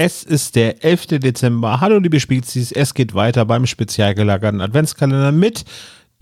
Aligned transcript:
Es 0.00 0.22
ist 0.22 0.54
der 0.54 0.84
11. 0.84 1.18
Dezember. 1.18 1.80
Hallo 1.80 1.98
liebe 1.98 2.20
Spezies, 2.20 2.70
es 2.70 2.94
geht 2.94 3.14
weiter 3.14 3.44
beim 3.44 3.66
spezial 3.66 4.14
gelagerten 4.14 4.60
Adventskalender 4.60 5.32
mit 5.32 5.64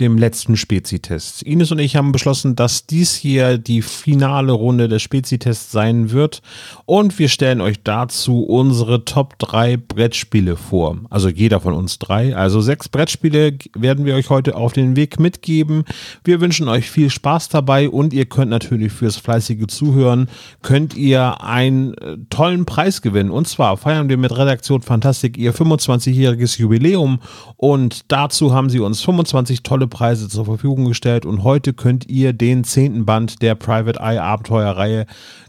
dem 0.01 0.19
letzten 0.19 0.57
Spezitest. 0.57 1.43
Ines 1.43 1.73
und 1.73 1.79
ich 1.79 1.97
haben 1.97 2.13
beschlossen, 2.13 2.55
dass 2.55 2.87
dies 2.87 3.15
hier 3.15 3.57
die 3.57 3.81
finale 3.81 4.53
Runde 4.53 4.89
des 4.89 5.01
Spezitests 5.01 5.73
sein 5.73 6.11
wird 6.11 6.43
und 6.85 7.19
wir 7.19 7.29
stellen 7.29 7.63
euch 7.63 7.83
dazu 7.83 8.43
unsere 8.43 9.07
Top 9.07 9.39
3 9.39 9.79
Brettspiele 9.79 10.57
vor. 10.57 10.99
Also 11.09 11.31
jeder 11.31 11.61
von 11.61 11.73
uns 11.73 11.99
drei. 11.99 12.37
Also 12.37 12.61
sechs 12.61 12.89
Brettspiele 12.89 13.57
werden 13.75 14.05
wir 14.05 14.15
euch 14.15 14.29
heute 14.29 14.57
auf 14.57 14.75
den 14.75 14.97
Weg 14.97 15.19
mitgeben. 15.19 15.85
Wir 16.25 16.43
wünschen 16.43 16.69
euch 16.69 16.91
viel 16.91 17.09
Spaß 17.09 17.49
dabei 17.49 17.89
und 17.89 18.13
ihr 18.13 18.27
könnt 18.27 18.51
natürlich 18.51 18.93
fürs 18.93 19.17
fleißige 19.17 19.67
Zuhören 19.67 20.29
könnt 20.63 20.95
ihr 20.95 21.43
einen 21.43 21.95
äh, 21.95 22.19
tollen 22.29 22.67
Preis 22.67 23.01
gewinnen. 23.01 23.31
Und 23.31 23.49
zwar 23.49 23.77
feiern 23.79 24.09
wir 24.11 24.19
mit 24.19 24.37
Redaktion 24.37 24.83
Fantastik 24.83 25.39
ihr 25.39 25.55
25-jähriges 25.55 26.59
Jubiläum 26.61 27.21
und 27.57 28.05
dazu 28.09 28.53
haben 28.53 28.69
sie 28.69 28.81
uns 28.81 29.01
25 29.01 29.63
tolle 29.63 29.86
tolle 29.87 29.89
Preise 29.89 30.29
zur 30.29 30.45
Verfügung 30.45 30.87
gestellt 30.87 31.25
und 31.27 31.43
heute 31.43 31.73
könnt 31.73 32.09
ihr 32.09 32.33
den 32.33 32.65
zehnten 32.65 33.07
Band 33.07 33.43
der 33.43 33.55
Private 33.55 34.01
Eye 34.01 34.19
Abenteuerreihe 34.19 35.07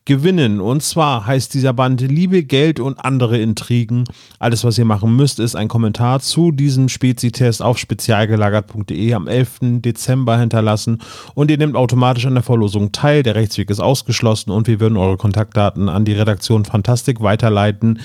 gewinnen. 0.08 0.62
Und 0.62 0.82
zwar 0.82 1.28
heißt 1.28 1.54
dieser 1.54 1.74
Band 1.74 2.02
Liebe, 2.02 2.44
Geld 2.44 2.80
und 2.80 2.98
andere 3.04 3.38
Intrigen. 3.38 4.06
Alles, 4.40 4.64
was 4.64 4.78
ihr 4.78 4.86
machen 4.86 5.16
müsst, 5.16 5.40
ist 5.40 5.56
ein 5.56 5.68
Kommentar 5.68 6.22
zu 6.22 6.52
diesem 6.52 6.90
Spezitest 6.90 7.62
auf 7.62 7.78
spezialgelagert.de 7.78 9.14
am 9.14 9.28
11. 9.28 9.82
Dezember 9.82 10.40
hinterlassen 10.40 11.00
und 11.36 11.52
ihr 11.52 11.58
nehmt 11.58 11.76
automatisch 11.76 12.26
an 12.26 12.36
der 12.36 12.44
Verlosung 12.44 12.94
teil. 12.94 13.22
Der 13.22 13.36
Rechtsweg 13.36 13.70
ist 13.70 13.82
ausgeschlossen 13.82 14.50
und 14.50 14.68
wir 14.68 14.80
würden 14.80 14.98
eure 14.98 15.18
Kontaktdaten 15.18 15.90
an 15.90 16.06
die 16.06 16.14
Redaktion 16.14 16.64
Fantastik 16.64 17.22
weiterleiten, 17.22 18.00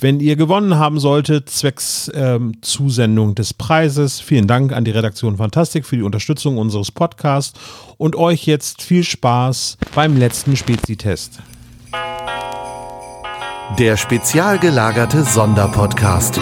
wenn 0.00 0.20
ihr 0.20 0.36
gewonnen 0.36 0.76
haben 0.76 1.00
solltet, 1.00 1.50
zwecks 1.50 2.10
ähm, 2.14 2.52
Zusendung 2.62 3.34
des 3.34 3.52
Preises. 3.52 4.20
Vielen 4.20 4.46
Dank 4.46 4.72
an 4.72 4.84
die 4.84 4.92
Redaktion 4.92 5.36
Fantastik 5.38 5.84
für 5.84 5.96
die 5.96 6.02
Unterstützung 6.02 6.56
unseres 6.56 6.92
Podcasts 6.92 7.58
und 7.98 8.16
euch 8.16 8.46
jetzt 8.46 8.80
viel 8.80 9.04
Spaß 9.04 9.76
beim 9.94 10.16
letzten 10.16 10.56
Spezitest. 10.56 11.40
Der 13.78 13.96
spezial 13.96 14.58
gelagerte 14.58 15.24
Sonderpodcast. 15.24 16.40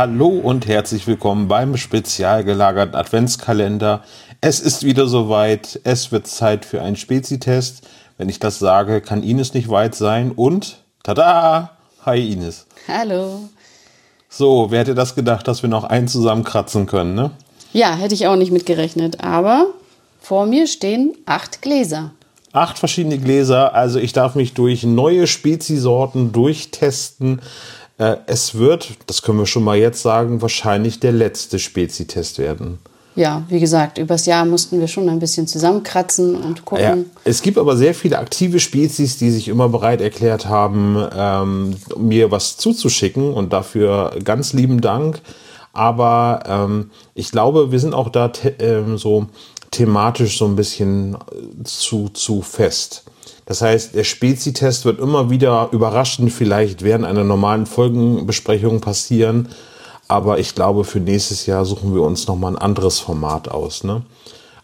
Hallo 0.00 0.28
und 0.28 0.66
herzlich 0.66 1.06
willkommen 1.06 1.46
beim 1.46 1.76
spezial 1.76 2.42
gelagerten 2.42 2.94
Adventskalender. 2.94 4.02
Es 4.40 4.58
ist 4.58 4.82
wieder 4.82 5.06
soweit. 5.06 5.78
Es 5.84 6.10
wird 6.10 6.26
Zeit 6.26 6.64
für 6.64 6.80
einen 6.80 6.96
Spezitest. 6.96 7.86
Wenn 8.16 8.30
ich 8.30 8.38
das 8.38 8.58
sage, 8.58 9.02
kann 9.02 9.22
Ines 9.22 9.52
nicht 9.52 9.68
weit 9.68 9.94
sein. 9.94 10.32
Und 10.32 10.78
tada! 11.02 11.76
Hi 12.06 12.32
Ines. 12.32 12.64
Hallo. 12.88 13.50
So, 14.30 14.70
wer 14.70 14.80
hätte 14.80 14.94
das 14.94 15.14
gedacht, 15.14 15.46
dass 15.46 15.60
wir 15.60 15.68
noch 15.68 15.84
einen 15.84 16.08
zusammenkratzen 16.08 16.86
können, 16.86 17.14
ne? 17.14 17.32
Ja, 17.74 17.94
hätte 17.94 18.14
ich 18.14 18.26
auch 18.26 18.36
nicht 18.36 18.52
mitgerechnet. 18.52 19.22
Aber 19.22 19.66
vor 20.18 20.46
mir 20.46 20.66
stehen 20.66 21.12
acht 21.26 21.60
Gläser. 21.60 22.12
Acht 22.52 22.78
verschiedene 22.78 23.18
Gläser. 23.18 23.74
Also 23.74 23.98
ich 23.98 24.14
darf 24.14 24.34
mich 24.34 24.54
durch 24.54 24.82
neue 24.82 25.26
Spezisorten 25.26 26.32
durchtesten. 26.32 27.42
Äh, 28.00 28.16
es 28.26 28.54
wird, 28.54 28.92
das 29.06 29.20
können 29.20 29.38
wir 29.38 29.46
schon 29.46 29.62
mal 29.62 29.76
jetzt 29.76 30.00
sagen, 30.00 30.40
wahrscheinlich 30.40 31.00
der 31.00 31.12
letzte 31.12 31.58
Spezitest 31.58 32.38
werden. 32.38 32.78
Ja, 33.14 33.42
wie 33.48 33.60
gesagt, 33.60 33.98
übers 33.98 34.24
Jahr 34.24 34.46
mussten 34.46 34.80
wir 34.80 34.88
schon 34.88 35.08
ein 35.10 35.18
bisschen 35.18 35.46
zusammenkratzen 35.46 36.36
und 36.36 36.64
gucken. 36.64 36.84
Ja, 36.84 36.96
es 37.24 37.42
gibt 37.42 37.58
aber 37.58 37.76
sehr 37.76 37.92
viele 37.92 38.18
aktive 38.18 38.58
Spezies, 38.58 39.18
die 39.18 39.30
sich 39.30 39.48
immer 39.48 39.68
bereit 39.68 40.00
erklärt 40.00 40.46
haben, 40.46 40.96
ähm, 41.14 41.76
mir 41.98 42.30
was 42.30 42.56
zuzuschicken 42.56 43.34
und 43.34 43.52
dafür 43.52 44.16
ganz 44.24 44.54
lieben 44.54 44.80
Dank. 44.80 45.20
Aber 45.74 46.42
ähm, 46.46 46.90
ich 47.14 47.30
glaube, 47.30 47.70
wir 47.70 47.80
sind 47.80 47.94
auch 47.94 48.08
da 48.08 48.32
ähm, 48.58 48.96
so 48.96 49.26
thematisch 49.70 50.38
so 50.38 50.46
ein 50.46 50.56
bisschen 50.56 51.14
äh, 51.14 51.64
zu, 51.64 52.08
zu 52.08 52.40
fest. 52.40 53.04
Das 53.50 53.62
heißt, 53.62 53.96
der 53.96 54.04
Spezitest 54.04 54.84
wird 54.84 55.00
immer 55.00 55.28
wieder 55.28 55.70
überraschend 55.72 56.32
vielleicht 56.32 56.84
während 56.84 57.04
einer 57.04 57.24
normalen 57.24 57.66
Folgenbesprechung 57.66 58.80
passieren. 58.80 59.48
Aber 60.06 60.38
ich 60.38 60.54
glaube, 60.54 60.84
für 60.84 61.00
nächstes 61.00 61.46
Jahr 61.46 61.64
suchen 61.64 61.92
wir 61.92 62.02
uns 62.02 62.28
nochmal 62.28 62.52
ein 62.52 62.62
anderes 62.62 63.00
Format 63.00 63.48
aus. 63.48 63.82
Ne? 63.82 64.02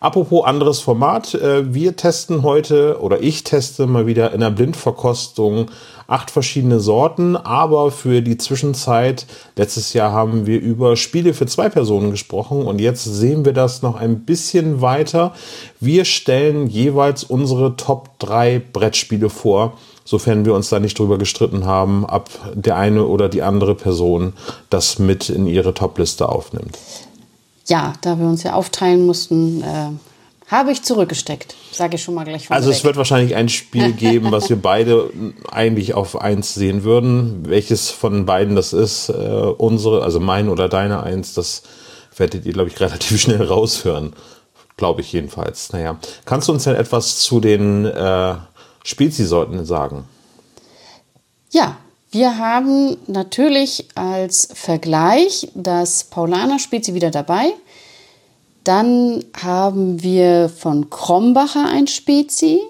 Apropos 0.06 0.44
anderes 0.44 0.78
Format, 0.78 1.34
äh, 1.34 1.74
wir 1.74 1.96
testen 1.96 2.44
heute 2.44 3.00
oder 3.00 3.22
ich 3.22 3.42
teste 3.42 3.88
mal 3.88 4.06
wieder 4.06 4.32
in 4.32 4.38
der 4.38 4.50
Blindverkostung 4.50 5.66
acht 6.06 6.30
verschiedene 6.30 6.78
Sorten, 6.78 7.34
aber 7.34 7.90
für 7.90 8.22
die 8.22 8.38
Zwischenzeit, 8.38 9.26
letztes 9.56 9.94
Jahr 9.94 10.12
haben 10.12 10.46
wir 10.46 10.60
über 10.60 10.94
Spiele 10.94 11.34
für 11.34 11.46
zwei 11.46 11.68
Personen 11.70 12.12
gesprochen 12.12 12.68
und 12.68 12.80
jetzt 12.80 13.02
sehen 13.02 13.44
wir 13.44 13.52
das 13.52 13.82
noch 13.82 13.96
ein 13.96 14.20
bisschen 14.20 14.80
weiter. 14.80 15.34
Wir 15.80 16.04
stellen 16.04 16.68
jeweils 16.68 17.24
unsere 17.24 17.74
Top 17.74 18.16
3 18.20 18.62
Brettspiele 18.72 19.28
vor, 19.28 19.76
sofern 20.04 20.44
wir 20.44 20.54
uns 20.54 20.68
da 20.68 20.78
nicht 20.78 21.00
drüber 21.00 21.18
gestritten 21.18 21.66
haben, 21.66 22.04
ob 22.04 22.30
der 22.54 22.76
eine 22.76 23.06
oder 23.06 23.28
die 23.28 23.42
andere 23.42 23.74
Person 23.74 24.34
das 24.70 25.00
mit 25.00 25.30
in 25.30 25.48
ihre 25.48 25.74
Top-Liste 25.74 26.28
aufnimmt 26.28 26.78
ja, 27.66 27.92
da 28.00 28.18
wir 28.18 28.26
uns 28.26 28.42
ja 28.42 28.54
aufteilen 28.54 29.06
mussten, 29.06 29.62
äh, 29.62 29.90
habe 30.48 30.70
ich 30.70 30.82
zurückgesteckt. 30.82 31.54
Sage 31.72 31.96
ich 31.96 32.02
schon 32.02 32.14
mal 32.14 32.24
gleich. 32.24 32.50
Also 32.50 32.70
es 32.70 32.84
wird 32.84 32.96
wahrscheinlich 32.96 33.34
ein 33.34 33.48
Spiel 33.48 33.92
geben, 33.96 34.30
was 34.30 34.48
wir 34.48 34.56
beide 34.56 35.10
eigentlich 35.50 35.94
auf 35.94 36.20
eins 36.20 36.54
sehen 36.54 36.84
würden. 36.84 37.48
Welches 37.48 37.90
von 37.90 38.26
beiden 38.26 38.54
das 38.54 38.72
ist, 38.72 39.08
äh, 39.08 39.12
unsere, 39.12 40.02
also 40.02 40.20
mein 40.20 40.48
oder 40.48 40.68
deine 40.68 41.02
eins, 41.02 41.34
das 41.34 41.62
werdet 42.16 42.46
ihr, 42.46 42.52
glaube 42.52 42.70
ich, 42.70 42.80
relativ 42.80 43.20
schnell 43.20 43.42
raushören. 43.42 44.12
Glaube 44.76 45.00
ich 45.00 45.12
jedenfalls. 45.12 45.72
Naja, 45.72 45.98
kannst 46.26 46.48
du 46.48 46.52
uns 46.52 46.64
denn 46.64 46.74
etwas 46.74 47.18
zu 47.18 47.40
den 47.40 47.86
äh, 47.86 48.34
Speziesorten 48.84 49.64
sagen? 49.64 50.04
Ja, 51.50 51.78
wir 52.10 52.38
haben 52.38 52.96
natürlich 53.06 53.88
als 53.94 54.48
Vergleich 54.54 55.48
das 55.54 56.04
Paulaner 56.04 56.58
Spezi 56.58 56.94
wieder 56.94 57.10
dabei. 57.10 57.52
Dann 58.64 59.24
haben 59.40 60.02
wir 60.02 60.48
von 60.48 60.90
Krombacher 60.90 61.68
ein 61.68 61.86
Spezi. 61.86 62.60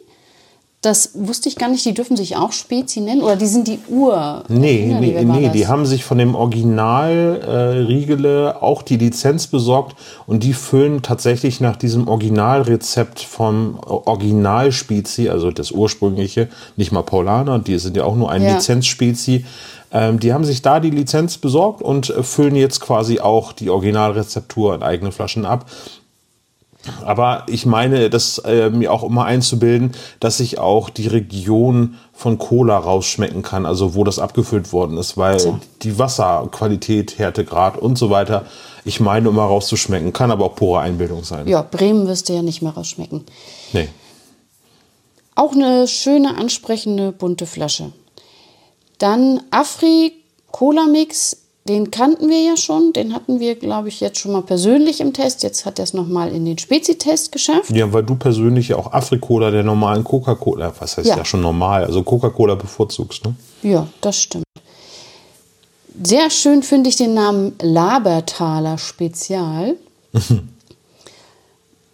Das 0.86 1.10
wusste 1.14 1.48
ich 1.48 1.56
gar 1.56 1.69
nicht, 1.69 1.84
die 1.84 1.94
dürfen 1.94 2.16
sich 2.16 2.36
auch 2.36 2.52
Spezi 2.52 3.00
nennen 3.00 3.20
oder 3.20 3.34
die 3.34 3.48
sind 3.48 3.66
die 3.66 3.80
Ur. 3.88 4.44
Nee, 4.47 4.97
nee, 5.00 5.24
nee 5.24 5.48
die 5.48 5.66
haben 5.66 5.84
sich 5.84 6.04
von 6.04 6.16
dem 6.16 6.36
Original 6.36 7.41
äh, 7.44 7.50
Riegele 7.88 8.62
auch 8.62 8.82
die 8.82 8.97
Lizenz 8.97 9.48
besorgt 9.48 9.97
und 10.28 10.44
die 10.44 10.52
füllen 10.52 11.02
tatsächlich 11.02 11.60
nach 11.60 11.74
diesem 11.74 12.06
Originalrezept 12.06 13.19
vom 13.19 13.80
Original 13.80 14.70
Spezi, 14.70 15.28
also 15.28 15.50
das 15.50 15.72
ursprüngliche, 15.72 16.47
nicht 16.76 16.92
mal 16.92 17.03
Paulaner, 17.03 17.58
die 17.58 17.80
sind 17.80 17.97
ja 17.97 18.04
auch 18.04 18.14
nur 18.14 18.30
ein 18.30 18.44
ja. 18.44 18.54
Lizenzspezi. 18.54 19.44
Ähm, 19.91 20.20
die 20.20 20.32
haben 20.32 20.44
sich 20.44 20.62
da 20.62 20.78
die 20.78 20.91
Lizenz 20.91 21.36
besorgt 21.36 21.82
und 21.82 22.10
äh, 22.10 22.22
füllen 22.22 22.54
jetzt 22.54 22.78
quasi 22.78 23.18
auch 23.18 23.53
die 23.53 23.70
Originalrezeptur 23.70 24.72
in 24.76 24.84
eigene 24.84 25.10
Flaschen 25.10 25.47
ab. 25.47 25.66
Aber 27.04 27.44
ich 27.48 27.66
meine, 27.66 28.10
das 28.10 28.38
äh, 28.38 28.71
mir 28.71 28.92
auch 28.92 29.03
immer 29.03 29.24
einzubilden, 29.24 29.92
dass 30.21 30.41
ich 30.41 30.59
auch 30.59 30.91
die 30.91 31.06
Region 31.06 31.97
von 32.12 32.38
Cola 32.38 32.77
rausschmecken 32.78 33.42
kann, 33.42 33.66
also 33.66 33.94
wo 33.94 34.04
das 34.04 34.18
abgefüllt 34.18 34.72
worden 34.72 34.97
ist, 34.97 35.16
weil 35.16 35.38
so. 35.38 35.59
die 35.83 35.98
Wasserqualität, 35.98 37.18
Härtegrad 37.18 37.77
und 37.77 37.97
so 37.98 38.10
weiter, 38.10 38.47
ich 38.84 39.00
meine 39.00 39.28
immer 39.28 39.44
rauszuschmecken, 39.44 40.12
kann 40.12 40.30
aber 40.30 40.47
auch 40.47 40.54
pure 40.54 40.80
Einbildung 40.80 41.24
sein. 41.24 41.48
Ja, 41.48 41.62
Bremen 41.62 42.06
wirst 42.06 42.28
du 42.28 42.34
ja 42.34 42.42
nicht 42.42 42.62
mehr 42.62 42.72
rausschmecken. 42.72 43.24
Nee. 43.72 43.89
Auch 45.34 45.53
eine 45.53 45.86
schöne, 45.86 46.36
ansprechende, 46.36 47.12
bunte 47.12 47.47
Flasche. 47.47 47.92
Dann 48.98 49.42
Afri 49.50 50.12
Cola 50.50 50.86
Mix 50.86 51.36
den 51.68 51.91
kannten 51.91 52.28
wir 52.28 52.41
ja 52.42 52.57
schon, 52.57 52.92
den 52.92 53.15
hatten 53.15 53.41
wir, 53.41 53.54
glaube 53.57 53.89
ich, 53.89 54.01
jetzt 54.01 54.18
schon 54.18 54.33
mal 54.33 54.42
persönlich 54.42 55.01
im 55.01 55.13
Test. 55.13 55.42
Jetzt 55.42 55.66
hat 55.66 55.78
er 55.78 55.84
es 55.84 55.95
nochmal 55.95 56.33
in 56.33 56.45
den 56.45 56.59
Spezi-Test 56.59 57.33
geschafft. 57.33 57.71
Ja, 57.71 57.92
weil 57.92 58.03
du 58.03 58.16
persönlich 58.16 58.68
ja 58.68 58.77
auch 58.77 58.92
Afrikola 58.92 59.51
der 59.51 59.63
normalen 59.63 60.04
Coca-Cola, 60.04 60.72
was 60.78 60.97
heißt 60.97 61.09
ja. 61.09 61.16
ja 61.16 61.24
schon 61.24 61.41
normal, 61.41 61.84
also 61.84 62.03
Coca-Cola 62.03 62.54
bevorzugst, 62.54 63.24
ne? 63.24 63.34
Ja, 63.63 63.86
das 64.01 64.21
stimmt. 64.21 64.45
Sehr 66.03 66.30
schön 66.30 66.63
finde 66.63 66.91
ich 66.91 66.97
den 66.97 67.15
Namen 67.15 67.54
Labertaler 67.60 68.78
Spezial. 68.78 69.77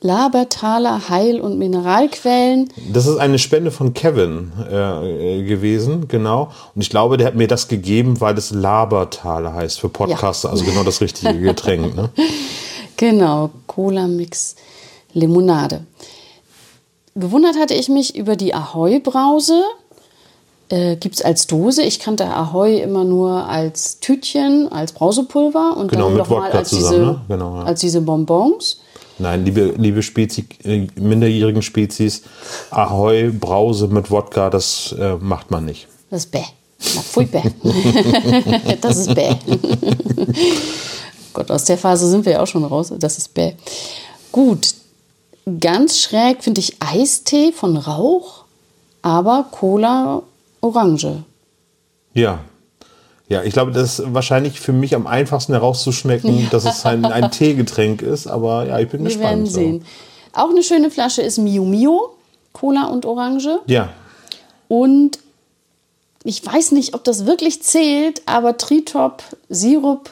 Labertaler 0.02 1.08
Heil- 1.08 1.40
und 1.40 1.58
Mineralquellen. 1.58 2.69
Das 2.93 3.06
ist 3.06 3.19
eine 3.19 3.38
Spende 3.38 3.70
von 3.70 3.94
Kevin 3.94 4.52
äh, 4.69 5.43
gewesen, 5.44 6.08
genau. 6.08 6.50
Und 6.75 6.82
ich 6.82 6.90
glaube, 6.90 7.16
der 7.16 7.28
hat 7.28 7.37
mir 7.37 7.46
das 7.46 7.69
gegeben, 7.69 8.20
weil 8.20 8.37
es 8.37 8.50
Labertaler 8.50 9.54
heißt 9.54 9.81
für 9.81 9.88
Podcaster, 9.88 10.50
also 10.50 10.64
genau 10.64 10.82
das 10.82 11.00
richtige 11.00 11.34
Getränk. 11.40 11.94
Ne? 11.94 12.10
Genau, 12.96 13.50
Cola-Mix 13.69 14.56
Limonade. 15.12 15.84
Gewundert 17.14 17.56
hatte 17.56 17.75
ich 17.75 17.88
mich 17.88 18.16
über 18.16 18.37
die 18.37 18.55
Ahoi-Brause. 18.55 19.62
Äh, 20.69 20.96
Gibt 20.96 21.16
es 21.16 21.22
als 21.22 21.46
Dose. 21.46 21.82
Ich 21.82 22.00
kannte 22.00 22.26
Ahoi 22.26 22.78
immer 22.78 23.05
nur 23.05 23.46
als 23.46 24.00
Tütchen, 24.00 24.72
als 24.72 24.93
Brausepulver 24.93 25.76
und 25.76 25.88
Genau, 25.90 26.05
dann 26.05 26.14
mit 26.14 26.22
noch 26.22 26.31
mal 26.31 26.44
Wodka 26.46 26.58
als, 26.58 26.70
zusammen, 26.70 26.96
diese, 26.96 27.06
ne? 27.06 27.20
Genau, 27.28 27.56
ja. 27.56 27.62
als 27.64 27.81
diese 27.81 28.00
Bonbons. 28.00 28.78
Nein, 29.22 29.44
liebe, 29.44 29.74
liebe 29.78 30.02
Spezi, 30.02 30.46
äh, 30.64 30.88
minderjährigen 30.96 31.62
Spezies, 31.62 32.22
Ahoi, 32.70 33.30
Brause 33.30 33.86
mit 33.86 34.10
Wodka, 34.10 34.50
das 34.50 34.94
äh, 34.98 35.14
macht 35.14 35.52
man 35.52 35.64
nicht. 35.64 35.86
Das 36.10 36.24
ist 36.24 36.32
bäh. 36.32 36.44
Na, 36.96 37.00
pfui 37.00 37.26
bäh. 37.26 37.42
das 38.80 38.96
ist 38.96 39.14
bäh. 39.14 39.36
Gott, 41.32 41.52
aus 41.52 41.64
der 41.64 41.78
Phase 41.78 42.10
sind 42.10 42.24
wir 42.26 42.32
ja 42.32 42.42
auch 42.42 42.48
schon 42.48 42.64
raus. 42.64 42.92
Das 42.98 43.16
ist 43.16 43.32
bäh. 43.32 43.54
Gut. 44.32 44.74
Ganz 45.60 45.98
schräg 45.98 46.42
finde 46.42 46.60
ich 46.60 46.76
Eistee 46.80 47.52
von 47.52 47.76
Rauch, 47.76 48.44
aber 49.02 49.46
Cola 49.52 50.22
Orange. 50.60 51.22
Ja. 52.14 52.40
Ja, 53.32 53.43
ich 53.43 53.55
glaube, 53.55 53.73
das 53.73 53.99
ist 53.99 54.12
wahrscheinlich 54.12 54.61
für 54.61 54.75
mich 54.75 54.94
am 54.94 55.06
einfachsten 55.06 55.55
herauszuschmecken, 55.55 56.49
dass 56.50 56.67
es 56.67 56.84
ein, 56.84 57.06
ein 57.06 57.31
Teegetränk 57.31 58.02
ist, 58.02 58.26
aber 58.26 58.67
ja, 58.67 58.79
ich 58.79 58.90
bin 58.90 59.00
Wir 59.00 59.06
gespannt. 59.06 59.25
werden 59.25 59.46
so. 59.46 59.52
sehen. 59.52 59.84
Auch 60.34 60.50
eine 60.50 60.62
schöne 60.62 60.90
Flasche 60.90 61.23
ist 61.23 61.38
Mio 61.38 61.64
Mio, 61.64 62.11
Cola 62.52 62.88
und 62.88 63.06
Orange. 63.06 63.61
Ja, 63.67 63.88
Und 64.69 65.19
ich 66.25 66.44
weiß 66.44 66.73
nicht, 66.73 66.94
ob 66.94 67.05
das 67.05 67.25
wirklich 67.25 67.62
zählt, 67.62 68.20
aber 68.26 68.58
Tritop 68.58 69.23
Sirup 69.49 70.11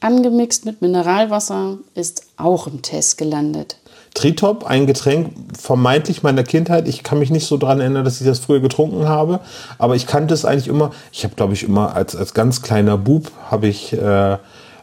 angemixt 0.00 0.66
mit 0.66 0.82
Mineralwasser 0.82 1.78
ist 1.94 2.24
auch 2.36 2.66
im 2.66 2.82
Test 2.82 3.16
gelandet. 3.16 3.76
Tritop, 4.18 4.66
ein 4.66 4.88
Getränk 4.88 5.30
vermeintlich 5.56 6.24
meiner 6.24 6.42
Kindheit. 6.42 6.88
Ich 6.88 7.04
kann 7.04 7.20
mich 7.20 7.30
nicht 7.30 7.46
so 7.46 7.56
dran 7.56 7.78
erinnern, 7.78 8.04
dass 8.04 8.20
ich 8.20 8.26
das 8.26 8.40
früher 8.40 8.58
getrunken 8.58 9.08
habe, 9.08 9.38
aber 9.78 9.94
ich 9.94 10.08
kannte 10.08 10.34
es 10.34 10.44
eigentlich 10.44 10.66
immer. 10.66 10.90
Ich 11.12 11.22
habe, 11.22 11.36
glaube 11.36 11.52
ich, 11.52 11.62
immer 11.62 11.94
als, 11.94 12.16
als 12.16 12.34
ganz 12.34 12.60
kleiner 12.60 12.98
Bub 12.98 13.30
habe 13.48 13.68
ich 13.68 13.92
äh, 13.92 14.38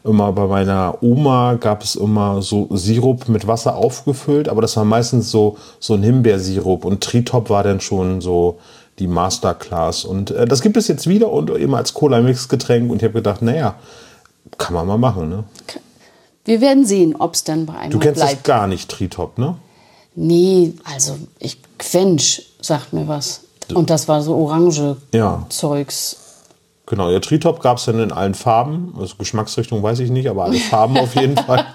immer 0.06 0.32
bei 0.32 0.48
meiner 0.48 1.00
Oma 1.02 1.56
gab 1.56 1.84
es 1.84 1.96
immer 1.96 2.42
so 2.42 2.70
Sirup 2.72 3.28
mit 3.28 3.46
Wasser 3.46 3.76
aufgefüllt, 3.76 4.48
aber 4.48 4.62
das 4.62 4.78
war 4.78 4.86
meistens 4.86 5.32
so 5.32 5.58
so 5.82 5.96
ein 5.96 6.04
Himbeersirup 6.04 6.86
und 6.86 7.04
Tritop 7.04 7.50
war 7.50 7.64
dann 7.64 7.82
schon 7.82 8.22
so 8.22 8.58
die 9.00 9.08
Masterclass 9.08 10.06
und 10.06 10.32
äh, 10.32 10.46
das 10.46 10.62
gibt 10.62 10.78
es 10.78 10.88
jetzt 10.88 11.08
wieder 11.08 11.30
und 11.30 11.50
immer 11.50 11.76
als 11.76 11.94
Cola-Mix-Getränk 11.94 12.90
und 12.90 12.98
ich 12.98 13.04
habe 13.04 13.16
gedacht, 13.16 13.42
naja, 13.42 13.76
kann 14.58 14.76
man 14.76 14.88
mal 14.88 14.98
machen, 14.98 15.28
ne? 15.28 15.44
Wir 16.46 16.62
werden 16.62 16.86
sehen, 16.86 17.16
ob 17.18 17.34
es 17.34 17.44
dann 17.44 17.66
bei 17.66 17.74
einem 17.76 17.92
Du 17.92 18.00
kennst 18.00 18.22
das 18.22 18.30
bleibt. 18.30 18.44
gar 18.46 18.68
nicht, 18.68 18.90
Tritop, 18.90 19.38
ne? 19.38 19.58
Nee, 20.16 20.74
also 20.84 21.18
ich 21.40 21.58
Quench 21.78 22.46
sagt 22.62 22.94
mir 22.94 23.08
was. 23.08 23.42
Und 23.74 23.90
das 23.90 24.08
war 24.08 24.22
so 24.22 24.36
orange 24.36 24.96
Ja. 25.14 25.46
Zeugs. 25.50 26.18
Genau, 26.86 27.10
der 27.10 27.20
Tritop 27.20 27.62
gab 27.62 27.78
es 27.80 27.86
dann 27.86 28.00
in 28.00 28.12
allen 28.12 28.36
Farben. 28.36 28.94
Also 29.00 29.16
Geschmacksrichtung 29.18 29.82
weiß 29.82 30.00
ich 30.00 30.12
nicht, 30.12 30.30
aber 30.30 30.44
alle 30.46 30.60
Farben 30.60 30.98
auf 30.98 31.16
jeden 31.16 31.36
Fall. 31.48 31.66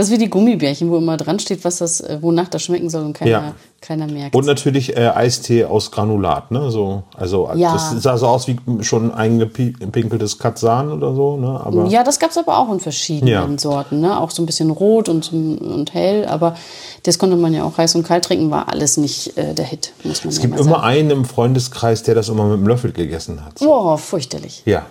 Das 0.00 0.06
ist 0.08 0.14
wie 0.14 0.18
die 0.18 0.30
Gummibärchen, 0.30 0.90
wo 0.90 0.96
immer 0.96 1.18
dran 1.18 1.38
steht, 1.38 1.62
was 1.62 1.76
das, 1.76 2.00
äh, 2.00 2.16
wonach 2.22 2.48
das 2.48 2.62
schmecken 2.62 2.88
soll 2.88 3.02
und 3.04 3.12
keiner, 3.12 3.30
Ja. 3.30 3.54
keiner 3.82 4.06
merkt. 4.06 4.34
Und 4.34 4.46
natürlich 4.46 4.96
äh, 4.96 5.08
Eistee 5.08 5.66
aus 5.66 5.90
Granulat, 5.90 6.50
ne? 6.50 6.70
So, 6.70 7.02
also 7.18 7.50
Ja. 7.54 7.74
das 7.74 8.02
sah 8.02 8.16
so 8.16 8.26
aus 8.26 8.48
wie 8.48 8.56
schon 8.80 9.12
eingepinkeltes 9.12 10.38
Katzan 10.38 10.90
oder 10.90 11.14
so, 11.14 11.36
ne? 11.36 11.60
Aber 11.62 11.84
Ja, 11.88 12.02
das 12.02 12.18
gab 12.18 12.30
es 12.30 12.38
aber 12.38 12.56
auch 12.58 12.72
in 12.72 12.80
verschiedenen 12.80 13.28
Ja. 13.52 13.58
Sorten. 13.58 14.00
Ne? 14.00 14.18
Auch 14.18 14.30
so 14.30 14.42
ein 14.42 14.46
bisschen 14.46 14.70
rot 14.70 15.10
und, 15.10 15.22
so- 15.26 15.36
und 15.36 15.92
hell. 15.92 16.24
Aber 16.24 16.56
das 17.02 17.18
konnte 17.18 17.36
man 17.36 17.52
ja 17.52 17.64
auch 17.64 17.76
heiß 17.76 17.94
und 17.96 18.02
kalt 18.04 18.24
trinken, 18.24 18.50
war 18.50 18.70
alles 18.70 18.96
nicht 18.96 19.36
äh, 19.36 19.52
der 19.52 19.66
Hit, 19.66 19.92
muss 20.04 20.24
man 20.24 20.32
es 20.32 20.40
gibt 20.40 20.54
immer 20.58 20.76
sagen. 20.76 20.82
einen 20.82 21.10
im 21.10 21.24
Freundeskreis, 21.26 22.02
der 22.04 22.14
das 22.14 22.30
immer 22.30 22.44
mit 22.44 22.58
dem 22.58 22.66
Löffel 22.66 22.92
gegessen 22.92 23.44
hat. 23.44 23.60
Oh, 23.60 23.98
fürchterlich. 23.98 24.62
Ja. 24.64 24.86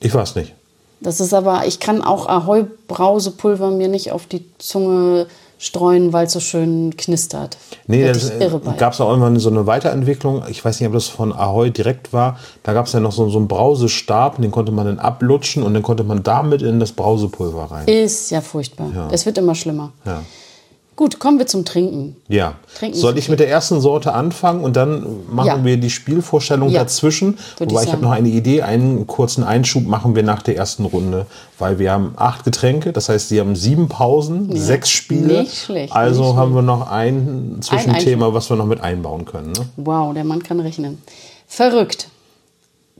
Ich 0.00 0.14
weiß 0.14 0.34
nicht. 0.36 0.54
Das 1.02 1.20
ist 1.20 1.34
aber, 1.34 1.66
ich 1.66 1.80
kann 1.80 2.02
auch 2.02 2.28
Ahoi-Brausepulver 2.28 3.70
mir 3.70 3.88
nicht 3.88 4.12
auf 4.12 4.26
die 4.26 4.44
Zunge 4.58 5.26
streuen, 5.58 6.12
weil 6.12 6.26
es 6.26 6.32
so 6.32 6.40
schön 6.40 6.96
knistert. 6.96 7.56
Nee, 7.86 8.02
Werd 8.02 8.16
das 8.16 8.30
bei. 8.30 8.72
gab 8.72 8.94
es 8.94 9.00
auch 9.00 9.08
irgendwann 9.08 9.38
so 9.38 9.48
eine 9.48 9.64
Weiterentwicklung. 9.66 10.42
Ich 10.48 10.64
weiß 10.64 10.80
nicht, 10.80 10.88
ob 10.88 10.94
das 10.94 11.06
von 11.06 11.32
Ahoi 11.32 11.70
direkt 11.70 12.12
war. 12.12 12.36
Da 12.64 12.72
gab 12.72 12.86
es 12.86 12.92
ja 12.92 13.00
noch 13.00 13.12
so, 13.12 13.28
so 13.28 13.38
einen 13.38 13.46
Brausestab, 13.46 14.40
den 14.40 14.50
konnte 14.50 14.72
man 14.72 14.86
dann 14.86 14.98
ablutschen 14.98 15.62
und 15.62 15.74
dann 15.74 15.84
konnte 15.84 16.02
man 16.02 16.24
damit 16.24 16.62
in 16.62 16.80
das 16.80 16.90
Brausepulver 16.90 17.70
rein. 17.70 17.86
Ist 17.86 18.30
ja 18.30 18.40
furchtbar. 18.40 19.08
Es 19.12 19.24
wird 19.24 19.38
immer 19.38 19.54
schlimmer. 19.54 19.92
Ja. 20.04 20.22
Gut, 20.94 21.18
kommen 21.18 21.38
wir 21.38 21.46
zum 21.46 21.64
Trinken. 21.64 22.16
Ja. 22.28 22.56
Trinken 22.78 22.98
Soll 22.98 23.16
ich 23.16 23.30
mit 23.30 23.40
der 23.40 23.48
ersten 23.48 23.80
Sorte 23.80 24.12
anfangen 24.12 24.62
und 24.62 24.76
dann 24.76 25.04
machen 25.30 25.46
Ja. 25.46 25.64
wir 25.64 25.76
die 25.78 25.88
Spielvorstellung 25.88 26.68
Ja. 26.68 26.80
dazwischen? 26.80 27.38
Würde 27.56 27.72
Wobei 27.72 27.82
ich 27.82 27.88
ich 27.88 27.92
habe 27.94 28.02
noch 28.02 28.10
eine 28.10 28.28
Idee, 28.28 28.60
einen 28.62 29.06
kurzen 29.06 29.42
Einschub 29.42 29.86
machen 29.86 30.14
wir 30.14 30.22
nach 30.22 30.42
der 30.42 30.56
ersten 30.56 30.84
Runde, 30.84 31.26
weil 31.58 31.78
wir 31.78 31.92
haben 31.92 32.12
acht 32.16 32.44
Getränke, 32.44 32.92
das 32.92 33.08
heißt, 33.08 33.30
sie 33.30 33.40
haben 33.40 33.56
sieben 33.56 33.88
Pausen, 33.88 34.54
sechs 34.54 34.90
Spiele. 34.90 35.40
Nicht 35.42 35.56
schlecht, 35.64 35.94
Also 35.96 36.24
nicht 36.24 36.36
haben 36.36 36.54
wir 36.54 36.62
noch 36.62 36.90
ein 36.90 37.56
Zwischenthema, 37.62 38.34
was 38.34 38.50
wir 38.50 38.56
noch 38.56 38.66
mit 38.66 38.82
einbauen 38.82 39.24
können. 39.24 39.52
Ne? 39.52 39.66
Wow, 39.76 40.12
der 40.12 40.24
Mann 40.24 40.42
kann 40.42 40.60
rechnen. 40.60 41.00
Verrückt. 41.48 42.08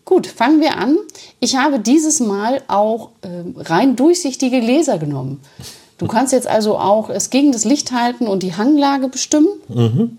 Gut, 0.06 0.26
fangen 0.26 0.60
wir 0.60 0.78
an. 0.78 0.96
Ich 1.40 1.56
habe 1.56 1.78
dieses 1.78 2.20
Mal 2.20 2.62
auch 2.68 3.10
ähm, 3.22 3.54
rein 3.58 3.96
durchsichtige 3.96 4.60
Gläser 4.60 4.98
genommen. 4.98 5.40
Du 6.02 6.08
kannst 6.08 6.32
jetzt 6.32 6.46
also 6.46 6.78
auch 6.78 7.10
es 7.10 7.30
gegen 7.30 7.52
das 7.52 7.64
Licht 7.64 7.92
halten 7.92 8.26
und 8.26 8.42
die 8.42 8.54
Hanglage 8.54 9.08
bestimmen. 9.08 9.48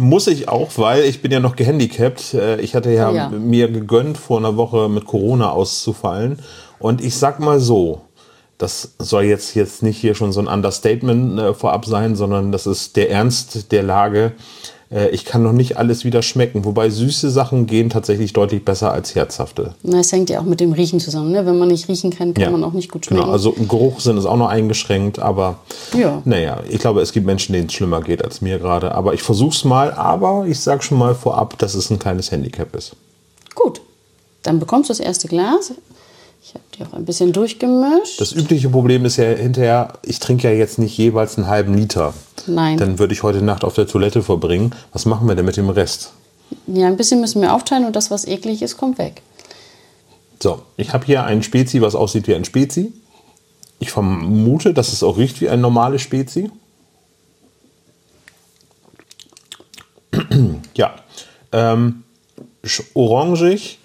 Muss 0.00 0.26
ich 0.26 0.48
auch, 0.48 0.70
weil 0.76 1.04
ich 1.04 1.20
bin 1.22 1.30
ja 1.30 1.40
noch 1.40 1.56
gehandicapt. 1.56 2.34
Äh, 2.34 2.60
Ich 2.60 2.74
hatte 2.74 2.90
ja, 2.90 3.10
ja. 3.10 3.28
mir 3.28 3.70
gegönnt, 3.70 4.16
vor 4.18 4.38
einer 4.38 4.56
Woche 4.56 4.88
mit 4.88 5.06
Corona 5.06 5.50
auszufallen. 5.50 6.38
Und 6.78 7.02
ich 7.02 7.16
sag 7.16 7.40
mal 7.40 7.60
so, 7.60 8.02
das 8.58 8.94
soll 8.98 9.24
jetzt, 9.24 9.54
jetzt 9.54 9.82
nicht 9.82 9.98
hier 9.98 10.14
schon 10.14 10.32
so 10.32 10.40
ein 10.40 10.48
Understatement 10.48 11.38
äh, 11.38 11.54
vorab 11.54 11.84
sein, 11.84 12.16
sondern 12.16 12.52
das 12.52 12.66
ist 12.66 12.96
der 12.96 13.10
Ernst 13.10 13.72
der 13.72 13.82
Lage. 13.82 14.32
Äh, 14.90 15.08
ich 15.10 15.24
kann 15.24 15.42
noch 15.42 15.52
nicht 15.52 15.76
alles 15.76 16.04
wieder 16.04 16.22
schmecken, 16.22 16.64
wobei 16.64 16.90
süße 16.90 17.30
Sachen 17.30 17.66
gehen 17.66 17.90
tatsächlich 17.90 18.32
deutlich 18.32 18.64
besser 18.64 18.92
als 18.92 19.14
herzhafte. 19.14 19.74
Na, 19.82 20.00
es 20.00 20.12
hängt 20.12 20.30
ja 20.30 20.40
auch 20.40 20.44
mit 20.44 20.60
dem 20.60 20.72
Riechen 20.72 21.00
zusammen. 21.00 21.32
Ne? 21.32 21.44
Wenn 21.46 21.58
man 21.58 21.68
nicht 21.68 21.88
riechen 21.88 22.10
kann, 22.10 22.34
kann 22.34 22.52
man 22.52 22.64
auch 22.64 22.72
nicht 22.72 22.90
gut 22.90 23.06
schmecken. 23.06 23.22
Genau, 23.22 23.32
also 23.32 23.52
Geruchssinn 23.52 24.16
ist 24.16 24.26
auch 24.26 24.36
noch 24.36 24.48
eingeschränkt, 24.48 25.18
aber 25.18 25.58
Ja. 25.96 26.22
naja, 26.24 26.60
ich 26.68 26.78
glaube, 26.78 27.00
es 27.00 27.12
gibt 27.12 27.26
Menschen, 27.26 27.52
denen 27.52 27.66
es 27.66 27.72
schlimmer 27.72 28.00
geht 28.00 28.24
als 28.24 28.40
mir 28.40 28.58
gerade. 28.58 28.94
Aber 28.94 29.14
ich 29.14 29.22
versuch's 29.22 29.64
mal, 29.64 29.92
aber 29.92 30.46
ich 30.46 30.60
sag 30.60 30.84
schon 30.84 30.98
mal 30.98 31.14
vorab, 31.14 31.58
dass 31.58 31.74
es 31.74 31.90
ein 31.90 31.98
kleines 31.98 32.30
Handicap 32.30 32.74
ist. 32.76 32.92
Gut, 33.54 33.80
dann 34.42 34.58
bekommst 34.60 34.90
du 34.90 34.92
das 34.92 35.00
erste 35.00 35.28
Glas. 35.28 35.72
Ich 36.46 36.54
habe 36.54 36.64
die 36.78 36.84
auch 36.84 36.92
ein 36.96 37.04
bisschen 37.04 37.32
durchgemischt. 37.32 38.20
Das 38.20 38.30
übliche 38.30 38.68
Problem 38.68 39.04
ist 39.04 39.16
ja 39.16 39.24
hinterher, 39.24 39.94
ich 40.04 40.20
trinke 40.20 40.48
ja 40.48 40.54
jetzt 40.54 40.78
nicht 40.78 40.96
jeweils 40.96 41.36
einen 41.36 41.48
halben 41.48 41.74
Liter. 41.74 42.14
Nein. 42.46 42.78
Dann 42.78 43.00
würde 43.00 43.14
ich 43.14 43.24
heute 43.24 43.42
Nacht 43.42 43.64
auf 43.64 43.74
der 43.74 43.88
Toilette 43.88 44.22
verbringen. 44.22 44.72
Was 44.92 45.06
machen 45.06 45.26
wir 45.26 45.34
denn 45.34 45.44
mit 45.44 45.56
dem 45.56 45.70
Rest? 45.70 46.12
ja, 46.68 46.86
ein 46.86 46.96
bisschen 46.96 47.20
müssen 47.20 47.42
wir 47.42 47.52
aufteilen 47.52 47.84
und 47.84 47.96
das, 47.96 48.12
was 48.12 48.24
eklig 48.26 48.62
ist, 48.62 48.76
kommt 48.76 48.98
weg. 48.98 49.22
So, 50.40 50.62
ich 50.76 50.92
habe 50.92 51.04
hier 51.04 51.24
ein 51.24 51.42
Spezi, 51.42 51.80
was 51.80 51.96
aussieht 51.96 52.28
wie 52.28 52.36
ein 52.36 52.44
Spezi. 52.44 52.92
Ich 53.80 53.90
vermute, 53.90 54.72
dass 54.72 54.92
es 54.92 55.02
auch 55.02 55.18
riecht 55.18 55.40
wie 55.40 55.48
ein 55.48 55.60
normales 55.60 56.02
Spezi. 56.02 56.50
ja, 60.76 60.94
ähm, 61.50 62.04
orangig, 62.94 63.78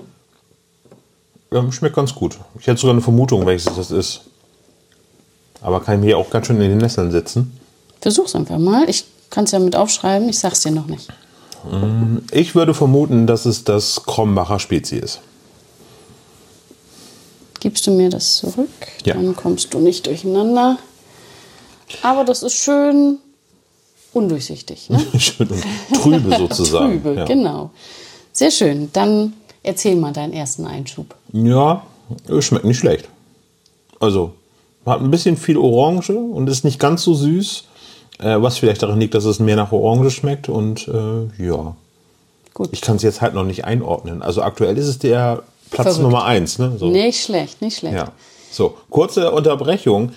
ähm, 1.51 1.71
schmeckt 1.71 1.95
ganz 1.95 2.13
gut. 2.15 2.37
Ich 2.59 2.67
hätte 2.67 2.79
sogar 2.79 2.93
eine 2.93 3.01
Vermutung, 3.01 3.45
welches 3.45 3.73
das 3.75 3.91
ist. 3.91 4.21
Aber 5.61 5.79
kann 5.81 5.99
ich 5.99 6.05
mir 6.05 6.17
auch 6.17 6.29
ganz 6.29 6.47
schön 6.47 6.59
in 6.61 6.69
den 6.69 6.77
Nesseln 6.79 7.11
sitzen. 7.11 7.59
Versuch's 7.99 8.35
einfach 8.35 8.57
mal. 8.57 8.89
Ich 8.89 9.05
kann 9.29 9.43
es 9.43 9.51
ja 9.51 9.59
mit 9.59 9.75
aufschreiben. 9.75 10.27
Ich 10.29 10.39
sag's 10.39 10.61
dir 10.61 10.71
noch 10.71 10.87
nicht. 10.87 11.07
Ich 12.31 12.55
würde 12.55 12.73
vermuten, 12.73 13.27
dass 13.27 13.45
es 13.45 13.63
das 13.63 14.03
Krombacher 14.03 14.59
Spezi 14.59 14.97
ist. 14.97 15.21
Gibst 17.59 17.85
du 17.85 17.91
mir 17.91 18.09
das 18.09 18.37
zurück? 18.37 18.69
Ja. 19.05 19.13
Dann 19.13 19.35
kommst 19.35 19.71
du 19.73 19.79
nicht 19.79 20.07
durcheinander. 20.07 20.79
Aber 22.01 22.23
das 22.23 22.41
ist 22.41 22.55
schön 22.55 23.19
undurchsichtig. 24.13 24.89
Ne? 24.89 25.05
schön 25.19 25.47
und 25.47 25.63
trübe 25.93 26.35
sozusagen. 26.39 27.03
Trübe, 27.03 27.19
ja. 27.19 27.25
genau. 27.25 27.69
Sehr 28.33 28.49
schön. 28.49 28.89
Dann 28.93 29.33
erzähl 29.61 29.95
mal 29.95 30.11
deinen 30.11 30.33
ersten 30.33 30.65
Einschub. 30.65 31.13
Ja, 31.33 31.83
schmeckt 32.39 32.65
nicht 32.65 32.79
schlecht. 32.79 33.09
Also 33.99 34.33
hat 34.85 35.01
ein 35.01 35.11
bisschen 35.11 35.37
viel 35.37 35.57
Orange 35.57 36.13
und 36.13 36.49
ist 36.49 36.63
nicht 36.63 36.79
ganz 36.79 37.03
so 37.03 37.13
süß, 37.13 37.65
äh, 38.19 38.41
was 38.41 38.57
vielleicht 38.57 38.81
daran 38.81 38.99
liegt, 38.99 39.13
dass 39.13 39.25
es 39.25 39.39
mehr 39.39 39.55
nach 39.55 39.71
Orange 39.71 40.09
schmeckt 40.09 40.49
und 40.49 40.87
äh, 40.87 41.43
ja. 41.43 41.75
Gut. 42.53 42.69
Ich 42.71 42.81
kann 42.81 42.97
es 42.97 43.03
jetzt 43.03 43.21
halt 43.21 43.33
noch 43.33 43.45
nicht 43.45 43.63
einordnen. 43.65 44.21
Also 44.21 44.41
aktuell 44.41 44.77
ist 44.77 44.87
es 44.87 44.99
der 44.99 45.43
Platz 45.69 45.95
Verrückt. 45.95 46.01
Nummer 46.01 46.25
eins. 46.25 46.59
Ne? 46.59 46.73
So. 46.77 46.89
Nicht 46.89 47.23
schlecht, 47.23 47.61
nicht 47.61 47.77
schlecht. 47.77 47.95
Ja. 47.95 48.11
So, 48.51 48.75
kurze 48.89 49.31
Unterbrechung. 49.31 50.11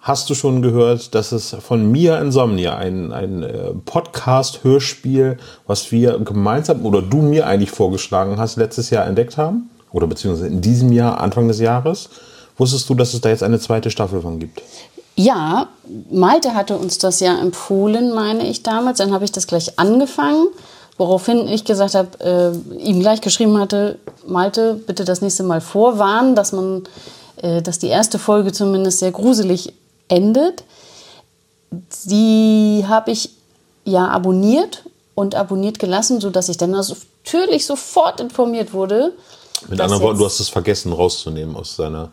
Hast 0.00 0.30
du 0.30 0.34
schon 0.34 0.62
gehört, 0.62 1.14
dass 1.16 1.32
es 1.32 1.56
von 1.58 1.90
Mia 1.90 2.18
Insomnia, 2.18 2.76
ein, 2.76 3.12
ein 3.12 3.42
äh, 3.42 3.72
Podcast-Hörspiel, 3.84 5.38
was 5.66 5.90
wir 5.90 6.18
gemeinsam 6.18 6.84
oder 6.84 7.02
du 7.02 7.22
mir 7.22 7.46
eigentlich 7.46 7.72
vorgeschlagen 7.72 8.38
hast, 8.38 8.56
letztes 8.56 8.90
Jahr 8.90 9.06
entdeckt 9.06 9.36
haben? 9.36 9.70
Oder 9.92 10.06
beziehungsweise 10.06 10.48
in 10.48 10.60
diesem 10.60 10.92
Jahr, 10.92 11.20
Anfang 11.20 11.48
des 11.48 11.60
Jahres? 11.60 12.08
Wusstest 12.56 12.88
du, 12.88 12.94
dass 12.94 13.14
es 13.14 13.20
da 13.20 13.28
jetzt 13.28 13.42
eine 13.42 13.60
zweite 13.60 13.90
Staffel 13.90 14.20
von 14.20 14.38
gibt? 14.38 14.62
Ja, 15.14 15.68
Malte 16.10 16.54
hatte 16.54 16.76
uns 16.76 16.98
das 16.98 17.20
ja 17.20 17.38
empfohlen, 17.38 18.12
meine 18.12 18.46
ich 18.46 18.62
damals. 18.62 18.98
Dann 18.98 19.12
habe 19.12 19.24
ich 19.24 19.32
das 19.32 19.46
gleich 19.46 19.78
angefangen, 19.78 20.48
woraufhin 20.98 21.48
ich 21.48 21.64
gesagt 21.64 21.94
habe, 21.94 22.20
äh, 22.20 22.78
ihm 22.78 23.00
gleich 23.00 23.22
geschrieben 23.22 23.58
hatte, 23.58 23.98
Malte, 24.26 24.74
bitte 24.74 25.04
das 25.04 25.22
nächste 25.22 25.42
Mal 25.42 25.62
vorwarnen, 25.62 26.34
dass 26.34 26.52
man, 26.52 26.84
äh, 27.36 27.62
dass 27.62 27.78
die 27.78 27.88
erste 27.88 28.18
Folge 28.18 28.52
zumindest 28.52 28.98
sehr 28.98 29.12
gruselig 29.12 29.72
endet. 30.08 30.64
Die 32.04 32.84
habe 32.86 33.10
ich 33.10 33.30
ja 33.84 34.08
abonniert 34.08 34.84
und 35.14 35.34
abonniert 35.34 35.78
gelassen, 35.78 36.20
sodass 36.20 36.50
ich 36.50 36.58
dann 36.58 36.72
natürlich 36.72 37.64
sofort 37.64 38.20
informiert 38.20 38.74
wurde. 38.74 39.12
Mit 39.68 39.80
anderen 39.80 40.02
Worten, 40.02 40.18
du 40.18 40.24
hast 40.24 40.38
es 40.40 40.48
vergessen 40.48 40.92
rauszunehmen 40.92 41.56
aus 41.56 41.76
seiner 41.76 42.10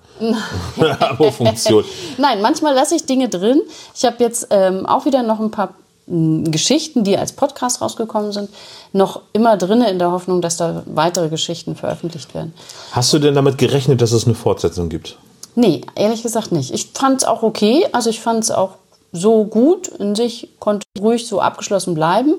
Abo-Funktion. 0.99 1.83
Nein, 2.17 2.41
manchmal 2.41 2.73
lasse 2.73 2.95
ich 2.95 3.05
Dinge 3.05 3.29
drin. 3.29 3.61
Ich 3.95 4.05
habe 4.05 4.15
jetzt 4.19 4.47
ähm, 4.49 4.85
auch 4.85 5.05
wieder 5.05 5.23
noch 5.23 5.39
ein 5.39 5.51
paar 5.51 5.73
m, 6.07 6.51
Geschichten, 6.51 7.03
die 7.03 7.17
als 7.17 7.33
Podcast 7.33 7.81
rausgekommen 7.81 8.31
sind, 8.31 8.49
noch 8.93 9.21
immer 9.33 9.57
drin 9.57 9.81
in 9.81 9.99
der 9.99 10.11
Hoffnung, 10.11 10.41
dass 10.41 10.57
da 10.57 10.83
weitere 10.85 11.29
Geschichten 11.29 11.75
veröffentlicht 11.75 12.33
werden. 12.33 12.53
Hast 12.91 13.11
du 13.13 13.19
denn 13.19 13.35
damit 13.35 13.57
gerechnet, 13.57 14.01
dass 14.01 14.11
es 14.13 14.25
eine 14.25 14.35
Fortsetzung 14.35 14.89
gibt? 14.89 15.17
Nee, 15.55 15.81
ehrlich 15.95 16.23
gesagt 16.23 16.51
nicht. 16.51 16.73
Ich 16.73 16.91
fand 16.93 17.21
es 17.21 17.27
auch 17.27 17.43
okay. 17.43 17.85
Also 17.91 18.09
ich 18.09 18.21
fand 18.21 18.43
es 18.43 18.51
auch 18.51 18.75
so 19.11 19.45
gut 19.45 19.87
in 19.87 20.15
sich, 20.15 20.49
konnte 20.59 20.87
ruhig 20.99 21.27
so 21.27 21.39
abgeschlossen 21.39 21.93
bleiben. 21.93 22.35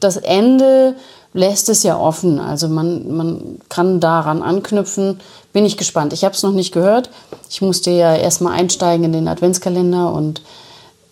Das 0.00 0.18
Ende 0.18 0.94
lässt 1.34 1.68
es 1.68 1.82
ja 1.82 1.98
offen. 1.98 2.38
Also 2.38 2.68
man, 2.68 3.14
man 3.16 3.58
kann 3.68 4.00
daran 4.00 4.42
anknüpfen. 4.42 5.20
Bin 5.52 5.64
ich 5.64 5.76
gespannt. 5.76 6.12
Ich 6.12 6.24
habe 6.24 6.34
es 6.34 6.42
noch 6.42 6.52
nicht 6.52 6.72
gehört. 6.72 7.10
Ich 7.50 7.62
musste 7.62 7.90
ja 7.90 8.14
erstmal 8.14 8.54
einsteigen 8.58 9.04
in 9.04 9.12
den 9.12 9.28
Adventskalender 9.28 10.12
und 10.12 10.42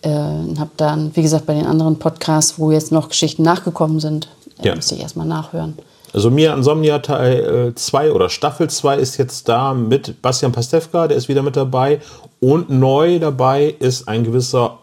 äh, 0.03 0.09
habe 0.09 0.71
dann, 0.77 1.15
wie 1.15 1.21
gesagt, 1.21 1.45
bei 1.45 1.53
den 1.53 1.65
anderen 1.65 1.99
Podcasts, 1.99 2.57
wo 2.57 2.71
jetzt 2.71 2.91
noch 2.91 3.09
Geschichten 3.09 3.43
nachgekommen 3.43 3.99
sind, 3.99 4.27
äh, 4.61 4.67
Ja. 4.69 4.75
musste 4.75 4.95
ich 4.95 5.01
erstmal 5.01 5.27
nachhören. 5.27 5.77
Also 6.13 6.29
Mia 6.29 6.53
Insomnia 6.53 6.99
Teil 6.99 7.71
2 7.73 8.11
oder 8.11 8.27
Staffel 8.29 8.69
2 8.69 8.97
ist 8.97 9.15
jetzt 9.17 9.47
da 9.47 9.73
mit 9.73 10.21
Bastian 10.21 10.51
Pastewka, 10.51 11.07
der 11.07 11.15
ist 11.15 11.29
wieder 11.29 11.41
mit 11.41 11.55
dabei. 11.55 12.01
Und 12.41 12.69
neu 12.69 13.17
dabei 13.19 13.75
ist 13.79 14.09
ein 14.09 14.25
gewisser 14.25 14.79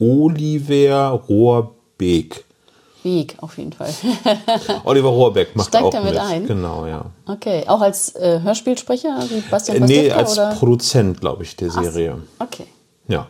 Oliver 0.00 1.10
Rohrbeck. 1.28 2.45
Weg 3.06 3.36
auf 3.40 3.56
jeden 3.56 3.72
Fall. 3.72 3.88
Oliver 4.84 5.08
Rohrbeck 5.08 5.54
macht 5.54 5.68
Steigt 5.68 5.84
auch 5.84 5.94
er 5.94 6.02
mit 6.02 6.16
ein? 6.18 6.46
Genau, 6.46 6.86
ja. 6.86 7.06
okay, 7.26 7.62
auch 7.68 7.80
als 7.80 8.14
äh, 8.16 8.40
Hörspielsprecher 8.42 9.24
wie 9.30 9.40
Bastian 9.48 9.82
Äh, 9.82 9.86
nee, 9.86 10.10
als 10.10 10.32
oder? 10.32 10.50
Produzent, 10.50 11.20
glaube 11.20 11.44
ich, 11.44 11.54
der 11.56 11.70
Serie. 11.70 12.18
Okay. 12.38 12.66
Ja. 13.08 13.28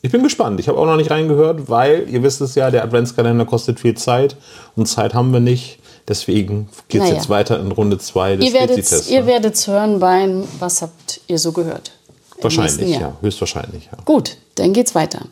Ich 0.00 0.12
bin 0.12 0.22
gespannt. 0.22 0.60
Ich 0.60 0.68
habe 0.68 0.78
auch 0.78 0.86
noch 0.86 0.96
nicht 0.96 1.10
reingehört, 1.10 1.68
weil 1.68 2.08
ihr 2.08 2.22
wisst 2.22 2.40
es 2.40 2.54
ja, 2.54 2.70
der 2.70 2.84
Adventskalender 2.84 3.44
kostet 3.44 3.80
viel 3.80 3.96
Zeit 3.96 4.36
und 4.76 4.86
Zeit 4.86 5.12
haben 5.12 5.32
wir 5.32 5.40
nicht. 5.40 5.80
Deswegen 6.06 6.68
geht 6.88 7.00
es 7.02 7.08
Naja. 7.08 7.16
jetzt 7.16 7.28
weiter 7.28 7.58
in 7.60 7.72
Runde 7.72 7.98
2 7.98 8.36
des 8.36 8.46
Ihr 8.46 8.52
werdet 8.52 8.76
Spezitests. 8.76 9.10
ihr 9.10 9.24
ne? 9.24 9.52
hören 9.66 9.98
bei 9.98 10.28
Was 10.60 10.80
habt 10.82 11.20
ihr 11.26 11.38
so 11.38 11.52
gehört? 11.52 11.90
Wahrscheinlich, 12.40 12.98
ja. 12.98 13.16
Höchstwahrscheinlich, 13.20 13.86
ja. 13.92 13.98
Gut, 14.04 14.36
dann 14.54 14.72
geht's 14.72 14.94
weiter. 14.94 15.22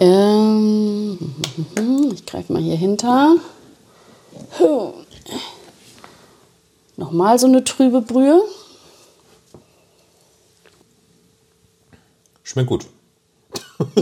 Ähm, 0.00 1.18
ich 2.12 2.26
greife 2.26 2.52
mal 2.52 2.62
hier 2.62 2.76
hinter. 2.76 3.36
Nochmal 6.96 7.38
so 7.38 7.46
eine 7.46 7.62
trübe 7.62 8.00
Brühe. 8.00 8.42
Schmeckt 12.42 12.68
gut. 12.68 12.86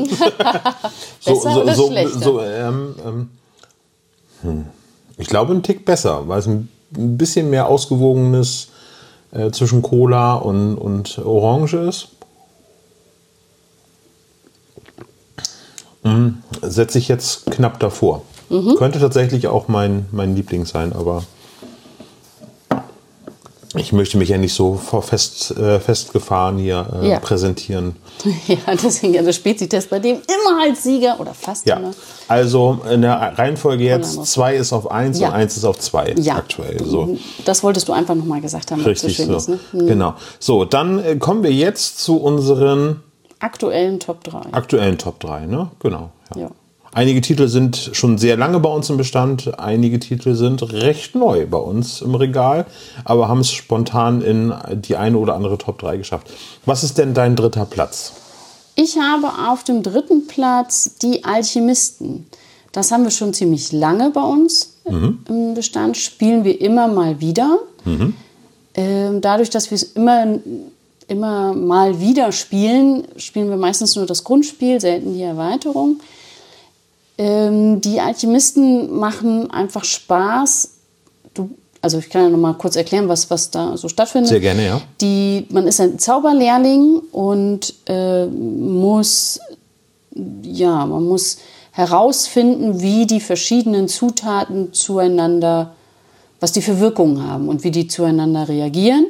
Besser 1.25 1.63
oder 1.63 1.75
schlechter? 1.75 2.21
so, 2.21 2.41
ähm, 2.41 2.95
ähm, 3.05 3.31
hm. 4.43 4.67
Ich 5.19 5.29
glaube, 5.29 5.53
ein 5.53 5.63
Tick 5.63 5.85
besser, 5.85 6.27
weil 6.29 6.39
es 6.39 6.47
ein 6.47 6.69
ein 6.97 7.19
bisschen 7.19 7.51
mehr 7.51 7.69
ausgewogenes 7.69 8.69
äh, 9.33 9.51
zwischen 9.51 9.83
Cola 9.83 10.35
und, 10.35 10.77
und 10.77 11.19
Orange 11.19 11.75
ist. 11.75 12.09
Mm, 16.03 16.29
Setze 16.63 16.99
ich 16.99 17.09
jetzt 17.09 17.47
knapp 17.51 17.81
davor. 17.81 18.23
Mhm. 18.51 18.77
Könnte 18.77 18.99
tatsächlich 19.01 19.49
auch 19.49 19.69
mein, 19.69 20.07
mein 20.13 20.35
Liebling 20.35 20.65
sein, 20.65 20.93
aber 20.93 21.23
ich 23.75 23.93
möchte 23.93 24.17
mich 24.17 24.31
ja 24.31 24.39
nicht 24.39 24.55
so 24.55 24.75
vor 24.77 25.03
fest, 25.03 25.51
äh, 25.59 25.79
festgefahren 25.79 26.57
hier 26.57 26.87
äh, 27.03 27.11
Ja. 27.11 27.21
präsentieren. 27.21 27.97
Ja, 28.49 28.57
deswegen 28.83 29.13
ja 29.15 29.23
der 29.23 29.33
Spezitest, 29.35 29.91
bei 29.91 29.99
dem 29.99 30.17
immer 30.17 30.63
als 30.63 30.83
Sieger 30.83 31.21
oder 31.21 31.35
fast 31.35 31.67
Ja, 31.67 31.77
immer. 31.77 31.91
also 32.27 32.81
in 32.91 33.03
der 33.03 33.15
Reihenfolge 33.39 33.85
jetzt 33.85 34.09
Hollanders. 34.13 34.33
2 34.33 34.57
ist 34.57 34.73
auf 34.73 34.91
1 34.91 35.21
Ja. 35.21 35.29
und 35.29 35.35
1 35.35 35.57
ist 35.59 35.65
auf 35.65 35.79
2 35.79 36.15
Ja, 36.19 36.37
aktuell. 36.37 36.83
So. 36.85 37.19
das 37.45 37.63
wolltest 37.63 37.87
du 37.89 37.93
einfach 37.93 38.15
nochmal 38.15 38.41
gesagt 38.41 38.73
haben. 38.73 38.81
Richtig 38.83 39.19
so. 39.19 39.37
ist, 39.37 39.49
ne? 39.51 39.61
Hm. 39.73 39.87
Genau. 39.87 40.15
So, 40.41 40.65
dann 40.65 40.99
äh, 41.05 41.17
kommen 41.17 41.43
wir 41.43 41.53
jetzt 41.53 41.99
zu 41.99 42.17
unseren 42.17 43.03
Aktuellen 43.41 44.01
Top 44.01 44.25
3. 44.25 44.53
aktuellen 44.53 44.99
Top 44.99 45.21
3. 45.21 45.47
Ne? 45.47 45.71
Genau. 45.81 46.11
Ja. 46.35 46.43
Ja. 46.43 46.51
Einige 46.93 47.21
Titel 47.21 47.49
sind 47.49 47.91
schon 47.93 48.17
sehr 48.19 48.37
lange 48.37 48.61
bei 48.61 48.71
uns 48.71 48.89
im 48.89 48.97
Bestand, 48.97 49.59
einige 49.59 50.01
Titel 50.01 50.35
sind 50.35 50.73
recht 50.73 51.15
neu 51.15 51.47
bei 51.47 51.59
uns 51.59 52.01
im 52.01 52.15
Regal, 52.15 52.65
aber 53.05 53.29
haben 53.29 53.41
es 53.41 53.53
spontan 53.53 54.23
in 54.23 54.55
die 54.73 54.97
eine 54.97 55.19
oder 55.19 55.35
andere 55.35 55.59
Top 55.59 55.79
3 55.79 55.99
geschafft. 55.99 56.29
Was 56.65 56.83
ist 56.83 56.97
denn 56.97 57.13
dein 57.13 57.37
dritter 57.37 57.67
Platz? 57.67 58.15
Ich 58.75 58.97
habe 58.97 59.29
auf 59.51 59.65
dem 59.65 59.83
dritten 59.83 60.27
Platz 60.27 60.97
die 61.03 61.25
Alchemisten. 61.25 62.27
Das 62.73 62.91
haben 62.91 63.05
wir 63.05 63.11
schon 63.11 63.35
ziemlich 63.35 63.71
lange 63.73 64.11
bei 64.11 64.23
uns 64.23 64.77
im 64.85 65.55
Bestand, 65.55 65.97
spielen 65.97 66.45
wir 66.45 66.61
immer 66.61 66.89
mal 66.89 67.21
wieder. 67.21 67.59
Ähm, 68.75 69.21
dadurch, 69.21 69.51
dass 69.51 69.71
wir 69.71 69.77
es 69.77 69.83
immer, 69.83 70.39
immer 71.09 71.55
mal 71.55 72.01
wieder 72.01 72.33
spielen, 72.33 73.09
spielen 73.17 73.49
wir 73.51 73.57
meistens 73.57 73.97
nur 73.97 74.07
das 74.07 74.25
Grundspiel, 74.25 74.81
selten 74.81 75.15
die 75.15 75.23
Erweiterung. 75.23 76.01
Ähm, 77.17 77.81
die 77.81 78.01
Alchemisten 78.01 78.97
machen 78.97 79.51
einfach 79.51 79.85
Spaß. 79.85 80.71
Du, 81.35 81.51
also 81.81 81.99
ich 81.99 82.11
kann 82.11 82.23
ja 82.23 82.29
noch 82.29 82.39
mal 82.39 82.55
kurz 82.55 82.77
erklären, 82.77 83.09
was, 83.09 83.31
was 83.31 83.51
da 83.51 83.77
so 83.77 83.89
stattfindet. 83.89 84.29
Sehr 84.29 84.41
gerne, 84.41 84.67
ja. 84.67 84.81
Die, 85.01 85.47
man 85.51 85.67
ist 85.67 85.81
ein 85.81 85.99
Zauberlehrling 85.99 87.01
und 87.11 87.75
äh, 87.87 88.27
muss, 88.27 89.41
ja, 90.43 90.87
man 90.87 91.05
muss 91.07 91.39
herausfinden, 91.73 92.81
wie 92.81 93.07
die 93.07 93.21
verschiedenen 93.21 93.89
Zutaten 93.89 94.73
zueinander, 94.73 95.75
was 96.41 96.53
die 96.53 96.61
für 96.61 96.81
Wirkungen 96.81 97.27
haben 97.27 97.49
und 97.49 97.65
wie 97.65 97.71
die 97.71 97.89
zueinander 97.89 98.49
reagieren, 98.49 99.07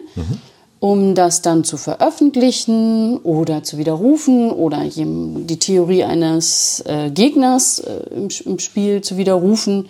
um 0.80 1.14
das 1.14 1.42
dann 1.42 1.64
zu 1.64 1.76
veröffentlichen 1.76 3.18
oder 3.18 3.62
zu 3.62 3.78
widerrufen 3.78 4.50
oder 4.50 4.84
die 4.84 5.58
Theorie 5.58 6.04
eines 6.04 6.82
äh, 6.86 7.10
Gegners 7.10 7.80
äh, 7.80 8.14
im, 8.14 8.28
im 8.44 8.58
Spiel 8.58 9.00
zu 9.00 9.16
widerrufen. 9.16 9.88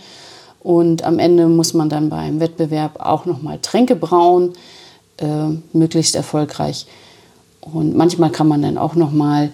Und 0.61 1.04
am 1.04 1.18
Ende 1.18 1.47
muss 1.47 1.75
man 1.75 1.88
dann 1.88 2.09
beim 2.09 2.40
Wettbewerb 2.40 3.00
auch 3.00 3.26
nochmal 3.26 3.59
Tränke 3.61 3.97
brauen, 3.97 4.54
äh, 5.18 5.26
möglichst 5.73 6.14
erfolgreich. 6.14 6.87
Und 7.61 7.95
manchmal 7.95 8.30
kann 8.30 8.49
man 8.49 8.62
dann 8.62 8.78
auch 8.78 8.95
nochmal 8.95 9.50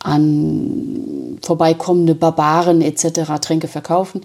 an 0.00 1.38
vorbeikommende 1.42 2.14
Barbaren 2.14 2.82
etc. 2.82 3.40
Tränke 3.40 3.68
verkaufen. 3.68 4.22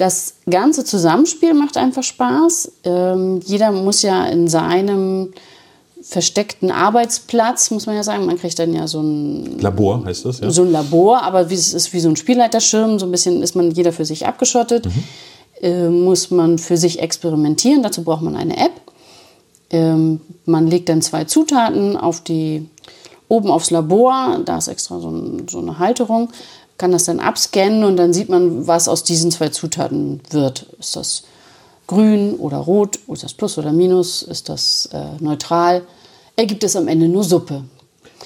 Das 0.00 0.36
ganze 0.48 0.82
Zusammenspiel 0.82 1.52
macht 1.52 1.76
einfach 1.76 2.02
Spaß. 2.02 2.72
Ähm, 2.84 3.40
jeder 3.44 3.70
muss 3.70 4.00
ja 4.00 4.24
in 4.24 4.48
seinem 4.48 5.34
versteckten 6.00 6.70
Arbeitsplatz, 6.70 7.70
muss 7.70 7.84
man 7.84 7.96
ja 7.96 8.02
sagen, 8.02 8.24
man 8.24 8.38
kriegt 8.38 8.58
dann 8.58 8.72
ja 8.72 8.86
so 8.86 9.02
ein 9.02 9.58
Labor 9.58 10.02
heißt 10.02 10.24
das, 10.24 10.40
ja? 10.40 10.50
so 10.50 10.62
ein 10.62 10.72
Labor, 10.72 11.22
aber 11.22 11.50
wie, 11.50 11.54
es 11.54 11.74
ist 11.74 11.92
wie 11.92 12.00
so 12.00 12.08
ein 12.08 12.16
Spielleiterschirm, 12.16 12.98
so 12.98 13.04
ein 13.04 13.12
bisschen 13.12 13.42
ist 13.42 13.54
man 13.54 13.72
jeder 13.72 13.92
für 13.92 14.06
sich 14.06 14.26
abgeschottet, 14.26 14.88
äh, 15.60 15.90
muss 15.90 16.30
man 16.30 16.56
für 16.56 16.78
sich 16.78 17.00
experimentieren, 17.00 17.82
dazu 17.82 18.02
braucht 18.02 18.22
man 18.22 18.36
eine 18.36 18.56
App. 18.56 18.72
Ähm, 19.68 20.22
man 20.46 20.66
legt 20.66 20.88
dann 20.88 21.02
zwei 21.02 21.24
Zutaten 21.24 21.98
auf 21.98 22.22
die 22.22 22.66
oben 23.28 23.50
aufs 23.50 23.70
Labor, 23.70 24.40
da 24.46 24.56
ist 24.56 24.68
extra 24.68 24.98
so, 24.98 25.10
ein, 25.10 25.46
so 25.46 25.58
eine 25.58 25.78
Halterung, 25.78 26.30
kann 26.80 26.92
das 26.92 27.04
dann 27.04 27.20
abscannen 27.20 27.84
und 27.84 27.96
dann 27.98 28.14
sieht 28.14 28.30
man, 28.30 28.66
was 28.66 28.88
aus 28.88 29.04
diesen 29.04 29.30
zwei 29.30 29.50
Zutaten 29.50 30.20
wird. 30.30 30.64
Ist 30.78 30.96
das 30.96 31.24
grün 31.86 32.34
oder 32.36 32.56
rot? 32.56 32.98
Ist 33.12 33.22
das 33.22 33.34
Plus 33.34 33.58
oder 33.58 33.70
Minus? 33.70 34.22
Ist 34.22 34.48
das 34.48 34.88
äh, 34.92 35.22
neutral? 35.22 35.82
Ergibt 36.36 36.64
es 36.64 36.74
am 36.76 36.88
Ende 36.88 37.06
nur 37.06 37.22
Suppe. 37.22 37.64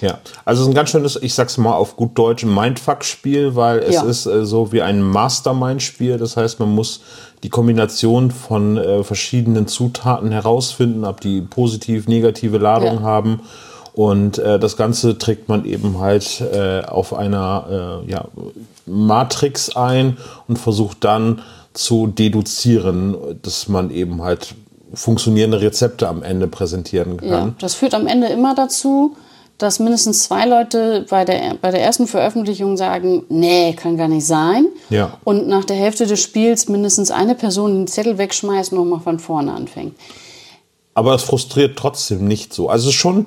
Ja, 0.01 0.19
also 0.45 0.63
es 0.63 0.69
ist 0.69 0.73
ein 0.73 0.75
ganz 0.77 0.91
schönes, 0.91 1.17
ich 1.21 1.35
sag's 1.35 1.59
mal 1.59 1.75
auf 1.75 1.97
gut 1.97 2.17
Deutsch, 2.17 2.45
Mindfuck-Spiel, 2.45 3.57
weil 3.57 3.79
es 3.81 3.95
Ja. 3.97 4.03
ist 4.05 4.27
äh, 4.27 4.45
so 4.47 4.71
wie 4.73 4.83
ein 4.83 5.03
Mastermind-Spiel. 5.03 6.17
Das 6.19 6.37
heißt, 6.37 6.61
man 6.61 6.73
muss 6.75 7.01
die 7.43 7.49
Kombination 7.49 8.31
von 8.31 8.77
äh, 8.77 9.03
verschiedenen 9.03 9.67
Zutaten 9.67 10.31
herausfinden, 10.31 11.05
ob 11.05 11.21
die 11.21 11.41
positiv, 11.41 12.07
negative 12.07 12.59
Ladung 12.59 12.97
Ja. 12.99 13.01
haben. 13.03 13.41
Und 13.95 14.39
äh, 14.39 14.59
das 14.59 14.77
Ganze 14.77 15.19
trägt 15.19 15.49
man 15.49 15.65
eben 15.65 16.01
halt 16.01 16.41
äh, 16.41 16.83
auf 16.83 17.15
einer 17.15 18.03
äh, 18.07 18.11
ja, 18.11 18.25
Matrix 18.87 19.77
ein 19.77 20.17
und 20.49 20.59
versucht 20.59 21.05
dann 21.05 21.43
zu 21.75 22.09
deduzieren, 22.09 23.17
dass 23.43 23.69
man 23.69 23.91
eben 23.91 24.23
halt 24.23 24.55
funktionierende 24.95 25.61
Rezepte 25.61 26.09
am 26.09 26.23
Ende 26.23 26.49
präsentieren 26.49 27.19
kann. 27.19 27.29
Ja, 27.29 27.55
das 27.59 27.75
führt 27.75 27.95
am 27.95 28.07
Ende 28.07 28.29
immer 28.29 28.55
dazu, 28.55 29.17
dass 29.59 29.79
mindestens 29.79 30.25
zwei 30.25 30.47
Leute 30.47 31.07
bei 31.09 31.25
der, 31.25 31.55
bei 31.61 31.71
der 31.71 31.83
ersten 31.83 32.07
Veröffentlichung 32.07 32.77
sagen, 32.77 33.25
nee, 33.29 33.73
kann 33.75 33.97
gar 33.97 34.09
nicht 34.09 34.27
sein. 34.27 34.67
Ja. 34.91 35.19
Und 35.23 35.47
nach 35.47 35.65
der 35.65 35.77
Hälfte 35.77 36.07
des 36.07 36.21
Spiels 36.21 36.69
mindestens 36.69 37.11
eine 37.11 37.35
Person 37.35 37.75
den 37.75 37.87
Zettel 37.87 38.19
wegschmeißt 38.19 38.73
und 38.73 38.79
nochmal 38.79 39.01
von 39.01 39.19
vorne 39.19 39.53
anfängt. 39.53 39.95
Aber 40.95 41.15
es 41.15 41.23
frustriert 41.23 41.77
trotzdem 41.77 42.27
nicht 42.27 42.55
so. 42.55 42.69
Also 42.69 42.89
es 42.89 42.95
ist 42.95 43.01
schon, 43.01 43.27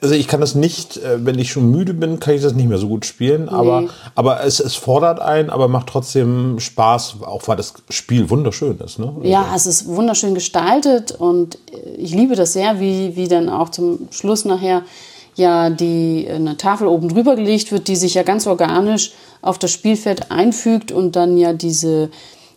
also 0.00 0.14
ich 0.14 0.28
kann 0.28 0.40
das 0.40 0.54
nicht, 0.54 0.96
äh, 0.96 1.24
wenn 1.24 1.38
ich 1.38 1.50
schon 1.50 1.70
müde 1.70 1.92
bin, 1.92 2.20
kann 2.20 2.34
ich 2.34 2.42
das 2.42 2.54
nicht 2.54 2.68
mehr 2.68 2.78
so 2.78 2.88
gut 2.88 3.04
spielen. 3.04 3.48
Aber, 3.48 3.88
aber 4.14 4.44
es, 4.44 4.60
es 4.60 4.76
fordert 4.76 5.20
einen, 5.20 5.50
aber 5.50 5.66
macht 5.66 5.88
trotzdem 5.88 6.60
Spaß, 6.60 7.16
auch 7.22 7.48
weil 7.48 7.56
das 7.56 7.74
Spiel 7.90 8.30
wunderschön 8.30 8.78
ist. 8.78 8.98
Ne? 8.98 9.12
Ja, 9.22 9.52
es 9.54 9.66
ist 9.66 9.88
wunderschön 9.88 10.34
gestaltet 10.34 11.10
und 11.12 11.58
äh, 11.72 11.96
ich 11.96 12.14
liebe 12.14 12.36
das 12.36 12.52
sehr, 12.52 12.78
wie, 12.78 13.16
wie 13.16 13.26
dann 13.26 13.48
auch 13.48 13.70
zum 13.70 14.08
Schluss 14.12 14.44
nachher 14.44 14.82
ja 15.34 15.70
die 15.70 16.26
äh, 16.26 16.34
eine 16.34 16.56
Tafel 16.56 16.86
oben 16.86 17.08
drüber 17.08 17.34
gelegt 17.34 17.72
wird, 17.72 17.88
die 17.88 17.96
sich 17.96 18.14
ja 18.14 18.22
ganz 18.22 18.46
organisch 18.46 19.12
auf 19.42 19.58
das 19.58 19.72
Spielfeld 19.72 20.30
einfügt 20.30 20.92
und 20.92 21.16
dann 21.16 21.36
ja 21.36 21.52
diese, 21.52 22.10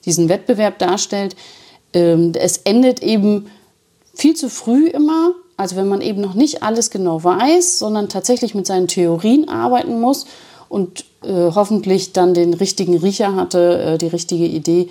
diesen 0.05 0.29
Wettbewerb 0.29 0.77
darstellt. 0.79 1.35
Ähm, 1.93 2.33
es 2.35 2.57
endet 2.57 3.01
eben 3.01 3.47
viel 4.13 4.35
zu 4.35 4.49
früh 4.49 4.87
immer, 4.87 5.33
also 5.57 5.75
wenn 5.75 5.87
man 5.87 6.01
eben 6.01 6.21
noch 6.21 6.33
nicht 6.33 6.63
alles 6.63 6.89
genau 6.89 7.23
weiß, 7.23 7.79
sondern 7.79 8.09
tatsächlich 8.09 8.55
mit 8.55 8.67
seinen 8.67 8.87
Theorien 8.87 9.49
arbeiten 9.49 9.99
muss 9.99 10.25
und 10.69 11.05
äh, 11.23 11.51
hoffentlich 11.53 12.13
dann 12.13 12.33
den 12.33 12.53
richtigen 12.53 12.97
Riecher 12.97 13.35
hatte, 13.35 13.93
äh, 13.93 13.97
die 13.97 14.07
richtige 14.07 14.45
Idee, 14.45 14.89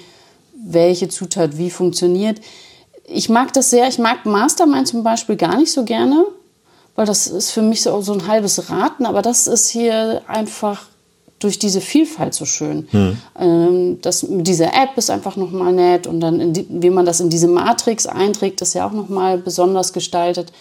welche 0.65 1.09
Zutat 1.09 1.59
wie 1.59 1.71
funktioniert. 1.71 2.41
Ich 3.05 3.29
mag 3.29 3.53
das 3.53 3.71
sehr, 3.71 3.89
ich 3.89 3.99
mag 3.99 4.25
Mastermind 4.25 4.89
zum 4.89 5.03
Beispiel 5.03 5.37
gar 5.37 5.57
nicht 5.57 5.73
so 5.73 5.85
gerne, 5.85 6.25
weil 6.95 7.07
das 7.07 7.27
ist 7.27 7.51
für 7.51 7.63
mich 7.63 7.83
so, 7.83 8.01
so 8.01 8.13
ein 8.13 8.27
halbes 8.27 8.71
Raten, 8.71 9.07
aber 9.07 9.23
das 9.23 9.47
ist 9.47 9.69
hier 9.69 10.23
einfach 10.27 10.87
durch 11.43 11.59
diese 11.59 11.81
Vielfalt 11.81 12.35
so 12.35 12.45
schön. 12.45 12.89
Ähm, 13.39 13.99
das, 14.03 14.27
diese 14.29 14.67
App 14.67 14.97
ist 14.97 15.11
einfach 15.11 15.37
nochmal 15.37 15.73
nett 15.73 16.07
und 16.07 16.21
dann, 16.21 16.53
die, 16.53 16.67
wie 16.69 16.91
man 16.91 17.07
das 17.07 17.21
in 17.21 17.31
diese 17.31 17.49
Matrix 17.49 18.07
einträgt, 18.07 18.61
ist 18.63 18.75
ja 18.75 18.87
auch 18.87 18.93
nochmal 18.93 19.39
besonders 19.39 19.93
gestaltet. 19.93 20.53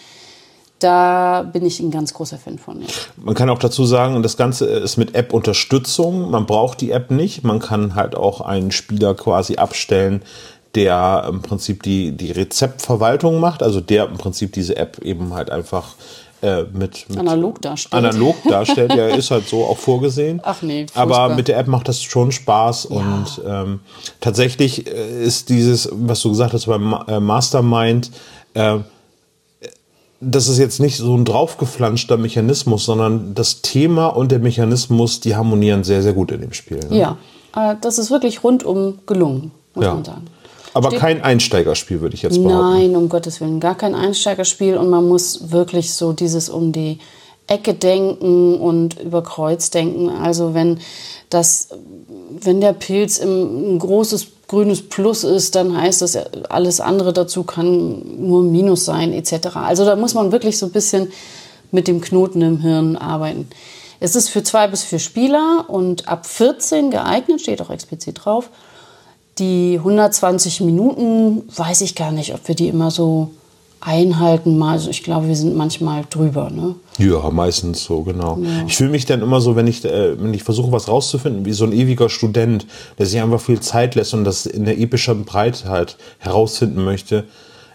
Da 0.78 1.42
bin 1.42 1.64
ich 1.64 1.78
ein 1.78 1.92
ganz 1.92 2.12
großer 2.12 2.38
Fan 2.38 2.58
von. 2.58 2.80
Ja. 2.80 2.88
Man 3.16 3.36
kann 3.36 3.48
auch 3.50 3.60
dazu 3.60 3.84
sagen, 3.84 4.20
das 4.22 4.36
Ganze 4.36 4.66
ist 4.66 4.96
mit 4.96 5.14
App-Unterstützung. 5.14 6.30
Man 6.30 6.46
braucht 6.46 6.80
die 6.80 6.90
App 6.90 7.12
nicht. 7.12 7.44
Man 7.44 7.60
kann 7.60 7.94
halt 7.94 8.16
auch 8.16 8.40
einen 8.40 8.72
Spieler 8.72 9.14
quasi 9.14 9.56
abstellen, 9.56 10.22
der 10.74 11.26
im 11.28 11.40
Prinzip 11.40 11.84
die, 11.84 12.10
die 12.12 12.32
Rezeptverwaltung 12.32 13.38
macht. 13.38 13.62
Also 13.62 13.80
der 13.80 14.06
im 14.06 14.18
Prinzip 14.18 14.52
diese 14.54 14.76
App 14.76 14.98
eben 15.02 15.34
halt 15.34 15.50
einfach 15.50 15.94
äh, 16.42 16.64
mit, 16.72 17.08
mit 17.08 17.18
Analog 17.18 17.62
darstellt. 17.62 18.04
analog 18.04 18.36
darstellt. 18.48 18.92
Ja, 18.94 19.08
ist 19.08 19.30
halt 19.30 19.48
so 19.48 19.64
auch 19.64 19.78
vorgesehen. 19.78 20.40
Ach 20.44 20.60
nee, 20.62 20.86
Aber 20.94 21.14
furchtbar. 21.14 21.36
mit 21.36 21.48
der 21.48 21.58
App 21.58 21.68
macht 21.68 21.88
das 21.88 22.02
schon 22.02 22.32
Spaß 22.32 22.86
und 22.86 23.26
ähm, 23.46 23.80
tatsächlich 24.20 24.86
äh, 24.86 25.24
ist 25.24 25.48
dieses, 25.48 25.88
was 25.92 26.20
du 26.20 26.30
gesagt 26.30 26.52
hast 26.52 26.66
beim 26.66 26.94
äh, 27.06 27.20
Mastermind, 27.20 28.10
äh, 28.54 28.78
das 30.20 30.46
ist 30.48 30.58
jetzt 30.58 30.78
nicht 30.80 30.96
so 30.98 31.16
ein 31.16 31.24
draufgeflanschter 31.24 32.16
Mechanismus, 32.16 32.84
sondern 32.84 33.34
das 33.34 33.60
Thema 33.62 34.06
und 34.06 34.30
der 34.30 34.38
Mechanismus, 34.38 35.18
die 35.20 35.34
harmonieren 35.34 35.82
sehr, 35.82 36.02
sehr 36.02 36.12
gut 36.12 36.30
in 36.30 36.40
dem 36.40 36.52
Spiel. 36.52 36.78
Ne? 36.90 36.96
Ja, 36.96 37.16
äh, 37.56 37.74
das 37.80 37.98
ist 37.98 38.10
wirklich 38.12 38.44
rundum 38.44 38.98
gelungen, 39.06 39.50
muss 39.74 39.84
Ja. 39.84 39.94
man 39.94 40.04
sagen. 40.04 40.26
Aber 40.74 40.88
Steht- 40.88 41.00
kein 41.00 41.22
Einsteigerspiel, 41.22 42.00
würde 42.00 42.14
ich 42.14 42.22
jetzt 42.22 42.42
behaupten. 42.42 42.70
Nein, 42.78 42.96
um 42.96 43.08
Gottes 43.08 43.40
Willen, 43.40 43.60
gar 43.60 43.76
kein 43.76 43.94
Einsteigerspiel 43.94 44.76
und 44.76 44.88
man 44.90 45.06
muss 45.06 45.50
wirklich 45.50 45.92
so 45.92 46.12
dieses 46.12 46.48
um 46.48 46.72
die 46.72 46.98
Ecke 47.46 47.74
denken 47.74 48.54
und 48.60 49.00
über 49.00 49.22
Kreuz 49.22 49.70
denken. 49.70 50.08
Also 50.08 50.54
wenn 50.54 50.78
das, 51.28 51.68
wenn 52.40 52.60
der 52.60 52.72
Pilz 52.72 53.18
im, 53.18 53.74
ein 53.74 53.78
großes 53.78 54.28
grünes 54.48 54.88
Plus 54.88 55.24
ist, 55.24 55.54
dann 55.54 55.76
heißt 55.76 56.02
das, 56.02 56.16
alles 56.48 56.80
andere 56.80 57.12
dazu 57.12 57.42
kann 57.42 58.26
nur 58.26 58.42
Minus 58.42 58.84
sein, 58.84 59.12
etc. 59.12 59.56
Also 59.56 59.84
da 59.84 59.96
muss 59.96 60.14
man 60.14 60.30
wirklich 60.32 60.58
so 60.58 60.66
ein 60.66 60.72
bisschen 60.72 61.10
mit 61.70 61.88
dem 61.88 62.00
Knoten 62.00 62.42
im 62.42 62.60
Hirn 62.60 62.96
arbeiten. 62.96 63.48
Es 63.98 64.16
ist 64.16 64.28
für 64.28 64.42
zwei 64.42 64.66
bis 64.68 64.82
vier 64.82 64.98
Spieler 64.98 65.66
und 65.68 66.08
ab 66.08 66.26
14 66.26 66.90
geeignet, 66.90 67.40
steht 67.40 67.62
auch 67.62 67.70
explizit 67.70 68.24
drauf. 68.24 68.50
Die 69.38 69.76
120 69.78 70.60
Minuten 70.60 71.42
weiß 71.56 71.80
ich 71.80 71.94
gar 71.94 72.12
nicht, 72.12 72.34
ob 72.34 72.46
wir 72.48 72.54
die 72.54 72.68
immer 72.68 72.90
so 72.90 73.30
einhalten. 73.80 74.58
Mal, 74.58 74.72
also 74.72 74.90
ich 74.90 75.02
glaube, 75.02 75.28
wir 75.28 75.36
sind 75.36 75.56
manchmal 75.56 76.04
drüber. 76.08 76.50
Ne? 76.50 76.74
Ja, 76.98 77.30
meistens 77.30 77.84
so, 77.84 78.02
genau. 78.02 78.38
Ich 78.66 78.76
fühle 78.76 78.90
mich 78.90 79.06
dann 79.06 79.22
immer 79.22 79.40
so, 79.40 79.56
wenn 79.56 79.66
ich, 79.66 79.84
äh, 79.84 80.22
wenn 80.22 80.32
ich 80.34 80.42
versuche, 80.42 80.70
was 80.70 80.88
rauszufinden, 80.88 81.44
wie 81.44 81.52
so 81.52 81.64
ein 81.64 81.72
ewiger 81.72 82.08
Student, 82.08 82.66
der 82.98 83.06
sich 83.06 83.20
einfach 83.20 83.40
viel 83.40 83.60
Zeit 83.60 83.94
lässt 83.94 84.14
und 84.14 84.24
das 84.24 84.46
in 84.46 84.64
der 84.64 84.78
epischen 84.78 85.24
Breite 85.24 85.68
halt 85.68 85.96
herausfinden 86.18 86.84
möchte. 86.84 87.24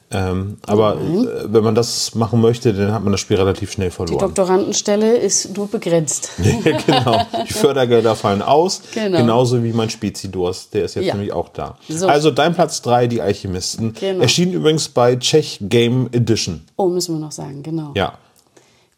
Ähm, 0.09 0.57
aber 0.65 0.95
äh, 0.95 1.51
wenn 1.53 1.63
man 1.65 1.75
das 1.75 2.15
machen 2.15 2.39
möchte, 2.39 2.73
dann 2.73 2.93
hat 2.93 3.03
man 3.03 3.11
das 3.11 3.19
Spiel 3.19 3.35
relativ 3.37 3.71
schnell 3.73 3.89
Die 3.89 3.95
verloren. 3.95 4.19
Doktorandenstelle 4.19 5.17
ist 5.17 5.55
nur 5.57 5.67
begrenzt. 5.67 6.31
Ja, 6.63 6.77
genau. 6.85 7.21
Die 7.47 7.53
Fördergelder 7.53 8.15
fallen 8.15 8.41
aus. 8.41 8.81
Genau. 8.93 9.17
Genauso 9.17 9.63
wie 9.63 9.73
mein 9.73 9.89
Spezidors, 9.89 10.69
der 10.69 10.85
ist 10.85 10.95
jetzt 10.95 11.05
Ja. 11.05 11.13
nämlich 11.13 11.33
auch 11.33 11.49
da. 11.49 11.77
So. 11.89 12.07
Also 12.07 12.31
dein 12.31 12.53
Platz 12.55 12.81
3, 12.83 13.07
die 13.07 13.21
Alchemisten. 13.21 13.93
Genau. 13.99 14.21
Erschien 14.21 14.53
übrigens 14.53 14.87
bei 14.87 15.17
Czech 15.17 15.59
Game 15.61 16.07
Edition. 16.13 16.61
Oh, 16.77 16.87
müssen 16.87 17.15
wir 17.15 17.19
noch 17.19 17.31
sagen, 17.33 17.61
genau. 17.63 17.91
Ja. 17.95 18.13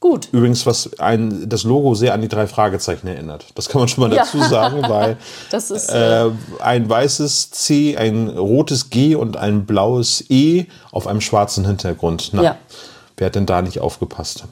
Gut. 0.02 0.30
Übrigens, 0.32 0.66
was 0.66 0.98
ein, 1.00 1.50
das 1.50 1.64
Logo 1.64 1.94
sehr 1.94 2.14
an 2.14 2.22
die 2.22 2.30
drei 2.30 2.48
Fragezeichen 2.48 3.06
erinnert. 3.08 3.48
Das 3.56 3.68
kann 3.68 3.80
man 3.82 3.90
schon 3.90 4.08
mal 4.08 4.16
Ja. 4.16 4.24
dazu 4.24 4.42
sagen, 4.42 4.82
weil 4.88 5.18
Das 5.52 5.72
ist, 5.72 5.90
äh, 5.90 6.30
ein 6.62 6.90
weißes 6.90 7.52
C, 7.52 7.98
ein 7.98 8.30
rotes 8.30 8.90
G 8.90 9.16
und 9.16 9.36
ein 9.36 9.66
blaues 9.66 10.24
E 10.30 10.66
auf 10.92 11.06
einem 11.06 11.20
schwarzen 11.20 11.66
Hintergrund. 11.66 12.30
Na, 12.32 12.42
Ja. 12.44 12.58
wer 13.18 13.26
hat 13.28 13.36
denn 13.36 13.46
da 13.46 13.62
nicht 13.62 13.82
aufgepasst? 13.82 14.46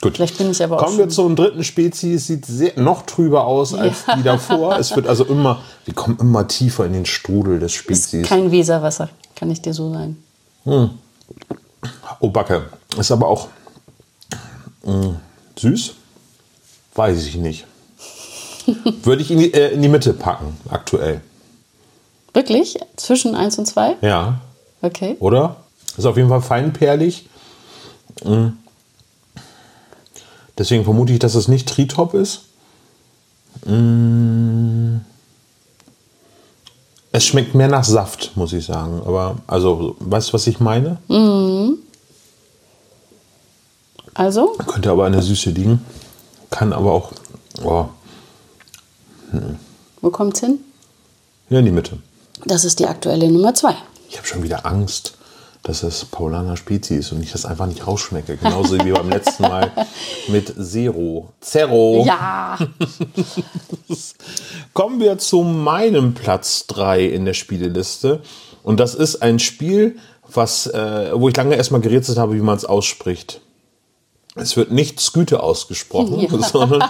Gut. 0.00 0.16
Vielleicht 0.16 0.38
bin 0.38 0.50
ich 0.50 0.62
aber 0.64 0.78
auch 0.78 0.84
Kommen 0.86 0.98
wir 0.98 1.08
zum 1.10 1.36
dritten 1.36 1.62
Spezies. 1.62 2.26
Sieht 2.26 2.46
sehr, 2.46 2.72
noch 2.80 3.02
trüber 3.02 3.44
aus 3.46 3.72
als 3.74 4.04
die 4.16 4.22
davor. 4.22 4.76
Es 4.78 4.96
wird 4.96 5.06
also 5.06 5.24
immer, 5.26 5.60
wir 5.84 5.92
kommen 5.94 6.16
immer 6.18 6.48
tiefer 6.48 6.86
in 6.86 6.94
den 6.94 7.04
Strudel 7.06 7.60
des 7.60 7.72
ist 7.72 7.78
Spezies. 7.78 8.26
kein 8.28 8.50
Weserwasser, 8.50 9.10
kann 9.36 9.50
ich 9.50 9.60
dir 9.62 9.74
so 9.74 9.92
sagen. 9.92 10.16
Oh, 12.20 12.28
Backe. 12.30 12.62
Ist 12.98 13.12
aber 13.12 13.28
auch 13.28 13.48
mh, 14.84 15.16
süß? 15.58 15.92
Weiß 16.94 17.24
ich 17.26 17.36
nicht. 17.36 17.66
Würde 19.02 19.22
ich 19.22 19.30
in 19.30 19.38
die, 19.38 19.52
äh, 19.52 19.72
in 19.72 19.82
die 19.82 19.88
Mitte 19.88 20.12
packen, 20.12 20.56
aktuell. 20.68 21.20
Wirklich? 22.34 22.78
Zwischen 22.96 23.34
1 23.34 23.58
und 23.58 23.66
2? 23.66 23.96
Ja, 24.00 24.40
Okay. 24.80 25.16
oder? 25.20 25.56
Ist 25.96 26.06
auf 26.06 26.16
jeden 26.16 26.28
Fall 26.28 26.40
feinperlig. 26.42 27.28
Mm. 28.24 28.48
Deswegen 30.58 30.84
vermute 30.84 31.12
ich, 31.12 31.18
dass 31.18 31.34
es 31.34 31.48
nicht 31.48 31.68
Tritop 31.68 32.14
ist. 32.14 32.42
Mm. 33.66 34.96
Es 37.12 37.24
schmeckt 37.26 37.54
mehr 37.54 37.68
nach 37.68 37.84
Saft, 37.84 38.32
muss 38.36 38.52
ich 38.54 38.64
sagen. 38.64 39.02
Aber, 39.04 39.36
also, 39.46 39.96
weißt 40.00 40.30
du, 40.30 40.32
was 40.32 40.46
ich 40.46 40.60
meine? 40.60 40.96
Also, 44.14 44.56
Könnte 44.66 44.90
aber 44.90 45.06
an 45.06 45.12
der 45.12 45.22
Süße 45.22 45.50
liegen. 45.50 45.84
Kann 46.50 46.72
aber 46.72 46.92
auch 46.92 47.12
oh, 47.64 47.86
wo 50.00 50.10
kommt's 50.10 50.40
hin? 50.40 50.58
ja, 51.48 51.58
in 51.58 51.64
die 51.64 51.70
Mitte. 51.70 51.98
Das 52.44 52.64
ist 52.64 52.80
die 52.80 52.86
aktuelle 52.86 53.30
Nummer 53.30 53.54
2. 53.54 53.74
Ich 54.08 54.16
habe 54.16 54.26
schon 54.26 54.42
wieder 54.42 54.66
Angst, 54.66 55.14
dass 55.62 55.82
es 55.82 56.04
Paulaner 56.04 56.56
Spezi 56.56 56.96
ist 56.96 57.12
und 57.12 57.22
ich 57.22 57.32
das 57.32 57.46
einfach 57.46 57.66
nicht 57.66 57.86
rausschmecke. 57.86 58.36
Genauso 58.36 58.78
wie 58.84 58.90
beim 58.90 59.08
letzten 59.08 59.44
Mal 59.44 59.70
mit 60.28 60.52
Zero. 60.60 61.28
Zero. 61.40 62.04
Ja. 62.04 62.58
Kommen 64.74 64.98
wir 64.98 65.18
zu 65.18 65.42
meinem 65.42 66.14
Platz 66.14 66.66
3 66.66 67.04
in 67.04 67.24
der 67.24 67.34
Spieleliste. 67.34 68.22
Und 68.62 68.80
das 68.80 68.94
ist 68.94 69.22
ein 69.22 69.38
Spiel, 69.38 69.96
was, 70.32 70.66
äh, 70.66 71.10
wo 71.14 71.28
ich 71.28 71.36
lange 71.36 71.54
erstmal 71.54 71.80
gerätselt 71.80 72.18
habe, 72.18 72.34
wie 72.34 72.40
man 72.40 72.56
es 72.56 72.64
ausspricht. 72.64 73.40
Es 74.34 74.56
wird 74.56 74.70
nicht 74.70 74.98
Sküte 75.00 75.42
ausgesprochen, 75.42 76.20
Ja. 76.20 76.42
sondern, 76.52 76.82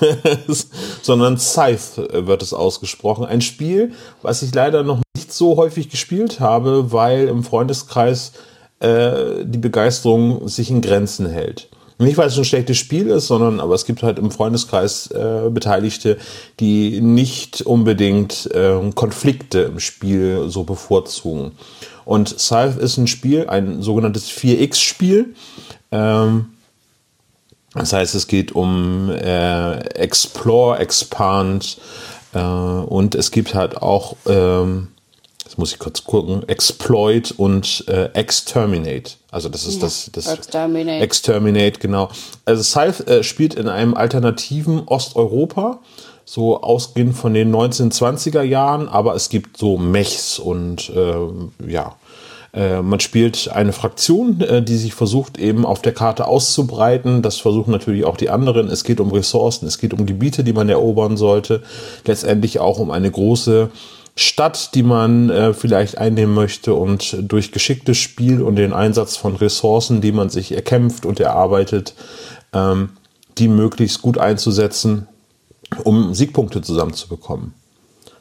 sondern 1.02 1.38
Scythe 1.38 2.26
wird 2.26 2.42
es 2.42 2.52
ausgesprochen. 2.52 3.24
Ein 3.24 3.40
Spiel, 3.40 3.92
was 4.22 4.42
ich 4.42 4.52
leider 4.52 4.82
noch 4.82 5.00
nicht 5.16 5.32
so 5.32 5.56
häufig 5.56 5.90
gespielt 5.90 6.40
habe, 6.40 6.90
weil 6.92 7.28
im 7.28 7.44
Freundeskreis 7.44 8.32
äh, 8.80 9.44
die 9.44 9.58
Begeisterung 9.58 10.48
sich 10.48 10.70
in 10.70 10.80
Grenzen 10.80 11.28
hält. 11.28 11.68
Nicht, 12.00 12.16
weil 12.16 12.28
es 12.28 12.38
ein 12.38 12.44
schlechtes 12.44 12.76
Spiel 12.76 13.08
ist, 13.08 13.26
sondern 13.26 13.58
aber 13.58 13.74
es 13.74 13.84
gibt 13.84 14.04
halt 14.04 14.20
im 14.20 14.30
Freundeskreis 14.30 15.08
äh, 15.10 15.50
Beteiligte, 15.50 16.16
die 16.60 17.00
nicht 17.00 17.62
unbedingt 17.62 18.48
äh, 18.54 18.78
Konflikte 18.94 19.60
im 19.62 19.80
Spiel 19.80 20.44
so 20.48 20.62
bevorzugen. 20.62 21.52
Und 22.04 22.28
Scythe 22.38 22.78
ist 22.80 22.98
ein 22.98 23.08
Spiel, 23.08 23.48
ein 23.48 23.82
sogenanntes 23.82 24.30
4X-Spiel. 24.30 25.34
Ähm, 25.90 26.46
das 27.78 27.92
heißt, 27.92 28.14
es 28.14 28.26
geht 28.26 28.52
um 28.52 29.10
äh, 29.10 29.78
Explore, 29.94 30.78
Expand 30.78 31.78
äh, 32.34 32.38
und 32.38 33.14
es 33.14 33.30
gibt 33.30 33.54
halt 33.54 33.76
auch, 33.76 34.16
ähm, 34.26 34.88
jetzt 35.44 35.58
muss 35.58 35.72
ich 35.72 35.78
kurz 35.78 36.04
gucken, 36.04 36.48
Exploit 36.48 37.32
und 37.32 37.84
äh, 37.88 38.06
Exterminate. 38.14 39.12
Also 39.30 39.48
das 39.48 39.66
ist 39.66 39.76
Ja, 39.76 39.80
das, 39.82 40.10
das 40.12 40.26
Exterminate. 40.28 41.04
Exterminate, 41.04 41.80
genau. 41.80 42.10
Also 42.44 42.62
Scythe 42.62 43.06
äh, 43.06 43.22
spielt 43.22 43.54
in 43.54 43.68
einem 43.68 43.94
alternativen 43.94 44.82
Osteuropa, 44.86 45.80
so 46.24 46.60
ausgehend 46.60 47.16
von 47.16 47.32
den 47.32 47.54
1920er 47.54 48.42
Jahren, 48.42 48.88
aber 48.88 49.14
es 49.14 49.30
gibt 49.30 49.56
so 49.56 49.78
Mechs 49.78 50.38
und 50.38 50.90
ähm, 50.94 51.52
ja. 51.66 51.96
Äh, 52.52 52.82
Man 52.82 53.00
spielt 53.00 53.50
eine 53.52 53.72
Fraktion, 53.72 54.40
äh, 54.40 54.62
die 54.62 54.76
sich 54.76 54.94
versucht, 54.94 55.38
eben 55.38 55.64
auf 55.64 55.82
der 55.82 55.92
Karte 55.92 56.26
auszubreiten. 56.26 57.22
Das 57.22 57.38
versuchen 57.38 57.70
natürlich 57.70 58.04
auch 58.04 58.16
die 58.16 58.30
anderen. 58.30 58.68
Es 58.68 58.84
geht 58.84 59.00
um 59.00 59.12
Ressourcen, 59.12 59.66
es 59.66 59.78
geht 59.78 59.92
um 59.92 60.06
Gebiete, 60.06 60.44
die 60.44 60.52
man 60.52 60.68
erobern 60.68 61.16
sollte. 61.16 61.62
Letztendlich 62.04 62.58
auch 62.58 62.78
um 62.78 62.90
eine 62.90 63.10
große 63.10 63.70
Stadt, 64.16 64.74
die 64.74 64.82
man 64.82 65.30
äh, 65.30 65.54
vielleicht 65.54 65.98
einnehmen 65.98 66.34
möchte 66.34 66.74
und 66.74 67.16
durch 67.20 67.52
geschicktes 67.52 67.98
Spiel 67.98 68.42
und 68.42 68.56
den 68.56 68.72
Einsatz 68.72 69.16
von 69.16 69.36
Ressourcen, 69.36 70.00
die 70.00 70.10
man 70.10 70.28
sich 70.28 70.50
erkämpft 70.50 71.06
und 71.06 71.20
erarbeitet, 71.20 71.94
ähm, 72.52 72.90
die 73.38 73.46
möglichst 73.46 74.02
gut 74.02 74.18
einzusetzen, 74.18 75.06
um 75.84 76.14
Siegpunkte 76.14 76.62
zusammenzubekommen. 76.62 77.54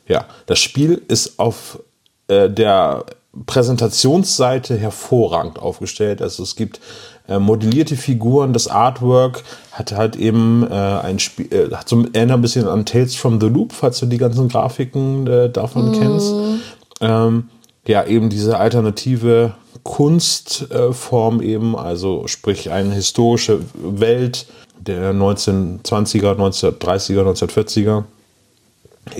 Ja, 0.07 0.25
das 0.45 0.59
Spiel 0.59 1.01
ist 1.07 1.39
auf 1.39 1.79
äh, 2.27 2.47
der 2.47 3.05
Präsentationsseite 3.45 4.77
hervorragend 4.77 5.59
aufgestellt. 5.59 6.21
Also 6.21 6.43
es 6.43 6.55
gibt 6.55 6.79
äh, 7.27 7.39
modellierte 7.39 7.95
Figuren, 7.95 8.53
das 8.53 8.67
Artwork 8.67 9.43
hat 9.71 9.91
halt 9.91 10.15
eben 10.15 10.65
äh, 10.69 10.73
ein 10.73 11.19
Spiel, 11.19 11.47
äh, 11.51 11.75
hat 11.75 11.89
so 11.89 12.05
erinnert 12.13 12.37
ein 12.37 12.41
bisschen 12.41 12.67
an 12.67 12.85
Tales 12.85 13.15
from 13.15 13.39
the 13.39 13.47
Loop, 13.47 13.73
falls 13.73 13.99
du 13.99 14.05
die 14.05 14.17
ganzen 14.17 14.47
Grafiken 14.47 15.27
äh, 15.27 15.49
davon 15.49 15.91
kennst. 15.91 16.33
Ähm, 17.01 17.49
ja, 17.85 18.05
eben 18.05 18.29
diese 18.29 18.57
alternative 18.57 19.53
Kunstform 19.83 21.41
eben, 21.41 21.77
also 21.77 22.27
sprich 22.27 22.71
eine 22.71 22.93
historische 22.93 23.59
Welt 23.73 24.47
der 24.79 25.13
1920er, 25.13 26.35
1930er, 26.35 27.23
1940er 27.23 28.03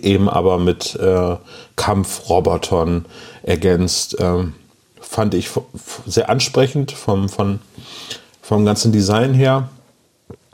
eben 0.01 0.29
aber 0.29 0.57
mit 0.57 0.95
äh, 0.95 1.35
Kampfrobotern 1.75 3.05
ergänzt. 3.47 4.17
Ähm, 4.19 4.53
fand 4.99 5.33
ich 5.33 5.49
sehr 6.05 6.29
ansprechend 6.29 6.91
vom, 6.91 7.29
von, 7.29 7.59
vom 8.41 8.65
ganzen 8.65 8.91
Design 8.91 9.33
her. 9.33 9.69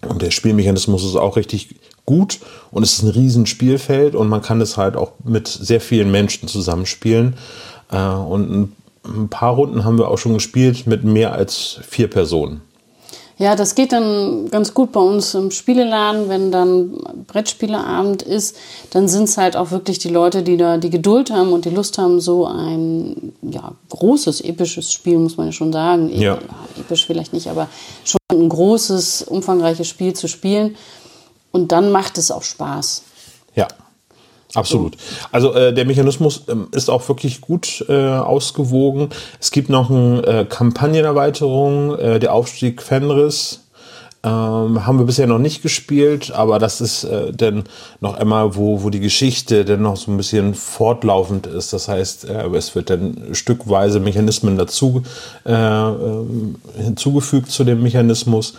Und 0.08 0.22
der 0.22 0.32
Spielmechanismus 0.32 1.04
ist 1.04 1.16
auch 1.16 1.38
richtig 1.38 1.76
gut 2.06 2.40
und 2.72 2.84
es 2.84 2.94
ist 2.94 3.04
ein 3.04 3.10
riesen 3.10 3.46
Spielfeld 3.46 4.16
und 4.16 4.28
man 4.28 4.42
kann 4.42 4.60
es 4.60 4.76
halt 4.76 4.98
auch 4.98 5.14
mit 5.24 5.48
sehr 5.48 5.80
vielen 5.80 6.12
Menschen 6.12 6.48
zusammenspielen. 6.48 7.36
Äh, 7.92 7.98
und 7.98 8.52
ein, 8.52 8.76
ein 9.06 9.30
paar 9.30 9.54
Runden 9.54 9.86
haben 9.86 9.98
wir 9.98 10.10
auch 10.10 10.18
schon 10.18 10.34
gespielt 10.34 10.86
mit 10.88 11.04
mehr 11.04 11.34
als 11.34 11.80
vier 11.88 12.10
Personen. 12.10 12.62
Ja, 13.40 13.56
das 13.56 13.74
geht 13.74 13.92
dann 13.92 14.50
ganz 14.52 14.74
gut 14.76 14.92
bei 14.92 15.00
uns 15.00 15.34
im 15.34 15.50
Spieleladen, 15.50 16.30
wenn 16.30 16.52
dann 16.52 16.98
Brettspieleabend 17.28 18.22
ist, 18.22 18.56
dann 18.92 19.08
sind 19.08 19.24
es 19.24 19.38
halt 19.38 19.56
auch 19.58 19.72
wirklich 19.72 19.98
die 19.98 20.10
Leute, 20.10 20.44
die 20.44 20.56
da 20.56 20.78
die 20.78 20.92
Geduld 20.92 21.32
haben 21.32 21.52
und 21.52 21.66
die 21.66 21.72
Lust 21.72 21.98
haben, 21.98 22.22
so 22.22 22.46
ein 22.46 23.34
ja, 23.42 23.72
großes, 23.90 24.42
episches 24.42 24.94
Spiel, 24.94 25.18
muss 25.18 25.36
man 25.38 25.48
ja 25.48 25.52
schon 25.52 25.74
sagen. 25.74 26.10
E- 26.12 26.22
Ja. 26.24 26.38
Episch 26.80 27.06
vielleicht 27.08 27.34
nicht, 27.34 27.48
aber 27.48 27.68
schon 28.04 28.20
ein 28.32 28.50
großes, 28.50 29.24
umfangreiches 29.24 29.88
Spiel 29.88 30.14
zu 30.14 30.28
spielen. 30.28 30.76
Und 31.52 31.72
dann 31.72 31.92
macht 31.92 32.18
es 32.20 32.30
auch 32.32 32.44
Spaß. 32.44 33.02
Ja, 33.56 33.68
absolut. 34.54 34.98
Also 35.32 35.54
äh, 35.54 35.74
der 35.74 35.86
Mechanismus 35.86 36.44
ähm, 36.48 36.68
ist 36.72 36.90
auch 36.90 37.08
wirklich 37.08 37.42
gut 37.42 37.86
äh, 37.90 37.94
ausgewogen. 37.94 39.10
Es 39.40 39.52
gibt 39.52 39.70
noch 39.70 39.90
eine 39.90 40.26
äh, 40.26 40.46
Kampagnenerweiterung, 40.46 41.98
äh, 41.98 42.20
der 42.20 42.34
Aufstieg 42.34 42.82
Fenris. 42.82 43.60
Ähm, 44.26 44.86
haben 44.86 45.00
wir 45.00 45.06
bisher 45.06 45.28
noch 45.28 45.38
nicht 45.38 45.62
gespielt, 45.62 46.32
aber 46.32 46.58
das 46.58 46.80
ist 46.80 47.04
äh, 47.04 47.34
dann 47.34 47.66
noch 48.00 48.14
einmal, 48.14 48.56
wo, 48.56 48.82
wo 48.82 48.90
die 48.90 49.02
Geschichte 49.02 49.66
dann 49.66 49.82
noch 49.82 49.98
so 49.98 50.10
ein 50.10 50.16
bisschen 50.16 50.54
fortlaufend 50.54 51.46
ist. 51.46 51.74
Das 51.74 51.90
heißt, 51.90 52.30
äh, 52.30 52.48
es 52.56 52.74
wird 52.74 52.90
dann 52.90 53.18
stückweise 53.34 54.00
Mechanismen 54.00 54.56
dazu 54.56 55.04
äh, 55.46 55.52
ähm, 55.52 56.56
hinzugefügt 56.78 57.52
zu 57.52 57.66
dem 57.66 57.84
Mechanismus. 57.84 58.54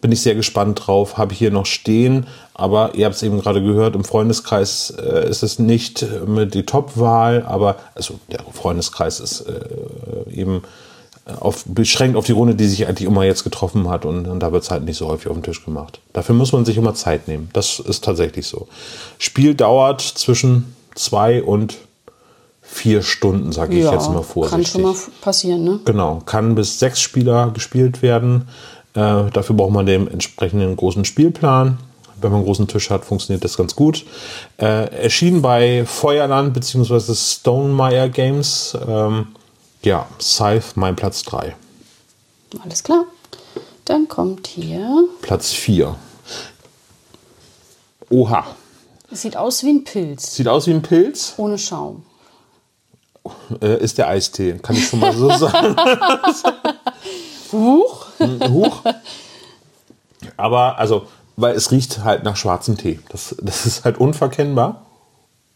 Bin 0.00 0.12
ich 0.12 0.20
sehr 0.20 0.34
gespannt 0.34 0.86
drauf, 0.86 1.16
habe 1.16 1.32
ich 1.32 1.38
hier 1.38 1.50
noch 1.50 1.66
stehen, 1.66 2.26
aber 2.54 2.94
ihr 2.94 3.06
habt 3.06 3.16
es 3.16 3.22
eben 3.22 3.40
gerade 3.40 3.62
gehört, 3.62 3.94
im 3.94 4.04
Freundeskreis 4.04 4.90
äh, 4.90 5.28
ist 5.28 5.42
es 5.42 5.58
nicht 5.58 6.02
äh, 6.02 6.46
die 6.46 6.64
Top-Wahl, 6.64 7.44
aber 7.46 7.76
also 7.94 8.18
der 8.30 8.40
Freundeskreis 8.52 9.20
ist 9.20 9.42
äh, 9.42 10.30
eben 10.30 10.62
auf, 11.40 11.64
beschränkt 11.66 12.16
auf 12.16 12.24
die 12.24 12.32
Runde, 12.32 12.54
die 12.54 12.66
sich 12.66 12.86
eigentlich 12.86 13.08
immer 13.08 13.24
jetzt 13.24 13.42
getroffen 13.42 13.88
hat 13.88 14.04
und, 14.04 14.28
und 14.28 14.40
da 14.40 14.52
wird 14.52 14.62
es 14.62 14.70
halt 14.70 14.84
nicht 14.84 14.96
so 14.96 15.08
häufig 15.08 15.28
auf 15.28 15.36
den 15.36 15.42
Tisch 15.42 15.64
gemacht. 15.64 16.00
Dafür 16.12 16.34
muss 16.34 16.52
man 16.52 16.64
sich 16.64 16.76
immer 16.76 16.94
Zeit 16.94 17.26
nehmen. 17.26 17.48
Das 17.52 17.80
ist 17.80 18.04
tatsächlich 18.04 18.46
so. 18.46 18.68
Spiel 19.18 19.54
dauert 19.54 20.00
zwischen 20.00 20.76
zwei 20.94 21.42
und 21.42 21.76
vier 22.62 23.02
Stunden, 23.02 23.52
sage 23.52 23.76
ich 23.76 23.84
jetzt 23.84 24.10
mal 24.10 24.22
vorsichtig. 24.22 24.50
kann 24.50 24.66
schon 24.66 24.82
mal 24.82 24.94
passieren, 25.20 25.64
ne? 25.64 25.80
Genau, 25.84 26.20
kann 26.26 26.54
bis 26.54 26.78
sechs 26.78 27.00
Spieler 27.00 27.50
gespielt 27.52 28.02
werden. 28.02 28.48
Äh, 28.96 29.30
dafür 29.30 29.54
braucht 29.54 29.72
man 29.72 29.86
den 29.86 30.08
entsprechenden 30.08 30.74
großen 30.74 31.04
Spielplan. 31.04 31.78
Wenn 32.18 32.30
man 32.30 32.38
einen 32.38 32.46
großen 32.46 32.66
Tisch 32.66 32.88
hat, 32.88 33.04
funktioniert 33.04 33.44
das 33.44 33.58
ganz 33.58 33.76
gut. 33.76 34.06
Äh, 34.56 34.88
erschien 35.02 35.42
bei 35.42 35.84
Feuerland 35.84 36.54
bzw. 36.54 37.14
Stonemeyer 37.14 38.08
Games. 38.08 38.76
Ähm, 38.88 39.28
ja, 39.82 40.06
Scythe, 40.18 40.64
mein 40.76 40.96
Platz 40.96 41.22
3. 41.24 41.54
Alles 42.64 42.82
klar. 42.82 43.04
Dann 43.84 44.08
kommt 44.08 44.46
hier. 44.46 45.06
Platz 45.20 45.52
4. 45.52 45.94
Oha. 48.08 48.46
Es 49.10 49.22
sieht 49.22 49.36
aus 49.36 49.62
wie 49.62 49.70
ein 49.70 49.84
Pilz. 49.84 50.34
Sieht 50.34 50.48
aus 50.48 50.66
wie 50.66 50.72
ein 50.72 50.82
Pilz. 50.82 51.34
Ohne 51.36 51.58
Schaum. 51.58 52.02
Äh, 53.60 53.82
ist 53.82 53.98
der 53.98 54.08
Eistee, 54.08 54.54
kann 54.54 54.76
ich 54.76 54.88
schon 54.88 55.00
mal 55.00 55.12
so 55.12 55.28
sagen. 55.36 55.76
Huch. 57.52 58.05
Huch. 58.20 58.82
Aber, 60.36 60.78
also, 60.78 61.06
weil 61.36 61.54
es 61.54 61.70
riecht 61.70 62.04
halt 62.04 62.24
nach 62.24 62.36
schwarzem 62.36 62.76
Tee. 62.76 62.98
Das, 63.10 63.36
das 63.40 63.66
ist 63.66 63.84
halt 63.84 63.98
unverkennbar. 63.98 64.86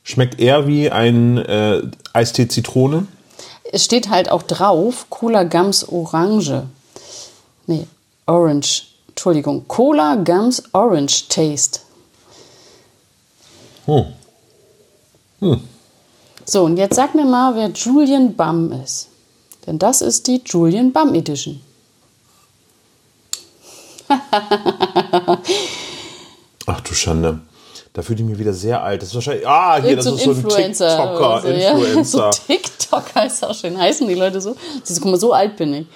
Schmeckt 0.02 0.40
eher 0.40 0.66
wie 0.66 0.90
ein 0.90 1.38
äh, 1.38 1.82
Eistee 2.12 2.48
Zitrone. 2.48 3.06
Es 3.72 3.84
steht 3.84 4.10
halt 4.10 4.30
auch 4.30 4.42
drauf, 4.42 5.06
Cola 5.10 5.44
Gums 5.44 5.88
Orange. 5.88 6.64
Nee, 7.66 7.86
Orange. 8.26 8.86
Entschuldigung. 9.08 9.66
Cola 9.68 10.16
Gums 10.16 10.62
Orange 10.72 11.28
Taste. 11.28 11.80
Hm. 13.86 15.60
So, 16.44 16.64
und 16.64 16.76
jetzt 16.76 16.96
sag 16.96 17.14
mir 17.14 17.24
mal, 17.24 17.54
wer 17.54 17.68
Julian 17.68 18.34
Bum 18.34 18.72
ist. 18.72 19.08
Denn 19.66 19.78
das 19.78 20.00
ist 20.00 20.26
die 20.26 20.42
Julian 20.44 20.92
Bum 20.92 21.14
Edition. 21.14 21.60
Ach 26.66 26.80
du 26.80 26.94
Schande. 26.94 27.40
Da 27.92 28.02
fühle 28.02 28.20
ich 28.20 28.24
mich 28.26 28.38
wieder 28.38 28.52
sehr 28.52 28.82
alt. 28.82 29.02
Das 29.02 29.08
ist 29.08 29.14
wahrscheinlich, 29.16 29.46
ah, 29.46 29.76
hier, 29.80 29.90
Irgend 29.90 29.98
das 29.98 30.04
so 30.06 30.14
ist 30.14 30.24
so 30.24 30.30
ein 30.30 30.36
Influencer 30.36 30.96
TikToker, 30.96 31.40
so, 31.42 31.48
ja. 31.48 31.70
Influencer. 31.72 32.30
So 32.32 32.40
TikToker 32.46 33.26
ist 33.26 33.44
auch 33.44 33.54
schön. 33.54 33.76
Heißen 33.78 34.06
die 34.06 34.14
Leute 34.14 34.40
so? 34.40 34.54
Siehst 34.84 34.98
du, 34.98 35.02
guck 35.02 35.10
mal, 35.12 35.18
so 35.18 35.32
alt 35.32 35.56
bin 35.56 35.74
ich. 35.74 35.86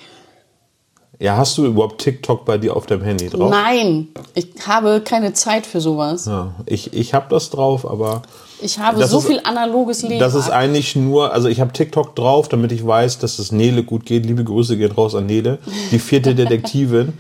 Ja, 1.21 1.37
hast 1.37 1.57
du 1.57 1.65
überhaupt 1.67 2.01
TikTok 2.03 2.45
bei 2.45 2.59
dir 2.59 2.75
auf 2.77 2.87
deinem 2.87 3.03
Handy 3.03 3.29
drauf? 3.29 3.49
Nein, 3.49 4.09
ich 4.35 4.49
habe 4.67 5.01
keine 5.01 5.33
Zeit 5.33 5.65
für 5.65 5.81
sowas. 5.81 6.27
Ja, 6.27 6.55
ich 6.67 6.93
ich 6.93 7.15
habe 7.15 7.27
das 7.31 7.51
drauf, 7.51 7.89
aber 7.89 8.23
Ich 8.61 8.81
habe 8.81 8.99
Das 9.01 9.11
so 9.13 9.19
ist- 9.19 9.27
viel 9.29 9.41
analoges 9.45 10.03
Leben. 10.03 10.19
das 10.19 10.35
ist 10.35 10.51
eigentlich 10.51 10.97
nur, 10.97 11.33
also 11.33 11.47
ich 11.49 11.61
habe 11.61 11.73
TikTok 11.73 12.17
drauf, 12.17 12.49
damit 12.49 12.73
ich 12.73 12.85
weiß, 12.85 13.21
dass 13.21 13.39
es 13.39 13.53
Nele 13.53 13.85
gut 13.85 14.05
geht. 14.07 14.27
Liebe 14.27 14.43
Grüße 14.43 14.77
gehen 14.77 14.91
raus 14.91 15.15
an 15.15 15.27
Nele, 15.27 15.61
die 15.93 16.01
vierte 16.01 16.35
Detektivin, 16.35 17.13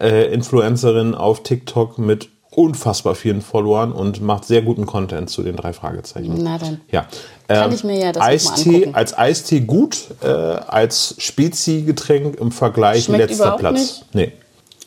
äh, 0.00 0.32
Influencerin 0.32 1.14
auf 1.14 1.42
TikTok 1.42 1.98
mit 1.98 2.28
unfassbar 2.52 3.14
vielen 3.14 3.42
Followern 3.42 3.92
und 3.92 4.20
macht 4.22 4.44
sehr 4.44 4.62
guten 4.62 4.84
Content 4.84 5.30
zu 5.30 5.42
den 5.44 5.54
drei 5.54 5.72
Fragezeichen. 5.72 6.34
Na 6.42 6.58
dann. 6.58 6.80
Ja. 6.90 7.06
Kann 7.46 7.70
Ähm, 7.70 7.74
ich 7.76 7.84
mir 7.84 7.98
ja 7.98 8.12
das 8.12 8.22
Eistee, 8.22 8.90
als 8.92 9.16
Eistee 9.16 9.60
gut, 9.60 10.06
äh, 10.22 10.26
als 10.26 11.14
Spezi-Getränk 11.18 12.40
im 12.40 12.50
Vergleich 12.50 13.04
Schmeckt 13.04 13.30
letzter 13.30 13.52
Platz. 13.52 13.74
nicht? 13.74 14.04
Nee. 14.14 14.32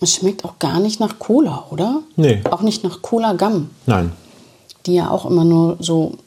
Es 0.01 0.15
schmeckt 0.15 0.43
auch 0.43 0.59
gar 0.59 0.79
nicht 0.81 0.99
nach 0.99 1.19
Cola, 1.19 1.65
oder? 1.69 2.01
Nee. 2.17 2.41
Auch 2.51 2.61
nicht 2.61 2.83
nach 2.83 3.01
Cola 3.01 3.31
Gum, 3.33 3.69
Nein. 3.85 4.11
die 4.85 4.95
ja 4.95 5.09
auch 5.09 5.25
immer 5.25 5.45
nur 5.45 5.77
so 5.79 6.17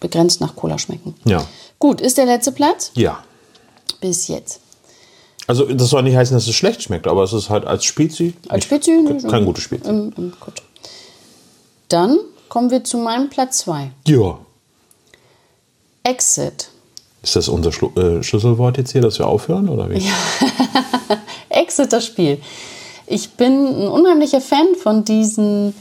begrenzt 0.00 0.40
nach 0.40 0.56
Cola 0.56 0.78
schmecken. 0.78 1.14
Ja. 1.24 1.44
Gut, 1.78 2.00
ist 2.00 2.16
der 2.16 2.24
letzte 2.24 2.52
Platz? 2.52 2.90
Ja. 2.94 3.18
Bis 4.00 4.28
jetzt. 4.28 4.60
Also 5.46 5.64
das 5.66 5.88
soll 5.90 6.02
nicht 6.02 6.16
heißen, 6.16 6.36
dass 6.36 6.46
es 6.48 6.54
schlecht 6.54 6.82
schmeckt, 6.82 7.06
aber 7.06 7.22
es 7.22 7.32
ist 7.32 7.50
halt 7.50 7.64
als 7.66 7.84
Spezi. 7.84 8.34
Als 8.48 8.68
nicht- 8.70 8.84
Spezi? 8.84 8.90
ne, 9.02 9.16
Kein 9.30 9.44
gutes 9.44 9.62
Spezi. 9.64 9.88
Ähm, 9.88 10.12
ähm, 10.18 10.32
gut. 10.40 10.62
Dann 11.88 12.18
kommen 12.48 12.70
wir 12.70 12.82
zu 12.82 12.98
meinem 12.98 13.28
Platz 13.30 13.58
2. 13.58 13.90
Ja. 14.08 14.38
Exit. 16.02 16.68
Ist 17.22 17.36
das 17.36 17.48
unser 17.48 17.72
Schlu 17.72 17.90
äh, 17.96 18.22
Schlüsselwort 18.22 18.76
jetzt 18.78 18.92
hier, 18.92 19.00
dass 19.00 19.18
wir 19.18 19.26
aufhören 19.26 19.68
oder 19.68 19.90
wie? 19.90 20.02
Exit, 21.48 21.92
das 21.92 22.06
Spiel. 22.06 22.40
Ich 23.06 23.30
bin 23.30 23.66
ein 23.66 23.88
unheimlicher 23.88 24.40
Fan 24.40 24.74
von 24.80 25.04
diesen 25.04 25.74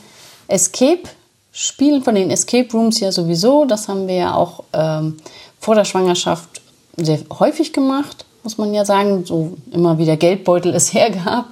Escape-Spielen, 0.47 2.03
von 2.03 2.15
den 2.15 2.31
Escape 2.31 2.71
Rooms 2.71 2.99
ja 2.99 3.11
sowieso. 3.11 3.65
Das 3.65 3.87
haben 3.87 4.07
wir 4.07 4.15
ja 4.15 4.33
auch 4.35 4.63
ähm, 4.73 5.17
vor 5.59 5.75
der 5.75 5.85
Schwangerschaft 5.85 6.61
sehr 6.97 7.19
häufig 7.39 7.73
gemacht, 7.73 8.25
muss 8.45 8.57
man 8.57 8.73
ja 8.73 8.85
sagen. 8.85 9.25
So 9.25 9.57
immer 9.71 9.97
wieder 9.97 10.15
Geldbeutel 10.15 10.73
es 10.73 10.93
hergab. 10.93 11.47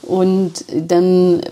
Und 0.00 0.64
dann 0.72 1.42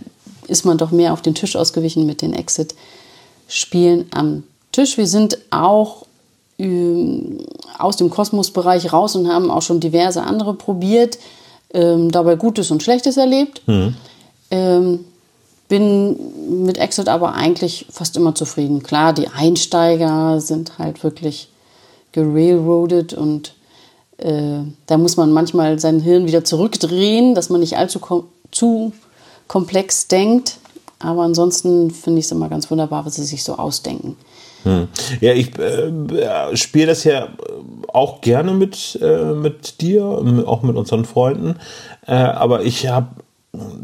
ist 0.46 0.64
man 0.64 0.78
doch 0.78 0.90
mehr 0.90 1.12
auf 1.12 1.20
den 1.20 1.34
Tisch 1.34 1.56
ausgewichen 1.56 2.06
mit 2.06 2.22
den 2.22 2.32
Exit-Spielen 2.32 4.06
am 4.14 4.44
Tisch. 4.72 4.96
Wir 4.96 5.06
sind 5.06 5.38
auch 5.50 6.06
ähm, 6.58 7.38
aus 7.78 7.96
dem 7.96 8.10
Kosmos-Bereich 8.10 8.92
raus 8.92 9.16
und 9.16 9.28
haben 9.28 9.50
auch 9.50 9.62
schon 9.62 9.80
diverse 9.80 10.22
andere 10.22 10.54
probiert, 10.54 11.18
ähm, 11.72 12.10
dabei 12.10 12.36
Gutes 12.36 12.70
und 12.70 12.82
Schlechtes 12.82 13.16
erlebt. 13.16 13.62
Ähm, 14.50 15.04
bin 15.68 16.64
mit 16.64 16.78
Exit 16.78 17.08
aber 17.08 17.34
eigentlich 17.34 17.86
fast 17.90 18.16
immer 18.16 18.34
zufrieden. 18.34 18.82
Klar, 18.82 19.12
die 19.12 19.28
Einsteiger 19.28 20.40
sind 20.40 20.78
halt 20.78 21.02
wirklich 21.02 21.48
gerailroadet 22.12 23.14
und 23.14 23.54
äh, 24.18 24.60
da 24.86 24.98
muss 24.98 25.16
man 25.16 25.32
manchmal 25.32 25.78
sein 25.78 26.00
Hirn 26.00 26.26
wieder 26.26 26.44
zurückdrehen, 26.44 27.34
dass 27.34 27.50
man 27.50 27.60
nicht 27.60 27.76
allzu 27.76 27.98
kom 27.98 28.24
zu 28.50 28.92
komplex 29.48 30.08
denkt. 30.08 30.58
Aber 31.00 31.22
ansonsten 31.22 31.90
finde 31.90 32.20
ich 32.20 32.26
es 32.26 32.32
immer 32.32 32.48
ganz 32.48 32.70
wunderbar, 32.70 33.04
was 33.04 33.16
sie 33.16 33.24
sich 33.24 33.42
so 33.42 33.56
ausdenken. 33.56 34.16
Ja, 35.20 35.32
ich 35.34 35.58
äh, 35.58 36.56
spiele 36.56 36.86
das 36.86 37.04
ja 37.04 37.24
äh, 37.24 37.28
auch 37.88 38.22
gerne 38.22 38.52
mit, 38.52 38.98
äh, 39.02 39.34
mit 39.34 39.80
dir, 39.82 40.04
auch 40.46 40.62
mit 40.62 40.76
unseren 40.76 41.04
Freunden. 41.04 41.56
Äh, 42.06 42.14
aber 42.14 42.62
ich 42.62 42.88
habe 42.88 43.08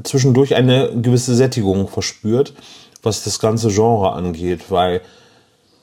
zwischendurch 0.03 0.55
eine 0.55 0.90
gewisse 0.97 1.35
Sättigung 1.35 1.87
verspürt, 1.88 2.55
was 3.03 3.25
das 3.25 3.38
ganze 3.40 3.69
Genre 3.69 4.12
angeht, 4.12 4.71
weil 4.71 5.03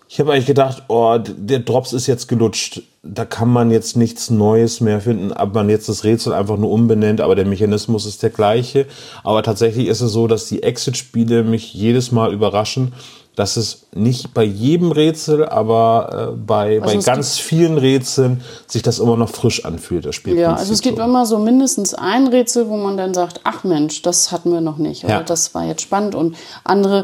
ich 0.10 0.20
habe 0.20 0.32
eigentlich 0.32 0.46
gedacht, 0.46 0.84
oh, 0.88 1.18
der 1.20 1.60
Drops 1.60 1.92
ist 1.92 2.08
jetzt 2.08 2.28
gelutscht. 2.28 2.82
Da 3.04 3.26
kann 3.26 3.50
man 3.50 3.72
jetzt 3.72 3.98
nichts 3.98 4.30
Neues 4.30 4.80
mehr 4.80 5.02
finden, 5.02 5.34
ob 5.34 5.54
man 5.54 5.70
jetzt 5.70 5.90
das 5.90 6.04
Rätsel 6.04 6.34
einfach 6.34 6.58
nur 6.58 6.72
umbenennt, 6.72 7.20
aber 7.20 7.36
der 7.36 7.46
Mechanismus 7.46 8.06
ist 8.06 8.24
der 8.24 8.30
gleiche. 8.30 8.86
Aber 9.24 9.44
tatsächlich 9.44 9.88
ist 9.88 10.02
es 10.02 10.12
so, 10.12 10.28
dass 10.28 10.46
die 10.46 10.64
Exit-Spiele 10.64 11.44
mich 11.44 11.74
jedes 11.74 12.12
Mal 12.12 12.34
überraschen, 12.34 12.94
dass 13.36 13.56
es 13.56 13.86
nicht 13.94 14.34
bei 14.34 14.44
jedem 14.44 14.92
Rätsel, 14.92 15.48
aber 15.48 16.32
äh, 16.34 16.36
bei, 16.36 16.80
bei 16.80 16.96
es 16.96 17.06
ganz 17.06 17.38
vielen 17.38 17.78
Rätseln 17.78 18.42
sich 18.66 18.82
das 18.82 18.98
immer 18.98 19.16
noch 19.16 19.30
frisch 19.30 19.64
anfühlt, 19.64 20.06
das 20.06 20.16
Spiel. 20.16 20.38
Ja, 20.38 20.56
also 20.56 20.74
es 20.74 20.82
gibt 20.82 20.98
immer 20.98 21.26
so 21.28 21.38
mindestens 21.38 21.94
ein 21.94 22.28
Rätsel, 22.28 22.68
wo 22.68 22.78
man 22.78 22.98
dann 22.98 23.14
sagt, 23.14 23.42
ach 23.44 23.64
Mensch, 23.64 24.02
das 24.02 24.32
hatten 24.32 24.52
wir 24.52 24.62
noch 24.62 24.78
nicht 24.80 25.04
oder 25.04 25.14
Ja. 25.14 25.24
das 25.24 25.54
war 25.54 25.66
jetzt 25.66 25.82
spannend 25.82 26.16
und 26.16 26.36
andere 26.64 27.04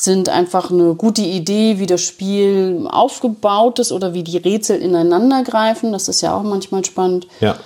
sind 0.00 0.28
einfach 0.28 0.70
eine 0.70 0.94
gute 0.94 1.22
Idee, 1.22 1.78
wie 1.78 1.86
das 1.86 2.00
Spiel 2.00 2.86
aufgebaut 2.90 3.78
ist 3.78 3.92
oder 3.92 4.14
wie 4.14 4.22
die 4.22 4.38
Rätsel 4.38 4.80
ineinander 4.80 5.42
greifen. 5.42 5.92
Das 5.92 6.08
ist 6.08 6.22
ja 6.22 6.34
auch 6.34 6.42
manchmal 6.42 6.84
spannend. 6.84 7.26
Ja, 7.40 7.56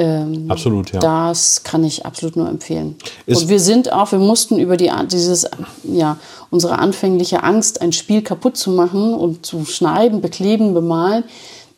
Ähm, 0.00 0.46
absolut, 0.48 0.92
ja. 0.92 1.00
Das 1.00 1.64
kann 1.64 1.82
ich 1.82 2.06
absolut 2.06 2.36
nur 2.36 2.48
empfehlen. 2.48 2.94
Ist- 3.26 3.42
und 3.42 3.48
wir 3.48 3.58
sind 3.58 3.92
auch, 3.92 4.12
wir 4.12 4.20
mussten 4.20 4.58
über 4.60 4.76
die, 4.76 4.92
dieses, 5.10 5.44
ja, 5.82 6.18
unsere 6.50 6.78
anfängliche 6.78 7.42
Angst, 7.42 7.80
ein 7.82 7.90
Spiel 7.92 8.22
kaputt 8.22 8.56
zu 8.56 8.70
machen 8.70 9.12
und 9.14 9.44
zu 9.44 9.64
schneiden, 9.64 10.20
bekleben, 10.20 10.72
bemalen, 10.72 11.24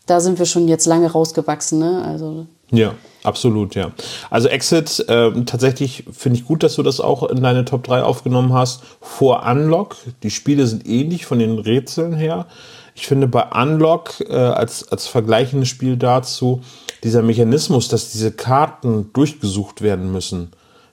da 0.05 0.21
sind 0.21 0.39
wir 0.39 0.45
schon 0.45 0.69
jetzt 0.69 0.87
lange 0.87 1.11
rausgewachsen. 1.11 1.79
Ne? 1.79 2.05
Also 2.07 2.47
Ja, 2.71 2.93
absolut, 3.23 3.75
ja. 3.75 3.91
Also 4.31 4.49
Exit, 4.49 5.05
ähm, 5.09 5.47
tatsächlich 5.47 6.05
finde 6.13 6.39
ich 6.39 6.45
gut, 6.45 6.63
dass 6.63 6.75
du 6.77 6.83
das 6.83 7.01
auch 7.01 7.23
in 7.25 7.43
deine 7.43 7.65
Top 7.65 7.85
3 7.85 8.03
aufgenommen 8.03 8.53
hast. 8.53 8.83
Vor 9.01 9.45
Unlock, 9.47 9.97
die 10.23 10.31
Spiele 10.31 10.67
sind 10.67 10.87
ähnlich 10.87 11.27
von 11.27 11.39
den 11.39 11.59
Rätseln 11.59 12.15
her. 12.15 12.47
Ich 12.95 13.07
finde 13.07 13.29
bei 13.29 13.45
Unlock 13.51 14.21
äh, 14.29 14.35
als, 14.35 14.91
als 14.91 15.07
vergleichendes 15.07 15.69
Spiel 15.69 15.97
dazu, 15.97 16.63
dieser 17.03 17.23
Mechanismus, 17.23 17.89
dass 17.89 18.13
diese 18.13 18.33
Karten 18.33 19.11
durchgesucht 19.13 19.81
werden 19.81 20.13
müssen, 20.13 20.51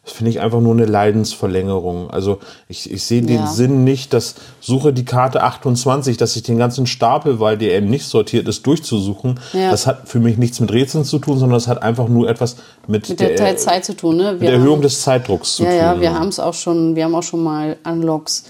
das 0.07 0.15
finde 0.15 0.29
ich 0.31 0.39
einfach 0.39 0.61
nur 0.61 0.71
eine 0.73 0.85
Leidensverlängerung. 0.85 2.09
Also 2.09 2.39
ich, 2.69 2.89
ich 2.89 3.03
sehe 3.03 3.21
den 3.21 3.39
Ja. 3.39 3.47
Sinn 3.47 3.83
nicht, 3.83 4.13
dass 4.13 4.35
suche 4.61 4.93
die 4.93 5.03
Karte 5.03 5.43
28, 5.43 6.15
dass 6.15 6.33
ich 6.37 6.43
den 6.43 6.57
ganzen 6.57 6.87
Stapel, 6.87 7.41
weil 7.41 7.57
der 7.57 7.73
eben 7.75 7.89
nicht 7.89 8.05
sortiert 8.05 8.47
ist, 8.47 8.65
durchzusuchen. 8.65 9.37
Ja. 9.51 9.69
Das 9.69 9.85
hat 9.85 10.07
für 10.07 10.19
mich 10.19 10.37
nichts 10.37 10.61
mit 10.61 10.71
Rätseln 10.71 11.03
zu 11.03 11.19
tun, 11.19 11.37
sondern 11.37 11.57
es 11.57 11.67
hat 11.67 11.83
einfach 11.83 12.07
nur 12.07 12.29
etwas 12.29 12.55
mit, 12.87 13.09
mit 13.09 13.19
der, 13.19 13.35
Zeit- 13.35 13.59
Zeit 13.59 13.85
zu 13.85 13.95
tun. 13.97 14.15
Ne? 14.15 14.31
mit 14.33 14.43
der 14.43 14.53
Erhöhung 14.53 14.75
haben- 14.77 14.81
des 14.83 15.01
Zeitdrucks 15.01 15.57
zu 15.57 15.63
Ja, 15.63 15.69
tun. 15.69 15.77
ja, 15.77 15.99
wir 16.01 16.13
haben 16.17 16.29
es 16.29 16.39
auch 16.39 16.53
schon, 16.53 16.95
wir 16.95 17.03
haben 17.03 17.13
auch 17.15 17.23
schon 17.23 17.43
mal 17.43 17.75
Unlocks 17.83 18.45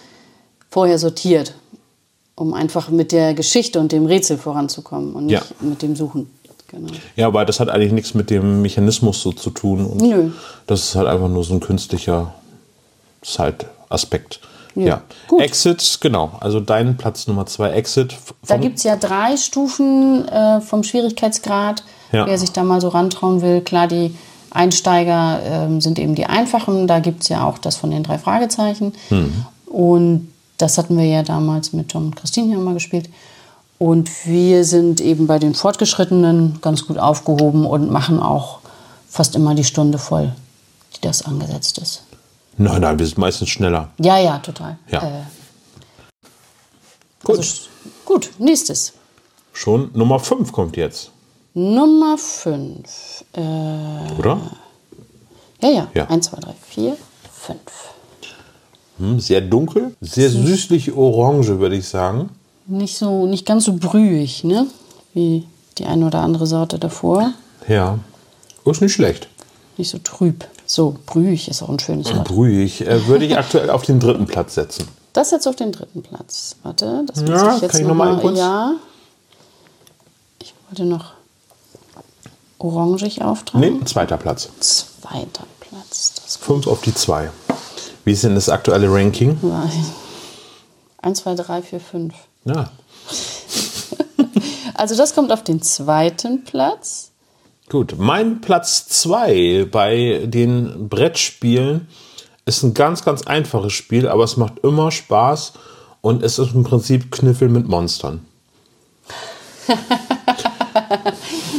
vorher 0.70 1.00
sortiert, 1.00 1.56
um 2.36 2.54
einfach 2.54 2.90
mit 2.90 3.12
der 3.12 3.34
Geschichte 3.34 3.80
und 3.80 3.92
dem 3.92 4.06
Rätsel 4.06 4.38
voranzukommen 4.38 5.14
und 5.16 5.26
nicht 5.26 5.62
mit 5.62 5.82
dem 5.82 5.96
Suchen. 5.96 6.30
Genau. 6.68 6.92
Ja, 7.16 7.28
aber 7.28 7.46
das 7.46 7.60
hat 7.60 7.70
eigentlich 7.70 7.94
nichts 7.94 8.14
mit 8.14 8.30
dem 8.30 8.62
Mechanismus 8.62 9.22
so 9.22 9.32
zu 9.32 9.50
tun. 9.52 9.86
Und 9.86 10.02
Nö. 10.02 10.32
Das 10.66 10.82
ist 10.82 10.96
halt 10.96 11.08
einfach 11.08 11.30
nur 11.30 11.44
so 11.44 11.54
ein 11.54 11.60
künstlicher 11.62 12.34
Zeitaspekt. 13.22 14.40
Ja. 14.76 14.86
Ja, 14.86 15.02
gut. 15.28 15.42
Exit, 15.42 15.98
genau. 16.02 16.32
Also 16.40 16.60
dein 16.60 16.98
Platz 16.98 17.26
Nummer 17.28 17.46
zwei, 17.48 17.72
Exit. 17.72 18.16
Da 18.46 18.58
gibt 18.58 18.78
es 18.78 18.84
ja 18.84 18.96
drei 18.96 19.36
Stufen 19.36 20.28
äh, 20.28 20.62
vom 20.62 20.84
Schwierigkeitsgrad, 20.84 21.84
Ja. 22.12 22.28
wer 22.28 22.38
sich 22.38 22.52
da 22.52 22.64
mal 22.64 22.80
so 22.80 22.90
rantrauen 22.90 23.42
will. 23.42 23.62
Klar, 23.62 23.88
die 23.88 24.16
Einsteiger 24.52 25.40
ähm, 25.44 25.82
sind 25.82 25.98
eben 25.98 26.14
die 26.14 26.28
einfachen. 26.28 26.86
Da 26.88 27.00
gibt 27.00 27.24
es 27.24 27.30
ja 27.30 27.44
auch 27.46 27.58
das 27.58 27.76
von 27.76 27.90
den 27.90 28.04
drei 28.04 28.20
Fragezeichen. 28.20 28.94
Mhm. 29.10 29.46
Und 29.66 30.32
das 30.58 30.78
hatten 30.78 30.98
wir 30.98 31.06
ja 31.06 31.24
damals 31.24 31.74
mit 31.74 31.90
Tom 31.90 32.08
und 32.08 32.16
Christine 32.16 32.54
ja 32.54 32.60
mal 32.60 32.74
gespielt. 32.76 33.10
Und 33.80 34.10
wir 34.26 34.64
sind 34.64 35.02
eben 35.02 35.28
bei 35.28 35.38
den 35.38 35.54
Fortgeschrittenen 35.54 36.60
ganz 36.62 36.88
gut 36.88 36.98
aufgehoben 36.98 37.66
und 37.66 37.92
machen 37.92 38.20
auch 38.20 38.60
fast 39.08 39.36
immer 39.36 39.54
die 39.54 39.64
Stunde 39.64 39.98
voll, 40.00 40.34
die 40.96 41.02
das 41.02 41.22
angesetzt 41.22 41.78
ist. 41.78 42.04
Nein, 42.58 42.82
nein, 42.82 42.98
wir 42.98 43.06
sind 43.06 43.20
meistens 43.20 43.50
schneller. 43.50 43.90
Ja, 44.00 44.18
ja, 44.18 44.40
total. 44.40 44.78
Ja. 44.90 45.04
Äh, 45.04 45.22
Gut. 47.24 47.38
also, 47.38 47.54
gut, 48.06 48.32
nächstes. 48.40 48.94
Schon 49.54 49.90
Nummer 49.94 50.20
5 50.20 50.52
kommt 50.52 50.78
jetzt, 50.78 51.12
Nummer 51.54 52.18
5. 52.18 53.26
Äh, 53.34 53.42
oder? 54.20 54.40
ja, 55.62 55.70
ja. 55.70 55.88
Ja. 55.94 56.06
1, 56.06 56.30
2, 56.30 56.40
3, 56.40 56.54
4, 56.68 56.98
5. 57.34 57.60
Hm, 59.00 59.20
sehr 59.20 59.42
dunkel, 59.42 59.96
sehr 60.00 60.30
süßlich 60.30 60.94
orange, 60.94 61.60
würde 61.60 61.76
ich 61.76 61.88
sagen. 61.88 62.30
Nicht, 62.68 62.98
so, 62.98 63.26
nicht 63.26 63.46
ganz 63.46 63.66
so 63.66 63.74
brühig, 63.74 64.44
ne? 64.44 64.68
Wie 65.14 65.46
die 65.78 65.86
eine 65.86 66.06
oder 66.06 66.20
andere 66.20 66.46
Sorte 66.48 66.80
davor. 66.80 67.32
Ja. 67.68 68.00
Ist 68.66 68.82
nicht 68.82 68.94
schlecht. 68.94 69.30
Nicht 69.78 69.90
so 69.90 69.98
trüb. 70.00 70.46
So, 70.66 70.98
brühig 71.06 71.48
ist 71.48 71.64
auch 71.64 71.70
ein 71.70 71.80
schönes 71.80 72.14
Wort. 72.14 72.28
Brühig. 72.28 72.82
Äh, 72.86 73.08
würde 73.08 73.26
ich 73.26 73.38
aktuell 73.38 73.70
auf 73.70 73.84
den 73.84 74.00
dritten 74.02 74.26
Platz 74.26 74.56
setzen. 74.56 74.88
Das 75.14 75.32
jetzt 75.32 75.48
auf 75.48 75.56
den 75.56 75.72
dritten 75.72 76.02
Platz. 76.02 76.58
Warte, 76.64 77.04
das 77.08 77.22
muss 77.22 77.30
Ja, 77.30 77.56
ich 77.56 77.62
jetzt 77.62 77.72
kann 77.72 77.82
ich 77.82 77.88
noch? 77.88 78.36
Ja. 78.36 78.74
Ich 80.42 80.54
wollte 80.68 80.84
noch 80.84 81.14
orangig 82.60 83.22
auftragen. 83.22 83.78
Nee, 83.78 83.86
zweiter 83.86 84.18
Platz. 84.18 84.50
Zweiter 84.60 85.46
Platz. 85.62 86.38
Fünf 86.42 86.68
auf 86.68 86.82
die 86.82 86.94
zwei. 86.94 87.30
Wie 88.04 88.12
ist 88.12 88.24
denn 88.24 88.36
das 88.36 88.50
aktuelle 88.50 88.92
Ranking? 88.92 89.38
war 89.42 89.70
1, 91.02 91.20
2, 91.20 91.36
3, 91.36 91.62
4, 91.62 91.80
5. 91.80 92.14
Ja, 92.48 92.72
Also 94.78 94.96
das 94.96 95.16
kommt 95.16 95.32
auf 95.32 95.44
den 95.44 95.62
zweiten 95.62 96.44
Platz. 96.44 97.12
Gut, 97.70 97.96
mein 97.98 98.42
Platz 98.42 98.88
2 98.88 99.68
bei 99.72 100.22
den 100.26 100.88
Brettspielen 100.88 101.88
ist 102.46 102.64
ein 102.64 102.74
ganz, 102.74 103.04
ganz 103.04 103.24
einfaches 103.24 103.74
Spiel, 103.74 104.08
aber 104.08 104.24
es 104.24 104.38
macht 104.38 104.60
immer 104.60 104.92
Spaß 104.92 105.54
und 106.02 106.24
es 106.24 106.40
ist 106.40 106.54
im 106.54 106.64
Prinzip 106.64 107.12
Kniffel 107.12 107.50
mit 107.50 107.68
Monstern. 107.68 108.26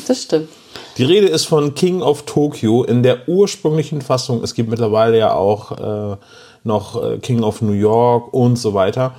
Das 0.07 0.23
stimmt. 0.23 0.49
Die 0.97 1.05
Rede 1.05 1.27
ist 1.27 1.45
von 1.45 1.75
King 1.75 2.01
of 2.01 2.23
Tokyo 2.23 2.83
in 2.83 3.03
der 3.03 3.29
ursprünglichen 3.29 4.01
Fassung. 4.01 4.43
Es 4.43 4.55
gibt 4.55 4.71
mittlerweile 4.71 5.19
ja 5.19 5.35
auch 5.35 5.73
äh, 6.13 6.17
noch 6.65 7.03
äh, 7.03 7.19
King 7.19 7.43
of 7.43 7.61
New 7.61 7.73
York 7.73 8.33
und 8.33 8.57
so 8.57 8.73
weiter. 8.73 9.17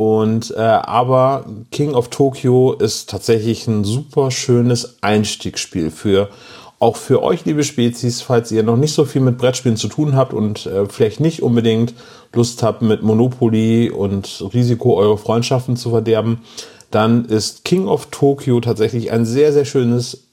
Und 0.00 0.54
äh, 0.56 0.60
aber 0.60 1.44
King 1.72 1.94
of 1.94 2.08
Tokyo 2.08 2.72
ist 2.72 3.10
tatsächlich 3.10 3.66
ein 3.66 3.82
super 3.82 4.30
schönes 4.30 5.02
Einstiegsspiel 5.02 5.90
für 5.90 6.28
auch 6.78 6.96
für 6.96 7.20
euch, 7.24 7.44
liebe 7.44 7.64
Spezies, 7.64 8.22
falls 8.22 8.52
ihr 8.52 8.62
noch 8.62 8.76
nicht 8.76 8.94
so 8.94 9.04
viel 9.04 9.20
mit 9.20 9.38
Brettspielen 9.38 9.76
zu 9.76 9.88
tun 9.88 10.14
habt 10.14 10.32
und 10.32 10.66
äh, 10.66 10.86
vielleicht 10.86 11.18
nicht 11.18 11.42
unbedingt 11.42 11.94
Lust 12.32 12.62
habt, 12.62 12.82
mit 12.82 13.02
Monopoly 13.02 13.90
und 13.90 14.44
Risiko 14.54 14.96
eure 14.96 15.18
Freundschaften 15.18 15.76
zu 15.76 15.90
verderben, 15.90 16.42
dann 16.92 17.24
ist 17.24 17.64
King 17.64 17.88
of 17.88 18.06
Tokyo 18.12 18.60
tatsächlich 18.60 19.10
ein 19.10 19.24
sehr, 19.24 19.52
sehr 19.52 19.64
schönes 19.64 20.28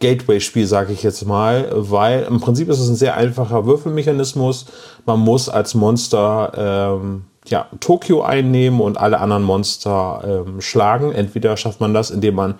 Gateway-Spiel, 0.00 0.66
sage 0.66 0.94
ich 0.94 1.02
jetzt 1.02 1.26
mal, 1.26 1.68
weil 1.70 2.22
im 2.22 2.40
Prinzip 2.40 2.70
ist 2.70 2.80
es 2.80 2.88
ein 2.88 2.96
sehr 2.96 3.18
einfacher 3.18 3.66
Würfelmechanismus. 3.66 4.64
Man 5.04 5.20
muss 5.20 5.50
als 5.50 5.74
Monster 5.74 6.96
ähm, 7.02 7.24
ja, 7.46 7.68
Tokio 7.80 8.22
einnehmen 8.22 8.80
und 8.80 8.98
alle 8.98 9.20
anderen 9.20 9.42
Monster 9.42 10.44
ähm, 10.46 10.60
schlagen. 10.60 11.12
Entweder 11.12 11.56
schafft 11.56 11.80
man 11.80 11.94
das, 11.94 12.10
indem 12.10 12.34
man 12.34 12.54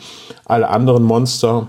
alle 0.45 0.69
anderen 0.69 1.05
Monster, 1.05 1.69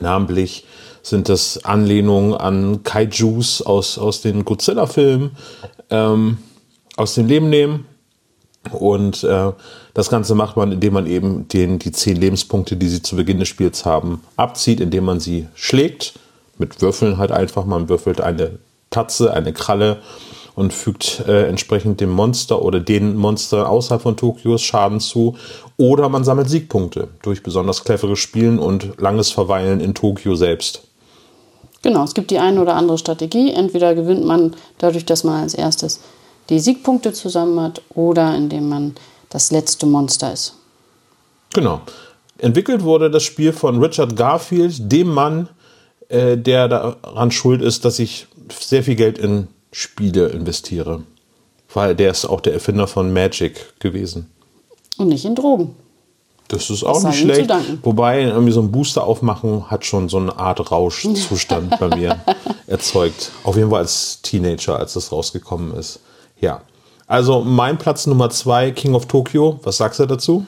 namentlich 0.00 0.64
sind 1.02 1.28
das 1.28 1.64
Anlehnungen 1.64 2.34
an 2.34 2.82
Kaijus 2.82 3.62
aus, 3.62 3.98
aus 3.98 4.20
den 4.20 4.44
Godzilla-Filmen, 4.44 5.30
ähm, 5.90 6.38
aus 6.96 7.14
dem 7.14 7.26
Leben 7.26 7.48
nehmen. 7.50 7.86
Und 8.72 9.24
äh, 9.24 9.52
das 9.94 10.10
Ganze 10.10 10.34
macht 10.34 10.56
man, 10.56 10.72
indem 10.72 10.94
man 10.94 11.06
eben 11.06 11.48
den, 11.48 11.78
die 11.78 11.92
zehn 11.92 12.16
Lebenspunkte, 12.16 12.76
die 12.76 12.88
sie 12.88 13.00
zu 13.00 13.16
Beginn 13.16 13.38
des 13.38 13.48
Spiels 13.48 13.84
haben, 13.84 14.22
abzieht, 14.36 14.80
indem 14.80 15.04
man 15.04 15.20
sie 15.20 15.46
schlägt. 15.54 16.14
Mit 16.58 16.82
Würfeln 16.82 17.18
halt 17.18 17.32
einfach. 17.32 17.64
Man 17.64 17.88
würfelt 17.88 18.20
eine 18.20 18.58
Tatze, 18.90 19.32
eine 19.32 19.52
Kralle 19.52 19.98
und 20.58 20.72
fügt 20.72 21.22
äh, 21.28 21.46
entsprechend 21.46 22.00
dem 22.00 22.10
Monster 22.10 22.60
oder 22.62 22.80
den 22.80 23.16
Monster 23.16 23.70
außerhalb 23.70 24.02
von 24.02 24.16
Tokios 24.16 24.60
Schaden 24.60 24.98
zu. 24.98 25.36
Oder 25.76 26.08
man 26.08 26.24
sammelt 26.24 26.50
Siegpunkte 26.50 27.06
durch 27.22 27.44
besonders 27.44 27.84
cleveres 27.84 28.18
Spielen 28.18 28.58
und 28.58 29.00
langes 29.00 29.30
Verweilen 29.30 29.78
in 29.78 29.94
Tokio 29.94 30.34
selbst. 30.34 30.82
Genau, 31.82 32.02
es 32.02 32.12
gibt 32.12 32.32
die 32.32 32.40
eine 32.40 32.60
oder 32.60 32.74
andere 32.74 32.98
Strategie. 32.98 33.52
Entweder 33.52 33.94
gewinnt 33.94 34.24
man 34.24 34.56
dadurch, 34.78 35.04
dass 35.04 35.22
man 35.22 35.42
als 35.42 35.54
erstes 35.54 36.00
die 36.48 36.58
Siegpunkte 36.58 37.12
zusammen 37.12 37.60
hat 37.60 37.80
oder 37.94 38.34
indem 38.34 38.68
man 38.68 38.96
das 39.28 39.52
letzte 39.52 39.86
Monster 39.86 40.32
ist. 40.32 40.56
Genau. 41.54 41.82
Entwickelt 42.38 42.82
wurde 42.82 43.12
das 43.12 43.22
Spiel 43.22 43.52
von 43.52 43.80
Richard 43.80 44.16
Garfield, 44.16 44.90
dem 44.90 45.14
Mann, 45.14 45.50
äh, 46.08 46.36
der 46.36 46.66
daran 46.66 47.30
schuld 47.30 47.62
ist, 47.62 47.84
dass 47.84 48.00
ich 48.00 48.26
sehr 48.58 48.82
viel 48.82 48.96
Geld 48.96 49.18
in 49.18 49.46
Spiele 49.72 50.28
investiere. 50.28 51.02
Weil 51.72 51.94
der 51.94 52.10
ist 52.10 52.24
auch 52.24 52.40
der 52.40 52.54
Erfinder 52.54 52.86
von 52.86 53.12
Magic 53.12 53.78
gewesen. 53.80 54.30
Und 54.96 55.08
nicht 55.08 55.24
in 55.24 55.34
Drogen. 55.34 55.74
Das 56.48 56.70
ist 56.70 56.82
auch 56.82 56.94
Das 56.94 57.04
nicht 57.04 57.20
schlecht. 57.20 57.50
Wobei 57.82 58.22
irgendwie 58.22 58.52
so 58.52 58.62
ein 58.62 58.72
Booster 58.72 59.04
aufmachen 59.04 59.70
hat 59.70 59.84
schon 59.84 60.08
so 60.08 60.16
eine 60.16 60.36
Art 60.38 60.70
Rauschzustand 60.70 61.78
bei 61.80 61.94
mir 61.94 62.18
erzeugt. 62.66 63.30
Auf 63.44 63.56
jeden 63.56 63.68
Fall 63.70 63.80
als 63.80 64.22
Teenager, 64.22 64.78
als 64.78 64.94
das 64.94 65.12
rausgekommen 65.12 65.74
ist. 65.76 66.00
Ja. 66.40 66.62
Also 67.06 67.40
mein 67.40 67.78
Platz 67.78 68.06
Nummer 68.06 68.30
zwei, 68.30 68.70
King 68.70 68.94
of 68.94 69.06
Tokyo. 69.06 69.60
Was 69.62 69.76
sagst 69.76 70.00
du 70.00 70.06
dazu? 70.06 70.46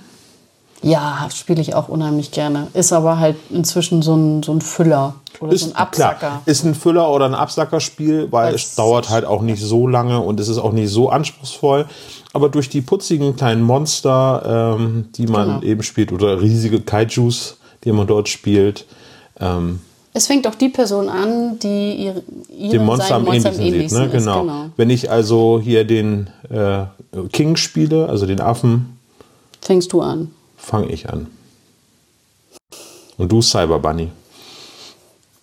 Ja, 0.83 1.29
spiele 1.35 1.61
ich 1.61 1.75
auch 1.75 1.89
unheimlich 1.89 2.31
gerne. 2.31 2.69
Ist 2.73 2.93
aber 2.93 3.19
halt 3.19 3.37
inzwischen 3.51 4.01
so 4.03 4.15
ein, 4.17 4.43
so 4.43 4.53
ein 4.53 4.61
Füller 4.63 5.15
oder 5.41 5.57
so 5.57 5.67
ein 5.67 5.77
Absacker. 5.77 6.19
Klar, 6.19 6.43
ist 6.47 6.65
ein 6.65 6.75
Füller 6.75 7.11
oder 7.11 7.27
ein 7.27 7.35
Absackerspiel, 7.35 8.29
weil 8.33 8.53
Das- 8.53 8.63
es 8.65 8.75
dauert 8.77 9.11
halt 9.11 9.25
auch 9.27 9.43
nicht 9.43 9.63
so 9.63 9.87
lange 9.87 10.21
und 10.21 10.41
es 10.41 10.49
ist 10.49 10.59
auch 10.59 10.73
nicht 10.73 10.91
so 10.91 11.11
anspruchsvoll. 11.11 11.87
Aber 12.33 12.49
durch 12.49 12.69
die 12.71 12.81
putzigen 12.81 13.37
kleinen 13.37 13.63
Monster, 13.63 14.77
ähm, 14.79 15.09
die 15.17 15.27
man 15.27 15.49
Genau. 15.61 15.63
eben 15.63 15.83
spielt, 15.83 16.13
oder 16.13 16.41
riesige 16.41 16.81
Kaijus, 16.81 17.57
die 17.85 17.93
man 17.93 18.07
dort 18.07 18.29
spielt, 18.29 18.87
ähm, 19.39 19.81
Es 20.13 20.27
fängt 20.27 20.47
auch 20.49 20.57
die 20.57 20.71
Person 20.71 21.09
an, 21.09 21.59
die 21.61 21.93
ihre, 22.07 22.23
ihre 22.59 22.71
dem 22.73 22.85
Monster 22.85 23.15
am 23.15 23.27
ähnlichsten 23.29 23.55
sieht. 23.55 23.93
Ne? 23.93 24.07
ist. 24.07 24.13
Genau. 24.13 24.45
Wenn 24.77 24.91
ich 24.91 25.09
also 25.11 25.61
hier 25.63 25.85
den 25.85 26.29
äh, 26.51 26.83
King 27.33 27.55
spiele, 27.57 28.09
also 28.09 28.27
den 28.27 28.41
Affen, 28.41 28.97
Fängst 29.63 29.93
du 29.93 30.01
an. 30.01 30.31
Fange 30.61 30.89
ich 30.89 31.09
an. 31.09 31.27
Und 33.19 33.31
du 33.31 33.43
Cyber 33.43 33.79
Bunny. 33.79 34.11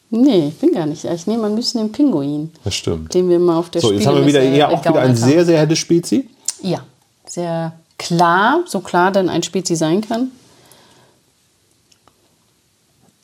Nee, 0.10 0.48
ich 0.48 0.58
bin 0.58 0.72
gar 0.74 0.86
nicht. 0.86 1.04
Ich 1.04 1.28
nehme 1.28 1.46
am 1.46 1.56
liebsten 1.56 1.80
den 1.80 1.92
Pinguin, 1.92 2.52
Das 2.64 2.76
stimmt. 2.76 3.14
den 3.14 3.30
wir 3.30 3.40
mal 3.40 3.58
auf 3.58 3.70
der 3.70 3.82
So, 3.82 3.92
jetzt 3.92 4.08
haben 4.08 4.18
wir 4.18 4.26
wieder 4.26 4.42
hier 4.42 4.70
auch 4.70 4.80
wieder 4.84 5.02
ein 5.02 5.16
sehr, 5.16 5.44
sehr 5.46 5.60
helles 5.60 5.78
Spezi. 5.80 6.30
Ja, 6.62 6.80
sehr 7.28 7.74
klar, 7.98 8.64
so 8.68 8.80
klar 8.80 9.12
denn 9.12 9.28
ein 9.30 9.44
Spezi 9.44 9.76
sein 9.76 10.02
kann. 10.02 10.32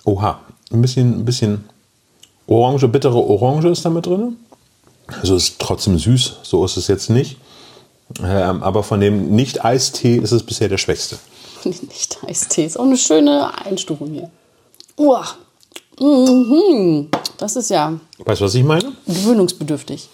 Oha, 0.06 0.42
ein 0.72 0.82
bisschen, 0.82 1.20
ein 1.20 1.26
bisschen 1.26 1.64
Orange, 2.48 2.88
bittere 2.90 3.18
Orange 3.18 3.70
ist 3.70 3.86
da 3.86 3.90
mit 3.90 4.06
drin. 4.06 4.36
Also 5.22 5.36
ist 5.36 5.60
trotzdem 5.60 5.98
süß, 5.98 6.38
so 6.44 6.66
ist 6.66 6.76
es 6.78 6.88
jetzt 6.88 7.10
nicht. 7.10 7.38
Ähm, 8.22 8.62
aber 8.62 8.84
von 8.84 9.00
dem 9.00 9.34
Nicht-Eistee 9.36 10.18
ist 10.18 10.32
es 10.32 10.44
bisher 10.44 10.68
der 10.68 10.78
schwächste. 10.78 11.18
Nicht 11.66 12.18
Eistee, 12.28 12.66
ist 12.66 12.78
auch 12.80 12.84
eine 12.86 12.98
schöne 12.98 13.52
Einstufung 13.66 14.10
hier. 14.12 14.30
Uah. 14.98 15.26
Mhm. 16.00 17.10
Das 17.38 17.56
ist 17.56 17.70
ja 17.70 17.94
Weißt 18.20 18.42
du, 18.42 18.46
was 18.46 18.56
ich 18.56 18.64
meine? 18.64 18.94
gewöhnungsbedürftig. 19.08 20.10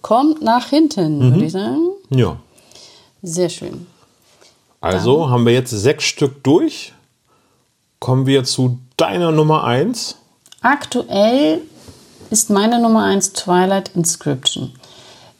Kommt 0.00 0.42
nach 0.42 0.66
hinten, 0.68 1.18
Mhm. 1.18 1.32
würde 1.34 1.44
ich 1.46 1.52
sagen. 1.52 1.88
Ja. 2.10 2.36
Sehr 3.22 3.48
schön. 3.48 3.86
Also 4.80 5.30
haben 5.30 5.46
wir 5.46 5.52
jetzt 5.52 5.70
sechs 5.70 6.04
Stück 6.04 6.42
durch. 6.42 6.92
Kommen 8.00 8.26
wir 8.26 8.42
zu 8.42 8.78
deiner 8.96 9.30
Nummer 9.30 9.62
eins. 9.62 10.16
Aktuell 10.60 11.60
ist 12.30 12.50
meine 12.50 12.80
Nummer 12.80 13.04
1 13.04 13.32
Twilight 13.32 13.90
Inscription. 13.94 14.72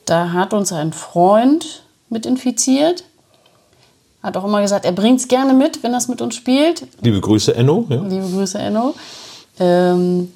Da 0.04 0.32
hat 0.32 0.52
uns 0.52 0.72
ein 0.72 0.92
Freund 0.92 1.82
mit 2.08 2.24
infiziert. 2.26 3.04
Hat 4.22 4.36
auch 4.36 4.44
immer 4.44 4.62
gesagt, 4.62 4.84
er 4.84 4.92
bringt 4.92 5.20
es 5.20 5.28
gerne 5.28 5.52
mit, 5.52 5.82
wenn 5.82 5.92
er 5.92 5.98
es 5.98 6.08
mit 6.08 6.20
uns 6.22 6.36
spielt. 6.36 6.86
Liebe 7.00 7.20
Grüße, 7.20 7.54
Enno. 7.54 7.86
Ja. 7.88 8.02
Liebe 8.02 8.28
Grüße, 8.28 8.58
Enno. 8.58 8.94
Ähm, 9.58 10.32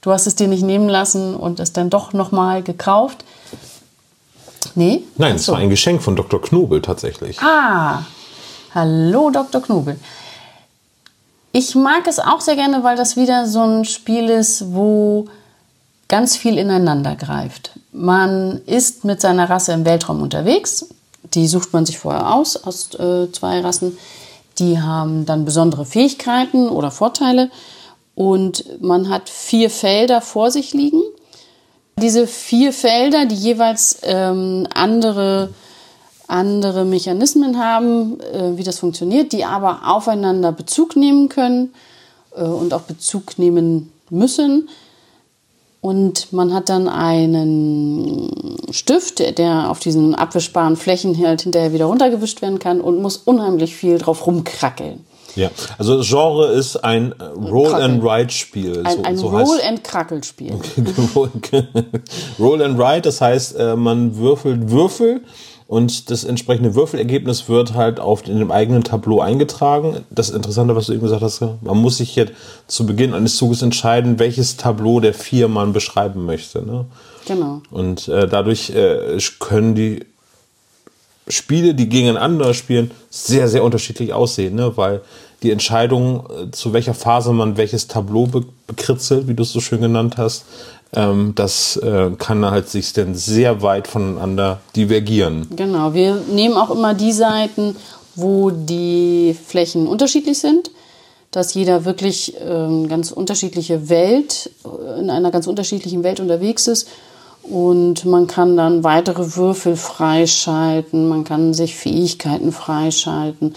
du 0.00 0.12
hast 0.12 0.26
es 0.26 0.36
dir 0.36 0.46
nicht 0.46 0.62
nehmen 0.62 0.88
lassen 0.88 1.34
und 1.34 1.58
es 1.58 1.72
dann 1.72 1.90
doch 1.90 2.12
nochmal 2.12 2.62
gekauft. 2.62 3.24
Nee? 4.76 5.02
Nein, 5.16 5.32
Ach 5.32 5.36
es 5.36 5.48
war 5.48 5.58
ein 5.58 5.70
Geschenk 5.70 6.02
von 6.02 6.16
Dr. 6.16 6.40
Knobel 6.40 6.80
tatsächlich. 6.80 7.40
Ah, 7.40 8.04
hallo 8.74 9.30
Dr. 9.30 9.60
Knobel. 9.60 9.98
Ich 11.52 11.74
mag 11.74 12.06
es 12.08 12.18
auch 12.18 12.40
sehr 12.40 12.56
gerne, 12.56 12.82
weil 12.82 12.96
das 12.96 13.16
wieder 13.16 13.46
so 13.46 13.62
ein 13.62 13.84
Spiel 13.84 14.28
ist, 14.28 14.74
wo 14.74 15.26
ganz 16.08 16.36
viel 16.36 16.58
ineinander 16.58 17.14
greift. 17.14 17.70
Man 17.92 18.60
ist 18.66 19.04
mit 19.04 19.20
seiner 19.20 19.48
Rasse 19.48 19.72
im 19.72 19.84
Weltraum 19.84 20.22
unterwegs. 20.22 20.86
Die 21.34 21.48
sucht 21.48 21.72
man 21.72 21.86
sich 21.86 21.98
vorher 21.98 22.34
aus, 22.34 22.56
aus 22.56 22.94
äh, 22.94 23.30
zwei 23.32 23.60
Rassen. 23.60 23.98
Die 24.58 24.80
haben 24.80 25.26
dann 25.26 25.44
besondere 25.44 25.84
Fähigkeiten 25.84 26.68
oder 26.68 26.90
Vorteile. 26.90 27.50
Und 28.14 28.80
man 28.80 29.08
hat 29.08 29.28
vier 29.28 29.70
Felder 29.70 30.20
vor 30.20 30.50
sich 30.50 30.72
liegen. 30.72 31.02
Diese 32.00 32.26
vier 32.26 32.72
Felder, 32.72 33.26
die 33.26 33.34
jeweils 33.34 33.98
ähm, 34.02 34.66
andere, 34.74 35.50
andere 36.28 36.84
Mechanismen 36.84 37.58
haben, 37.58 38.20
äh, 38.20 38.56
wie 38.56 38.62
das 38.62 38.78
funktioniert, 38.78 39.32
die 39.32 39.44
aber 39.44 39.80
aufeinander 39.84 40.52
Bezug 40.52 40.96
nehmen 40.96 41.28
können 41.28 41.72
äh, 42.36 42.42
und 42.42 42.72
auch 42.74 42.82
Bezug 42.82 43.38
nehmen 43.38 43.92
müssen. 44.10 44.68
Und 45.84 46.32
man 46.32 46.54
hat 46.54 46.70
dann 46.70 46.88
einen 46.88 48.56
Stift, 48.70 49.18
der 49.36 49.70
auf 49.70 49.80
diesen 49.80 50.14
abwischbaren 50.14 50.76
Flächen 50.76 51.14
halt 51.22 51.42
hinterher 51.42 51.74
wieder 51.74 51.84
runtergewischt 51.84 52.40
werden 52.40 52.58
kann 52.58 52.80
und 52.80 53.02
muss 53.02 53.18
unheimlich 53.18 53.76
viel 53.76 53.98
drauf 53.98 54.26
rumkrackeln. 54.26 55.04
Ja, 55.36 55.50
also 55.76 55.98
das 55.98 56.08
Genre 56.08 56.46
ist 56.52 56.76
ein 56.76 57.12
Roll-and-Ride-Spiel. 57.12 58.82
Ein, 58.82 59.04
ein 59.04 59.18
so, 59.18 59.28
Roll-and-Krackelspiel. 59.28 60.52
Roll 62.38 62.62
and 62.62 62.80
Ride, 62.80 63.02
das 63.02 63.20
heißt, 63.20 63.56
äh, 63.56 63.76
man 63.76 64.16
würfelt 64.16 64.70
Würfel 64.70 65.20
und 65.66 66.10
das 66.10 66.24
entsprechende 66.24 66.74
Würfelergebnis 66.74 67.48
wird 67.48 67.74
halt 67.74 67.98
auf 67.98 68.26
in 68.28 68.38
dem 68.38 68.50
eigenen 68.50 68.84
Tableau 68.84 69.20
eingetragen. 69.20 70.04
Das 70.10 70.28
Interessante, 70.28 70.76
was 70.76 70.86
du 70.86 70.92
eben 70.92 71.02
gesagt 71.02 71.22
hast, 71.22 71.40
man 71.40 71.78
muss 71.78 71.96
sich 71.96 72.16
jetzt 72.16 72.32
zu 72.66 72.84
Beginn 72.84 73.14
eines 73.14 73.36
Zuges 73.36 73.62
entscheiden, 73.62 74.18
welches 74.18 74.56
Tableau 74.58 75.00
der 75.00 75.14
vier 75.14 75.48
man 75.48 75.72
beschreiben 75.72 76.26
möchte. 76.26 76.62
Ne? 76.62 76.84
Genau. 77.26 77.62
Und 77.70 78.08
äh, 78.08 78.28
dadurch 78.28 78.70
äh, 78.70 79.18
können 79.40 79.74
die 79.74 80.04
Spiele, 81.28 81.74
die 81.74 81.88
gegeneinander 81.88 82.52
spielen, 82.52 82.90
sehr, 83.08 83.48
sehr 83.48 83.64
unterschiedlich 83.64 84.12
aussehen, 84.12 84.56
ne? 84.56 84.76
weil 84.76 85.00
die 85.42 85.50
Entscheidung, 85.50 86.26
äh, 86.26 86.50
zu 86.50 86.74
welcher 86.74 86.94
Phase 86.94 87.32
man 87.32 87.56
welches 87.56 87.86
Tableau 87.86 88.26
be 88.26 88.44
bekritzelt, 88.66 89.28
wie 89.28 89.34
du 89.34 89.42
es 89.42 89.52
so 89.52 89.60
schön 89.60 89.82
genannt 89.82 90.16
hast, 90.16 90.46
ähm, 90.94 91.32
das 91.34 91.76
äh, 91.76 92.10
kann 92.18 92.44
halt 92.44 92.68
sich 92.68 92.92
dann 92.92 93.14
sehr 93.14 93.62
weit 93.62 93.88
voneinander 93.88 94.60
divergieren. 94.76 95.48
Genau, 95.54 95.94
wir 95.94 96.16
nehmen 96.30 96.56
auch 96.56 96.70
immer 96.70 96.94
die 96.94 97.12
Seiten, 97.12 97.76
wo 98.14 98.50
die 98.50 99.36
Flächen 99.46 99.86
unterschiedlich 99.86 100.38
sind, 100.38 100.70
dass 101.30 101.54
jeder 101.54 101.84
wirklich 101.84 102.34
ähm, 102.40 102.88
ganz 102.88 103.10
unterschiedliche 103.10 103.88
Welt, 103.88 104.50
äh, 104.64 105.00
in 105.00 105.10
einer 105.10 105.30
ganz 105.30 105.46
unterschiedlichen 105.46 106.04
Welt 106.04 106.20
unterwegs 106.20 106.66
ist. 106.68 106.88
Und 107.42 108.06
man 108.06 108.26
kann 108.26 108.56
dann 108.56 108.84
weitere 108.84 109.36
Würfel 109.36 109.76
freischalten, 109.76 111.08
man 111.08 111.24
kann 111.24 111.52
sich 111.52 111.76
Fähigkeiten 111.76 112.52
freischalten. 112.52 113.54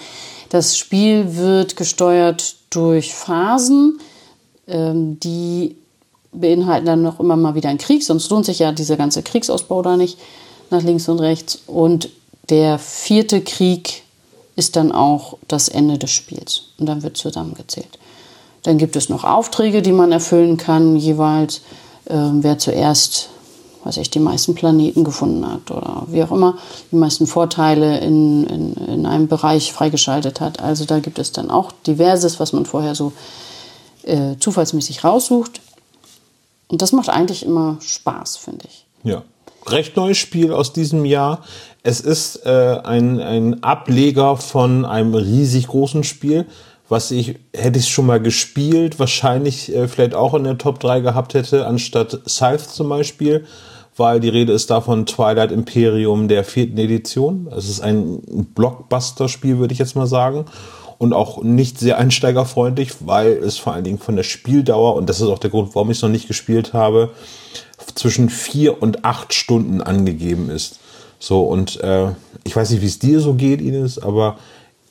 Das 0.50 0.78
Spiel 0.78 1.38
wird 1.38 1.78
gesteuert 1.78 2.56
durch 2.70 3.14
Phasen, 3.14 4.00
ähm, 4.68 5.20
die 5.22 5.78
beinhalten 6.40 6.86
dann 6.86 7.02
noch 7.02 7.20
immer 7.20 7.36
mal 7.36 7.56
wieder 7.56 7.70
einen 7.70 7.78
Krieg, 7.78 8.04
sonst 8.04 8.30
lohnt 8.30 8.46
sich 8.46 8.60
ja 8.60 8.72
dieser 8.72 8.98
ganze 8.98 9.24
Kriegsausbau 9.24 9.82
da 9.82 9.98
nicht 9.98 10.18
nach 10.70 10.84
links 10.84 11.08
und 11.10 11.20
rechts. 11.20 11.60
Und 11.68 12.10
der 12.50 12.80
vierte 12.80 13.42
Krieg 13.42 14.04
ist 14.56 14.76
dann 14.76 14.92
auch 14.92 15.38
das 15.48 15.70
Ende 15.70 15.98
des 15.98 16.12
Spiels. 16.12 16.64
Und 16.78 16.88
dann 16.88 17.04
wird 17.04 17.18
zusammengezählt. 17.18 18.00
Dann 18.64 18.78
gibt 18.78 18.96
es 18.96 19.08
noch 19.08 19.24
Aufträge, 19.24 19.82
die 19.82 19.92
man 19.92 20.12
erfüllen 20.12 20.58
kann, 20.58 20.96
jeweils, 20.96 21.62
ähm, 22.10 22.44
wer 22.44 22.58
zuerst, 22.58 23.30
weiß 23.84 23.98
ich, 23.98 24.10
die 24.10 24.20
meisten 24.20 24.56
Planeten 24.56 25.04
gefunden 25.04 25.46
hat 25.48 25.72
oder 25.72 26.04
wie 26.08 26.24
auch 26.24 26.32
immer, 26.32 26.58
die 26.92 26.96
meisten 26.96 27.28
Vorteile 27.28 28.00
in, 28.00 28.46
in, 28.46 28.74
in 28.74 29.06
einem 29.06 29.28
Bereich 29.28 29.72
freigeschaltet 29.72 30.42
hat. 30.42 30.60
Also 30.60 30.86
da 30.86 31.00
gibt 31.00 31.20
es 31.20 31.32
dann 31.32 31.52
auch 31.52 31.72
diverses, 31.86 32.40
was 32.40 32.52
man 32.52 32.66
vorher 32.66 32.96
so 32.96 33.14
äh, 34.04 34.36
zufallsmäßig 34.40 35.04
raussucht. 35.04 35.62
Und 36.68 36.82
das 36.82 36.91
macht 36.91 37.09
eigentlich 37.09 37.45
immer 37.45 37.78
Spaß, 37.82 38.38
finde 38.38 38.65
ich. 38.68 38.86
Ja. 39.03 39.24
Recht 39.68 39.95
neues 39.97 40.18
Spiel 40.18 40.53
aus 40.53 40.74
diesem 40.74 41.05
Jahr. 41.05 41.43
Es 41.84 41.99
ist 42.01 42.45
äh, 42.45 42.80
ein, 42.84 43.20
ein 43.20 43.63
Ableger 43.63 44.38
von 44.38 44.86
einem 44.86 45.13
riesig 45.13 45.68
großen 45.68 46.03
Spiel, 46.03 46.45
was 46.89 47.11
ich, 47.11 47.36
hätte 47.53 47.80
ich 47.80 47.89
schon 47.89 48.05
mal 48.05 48.22
gespielt, 48.22 48.99
wahrscheinlich 48.99 49.74
äh, 49.74 49.88
vielleicht 49.88 50.15
auch 50.15 50.34
in 50.34 50.45
der 50.45 50.57
Top 50.57 50.80
3 50.80 51.01
gehabt 51.01 51.34
hätte, 51.34 51.68
anstatt 51.68 52.22
Scythe 52.28 52.68
zum 52.68 52.89
Beispiel, 52.89 53.45
weil 53.97 54.20
die 54.20 54.30
Rede 54.30 54.53
ist 54.53 54.70
davon 54.70 55.05
Twilight 55.05 55.51
Imperium 55.51 56.28
der 56.28 56.43
vierten 56.43 56.78
Edition. 56.78 57.49
Es 57.55 57.68
ist 57.68 57.82
ein 57.82 58.22
Blockbuster-Spiel, 58.53 59.57
würde 59.57 59.74
ich 59.74 59.80
jetzt 59.80 59.95
mal 59.95 60.07
sagen. 60.07 60.45
Und 60.98 61.14
auch 61.14 61.43
nicht 61.43 61.80
sehr 61.80 62.00
einsteigerfreundlich, 62.00 62.91
weil 63.02 63.34
es 63.34 63.58
vor 63.58 63.74
allen 63.74 63.84
Dingen 63.84 64.00
von 64.00 64.16
der 64.16 64.24
Spieldauer, 64.24 64.95
und 64.95 65.08
das 65.08 65.22
ist 65.22 65.28
auch 65.28 65.38
der 65.38 65.52
Grund, 65.52 65.76
warum 65.76 65.91
ich 65.91 65.98
es 65.98 66.02
noch 66.02 66.10
nicht 66.10 66.28
gespielt 66.28 66.74
habe, 66.74 67.12
zwischen 67.93 68.30
vier 68.30 68.82
und 68.82 69.06
acht 69.06 69.34
Stunden 69.34 69.82
angegeben 69.82 70.50
ist. 70.50 70.80
So, 71.20 71.41
und 71.41 71.80
äh, 71.82 72.10
ich 72.43 72.56
weiß 72.56 72.72
nicht, 72.72 72.82
wie 72.82 72.88
es 72.88 73.00
dir 73.00 73.20
so 73.20 73.34
geht, 73.34 73.62
Ines, 73.62 74.00
aber 74.00 74.38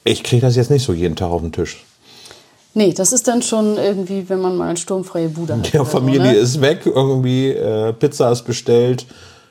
ich 0.05 0.23
kriege 0.23 0.43
das 0.43 0.57
jetzt 0.57 0.71
nicht 0.71 0.85
so 0.85 0.93
jeden 0.93 1.17
Tag 1.17 1.31
auf 1.31 1.41
den 1.41 1.53
Tisch. 1.53 1.85
Nee, 2.75 2.93
das 2.93 3.13
ist 3.13 3.27
dann 3.27 3.41
schon 3.43 3.79
irgendwie, 3.79 4.29
wenn 4.29 4.41
man 4.41 4.57
mal 4.57 4.69
eine 4.69 4.77
sturmfreie 4.77 5.31
Bude 5.31 5.57
hat. 5.59 5.73
Ja, 5.73 5.81
oder 5.81 5.91
so, 5.91 5.99
Familie 5.99 6.33
ne? 6.33 6.35
ist 6.35 6.61
weg, 6.61 6.81
irgendwie 6.85 7.49
äh, 7.49 7.93
Pizza 7.93 8.31
ist 8.31 8.43
bestellt, 8.43 9.07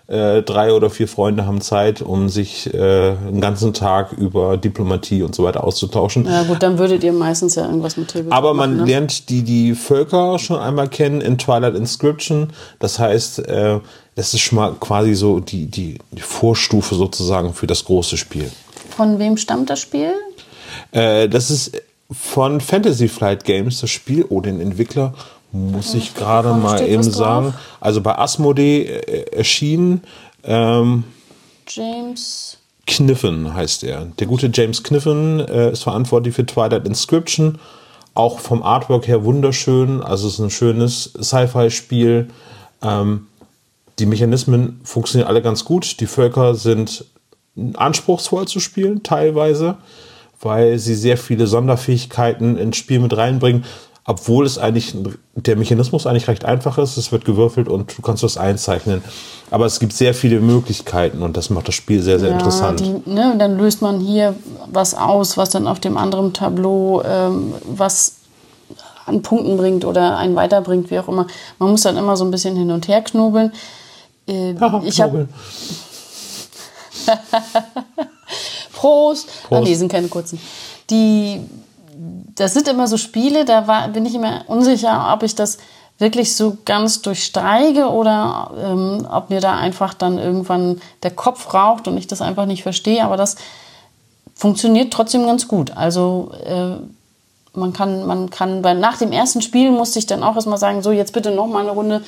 äh, 0.07 0.43
drei 0.43 0.71
oder 0.71 0.89
vier 0.89 1.07
Freunde 1.07 1.47
haben 1.47 1.61
Zeit, 1.61 2.01
um 2.01 2.29
sich 2.29 2.71
äh, 2.73 2.77
einen 2.77 3.41
ganzen 3.41 3.73
Tag 3.73 4.13
über 4.13 4.55
Diplomatie 4.55 5.23
und 5.23 5.33
so 5.33 5.43
weiter 5.43 5.63
auszutauschen. 5.63 6.25
Ja 6.25 6.43
gut, 6.43 6.61
dann 6.61 6.77
würdet 6.77 7.03
ihr 7.03 7.13
meistens 7.13 7.55
ja 7.55 7.65
irgendwas 7.65 7.97
mit 7.97 8.09
Tabletop 8.09 8.33
Aber 8.33 8.53
man 8.53 8.71
machen, 8.75 8.85
ne? 8.85 8.91
lernt 8.91 9.29
die, 9.29 9.41
die 9.41 9.73
Völker 9.73 10.37
schon 10.37 10.59
einmal 10.59 10.89
kennen 10.89 11.21
in 11.21 11.37
Twilight 11.37 11.75
Inscription. 11.75 12.49
Das 12.79 12.99
heißt, 12.99 13.39
äh, 13.47 13.79
das 14.13 14.33
ist 14.33 14.41
schon 14.41 14.57
mal 14.57 14.73
quasi 14.79 15.15
so 15.15 15.39
die, 15.39 15.65
die, 15.65 15.97
die 16.11 16.21
Vorstufe 16.21 16.93
sozusagen 16.95 17.53
für 17.53 17.67
das 17.67 17.83
große 17.85 18.17
Spiel. 18.17 18.51
Von 18.95 19.17
wem 19.17 19.37
stammt 19.37 19.69
das 19.69 19.81
Spiel? 19.81 20.13
Äh, 20.91 21.27
das 21.27 21.49
ist 21.49 21.81
von 22.11 22.61
Fantasy 22.61 23.07
Flight 23.07 23.43
Games, 23.43 23.81
das 23.81 23.89
Spiel. 23.89 24.25
Oh, 24.29 24.39
den 24.39 24.61
Entwickler 24.61 25.13
muss 25.55 25.93
ich 25.93 26.13
gerade 26.13 26.53
mal 26.53 26.85
eben 26.87 27.03
drauf? 27.03 27.13
sagen. 27.13 27.53
Also 27.79 28.01
bei 28.01 28.17
Asmodee 28.17 28.83
äh, 28.83 29.35
erschienen. 29.35 30.03
Ähm, 30.43 31.05
James. 31.67 32.57
Kniffen 32.87 33.53
heißt 33.53 33.83
er. 33.83 34.05
Der 34.19 34.27
gute 34.27 34.51
James 34.53 34.83
Kniffen 34.83 35.39
äh, 35.39 35.71
ist 35.71 35.83
verantwortlich 35.83 36.35
für 36.35 36.45
Twilight 36.45 36.85
Inscription. 36.85 37.57
Auch 38.13 38.39
vom 38.39 38.61
Artwork 38.61 39.07
her 39.07 39.23
wunderschön. 39.23 40.03
Also 40.03 40.27
es 40.27 40.35
ist 40.35 40.39
ein 40.39 40.51
schönes 40.51 41.11
Sci-Fi-Spiel. 41.19 42.27
Ähm, 42.83 43.27
die 43.97 44.05
Mechanismen 44.05 44.81
funktionieren 44.83 45.27
alle 45.27 45.41
ganz 45.41 45.65
gut. 45.65 45.99
Die 45.99 46.05
Völker 46.05 46.53
sind 46.53 47.05
anspruchsvoll 47.75 48.47
zu 48.47 48.59
spielen, 48.59 49.01
teilweise, 49.03 49.77
weil 50.41 50.77
sie 50.77 50.95
sehr 50.95 51.17
viele 51.17 51.47
Sonderfähigkeiten 51.47 52.57
ins 52.57 52.77
Spiel 52.77 52.99
mit 52.99 53.15
reinbringen. 53.15 53.63
Obwohl 54.07 54.45
es 54.45 54.59
eigentlich, 54.59 54.95
der 55.33 55.55
Mechanismus 55.55 56.05
eigentlich 56.05 56.27
recht 56.27 56.45
einfach 56.45 56.77
ist. 56.77 56.95
Es 56.95 57.11
wird 57.11 57.25
gewürfelt 57.25 57.67
und 57.67 57.97
du 57.97 58.03
kannst 58.03 58.21
das 58.21 58.37
einzeichnen. 58.37 59.03
Aber 59.49 59.65
es 59.65 59.79
gibt 59.79 59.93
sehr 59.93 60.13
viele 60.13 60.39
Möglichkeiten 60.41 61.23
und 61.23 61.35
das 61.35 61.49
macht 61.49 61.67
das 61.67 61.75
Spiel 61.75 62.03
sehr, 62.03 62.19
sehr 62.19 62.31
interessant. 62.31 62.81
Die, 62.81 63.09
ne, 63.09 63.31
und 63.31 63.39
dann 63.39 63.57
löst 63.57 63.81
man 63.81 63.99
hier 63.99 64.35
was 64.71 64.93
aus, 64.93 65.37
was 65.37 65.49
dann 65.49 65.67
auf 65.67 65.79
dem 65.79 65.97
anderen 65.97 66.33
Tableau 66.33 67.01
ähm, 67.03 67.53
was 67.65 68.17
an 69.07 69.23
Punkten 69.23 69.57
bringt 69.57 69.85
oder 69.85 70.17
einen 70.17 70.35
weiterbringt, 70.35 70.91
wie 70.91 70.99
auch 70.99 71.07
immer. 71.07 71.25
Man 71.57 71.71
muss 71.71 71.81
dann 71.81 71.97
immer 71.97 72.15
so 72.15 72.25
ein 72.25 72.31
bisschen 72.31 72.55
hin 72.55 72.69
und 72.71 72.87
her 72.87 73.01
knobeln. 73.01 73.53
Äh, 74.27 74.51
ich 74.83 74.95
Knobeln. 74.95 75.29
Prost. 78.73 79.27
Ah, 79.29 79.47
Prost. 79.47 79.63
nee, 79.63 79.75
sind 79.75 79.91
keine 79.91 80.07
kurzen. 80.07 80.39
Die, 80.89 81.41
das 82.35 82.53
sind 82.53 82.67
immer 82.67 82.87
so 82.87 82.97
Spiele, 82.97 83.45
da 83.45 83.67
war, 83.67 83.87
bin 83.89 84.05
ich 84.05 84.15
immer 84.15 84.43
unsicher, 84.47 85.11
ob 85.13 85.23
ich 85.23 85.35
das 85.35 85.57
wirklich 85.97 86.35
so 86.35 86.57
ganz 86.65 87.01
durchsteige 87.01 87.87
oder 87.87 88.51
ähm, 88.57 89.07
ob 89.09 89.29
mir 89.29 89.39
da 89.39 89.55
einfach 89.55 89.93
dann 89.93 90.17
irgendwann 90.17 90.81
der 91.03 91.11
Kopf 91.11 91.53
raucht 91.53 91.87
und 91.87 91.97
ich 91.97 92.07
das 92.07 92.21
einfach 92.21 92.45
nicht 92.45 92.63
verstehe. 92.63 93.03
Aber 93.03 93.15
das 93.15 93.37
funktioniert 94.35 94.91
trotzdem 94.91 95.25
ganz 95.25 95.47
gut. 95.47 95.71
Also 95.77 96.31
äh, 96.43 96.75
man 97.55 97.71
kann, 97.71 98.05
man 98.05 98.29
kann, 98.29 98.63
weil 98.63 98.77
nach 98.77 98.97
dem 98.97 99.13
ersten 99.13 99.41
Spiel 99.41 99.71
musste 99.71 99.99
ich 99.99 100.05
dann 100.05 100.23
auch 100.23 100.35
erstmal 100.35 100.57
sagen, 100.57 100.81
so 100.81 100.91
jetzt 100.91 101.13
bitte 101.13 101.31
noch 101.31 101.47
mal 101.47 101.61
eine 101.61 101.71
Runde. 101.71 102.03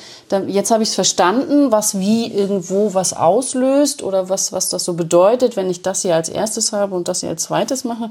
Jetzt 0.46 0.70
habe 0.70 0.82
ich 0.82 0.90
es 0.90 0.94
verstanden, 0.94 1.72
was 1.72 1.98
wie 1.98 2.26
irgendwo 2.26 2.92
was 2.92 3.14
auslöst 3.14 4.02
oder 4.02 4.28
was, 4.28 4.52
was 4.52 4.68
das 4.68 4.84
so 4.84 4.92
bedeutet, 4.92 5.56
wenn 5.56 5.70
ich 5.70 5.80
das 5.80 6.02
hier 6.02 6.14
als 6.14 6.28
erstes 6.28 6.72
habe 6.72 6.94
und 6.94 7.08
das 7.08 7.20
hier 7.20 7.30
als 7.30 7.44
zweites 7.44 7.84
mache. 7.84 8.10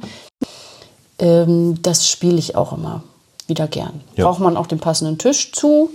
Ähm, 1.19 1.81
das 1.81 2.09
spiele 2.09 2.37
ich 2.37 2.55
auch 2.55 2.73
immer 2.73 3.03
wieder 3.47 3.67
gern. 3.67 4.01
Ja. 4.15 4.25
Braucht 4.25 4.39
man 4.39 4.57
auch 4.57 4.67
den 4.67 4.79
passenden 4.79 5.17
Tisch 5.17 5.51
zu. 5.51 5.89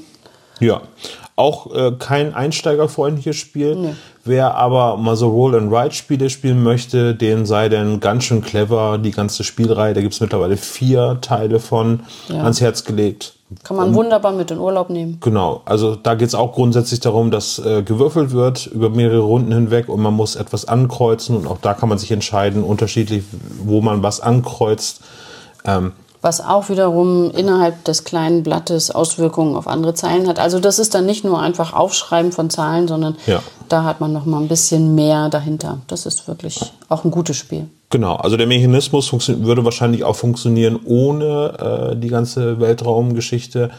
Ja, 0.60 0.82
auch 1.37 1.74
äh, 1.74 1.93
kein 1.99 2.35
einsteigerfreundliches 2.35 3.37
Spiel. 3.37 3.74
Nee. 3.76 3.95
Wer 4.24 4.55
aber 4.55 4.97
mal 4.99 5.16
so 5.16 5.28
Roll-and-Ride-Spiele 5.30 6.30
spielen 6.30 6.62
möchte, 6.62 7.14
den 7.14 7.47
sei 7.47 7.68
denn 7.68 8.01
ganz 8.01 8.24
schön 8.24 8.43
clever 8.43 8.99
die 8.99 9.11
ganze 9.11 9.43
Spielreihe. 9.43 9.95
Da 9.95 10.01
gibt 10.01 10.14
es 10.14 10.20
mittlerweile 10.20 10.57
vier 10.57 11.18
Teile 11.20 11.59
von 11.59 12.01
Ja. 12.28 12.43
ans 12.43 12.61
Herz 12.61 12.85
gelegt. 12.85 13.35
Kann 13.64 13.76
man 13.76 13.95
wunderbar 13.95 14.33
mit 14.33 14.51
in 14.51 14.59
Urlaub 14.59 14.89
nehmen. 14.89 15.18
Genau, 15.20 15.61
also 15.66 15.95
da 15.95 16.14
geht 16.14 16.28
es 16.28 16.35
auch 16.35 16.53
grundsätzlich 16.53 17.01
darum, 17.01 17.30
dass 17.30 17.59
äh, 17.59 17.83
gewürfelt 17.83 18.33
wird 18.33 18.66
über 18.66 18.89
mehrere 18.89 19.20
Runden 19.20 19.53
hinweg 19.53 19.89
und 19.91 20.01
man 20.01 20.14
muss 20.14 20.37
etwas 20.37 20.66
ankreuzen 20.66 21.37
und 21.37 21.47
auch 21.47 21.59
da 21.61 21.74
kann 21.74 21.89
man 21.91 21.99
sich 21.99 22.11
entscheiden, 22.12 22.62
unterschiedlich, 22.62 23.24
wo 23.62 23.83
man 23.83 24.03
was 24.03 24.20
ankreuzt. 24.20 25.03
Ähm, 25.66 25.93
was 26.22 26.40
auch 26.40 26.68
wiederum 26.68 27.32
innerhalb 27.32 27.84
des 27.84 28.04
kleinen 28.04 28.44
Blattes 28.44 28.90
Auswirkungen 28.92 29.56
auf 29.56 29.66
andere 29.66 29.92
Zeilen 29.94 30.28
hat. 30.28 30.38
Also 30.38 30.60
das 30.60 30.78
ist 30.78 30.94
dann 30.94 31.04
nicht 31.04 31.24
nur 31.24 31.40
einfach 31.40 31.72
Aufschreiben 31.72 32.30
von 32.30 32.48
Zahlen, 32.48 32.86
sondern 32.86 33.16
Ja. 33.26 33.42
da 33.68 33.82
hat 33.82 34.00
man 34.00 34.12
noch 34.12 34.24
mal 34.24 34.40
ein 34.40 34.48
bisschen 34.48 34.94
mehr 34.94 35.28
dahinter. 35.28 35.78
Das 35.88 36.06
ist 36.06 36.28
wirklich 36.28 36.72
auch 36.88 37.04
ein 37.04 37.10
gutes 37.10 37.36
Spiel. 37.36 37.68
Genau, 37.90 38.14
also 38.16 38.38
der 38.38 38.46
Mechanismus 38.46 39.12
würde 39.28 39.64
wahrscheinlich 39.66 40.04
auch 40.04 40.16
funktionieren 40.16 40.78
ohne 40.86 41.90
äh, 41.92 41.96
die 41.96 42.08
ganze 42.08 42.58
Weltraumgeschichte, 42.58 43.70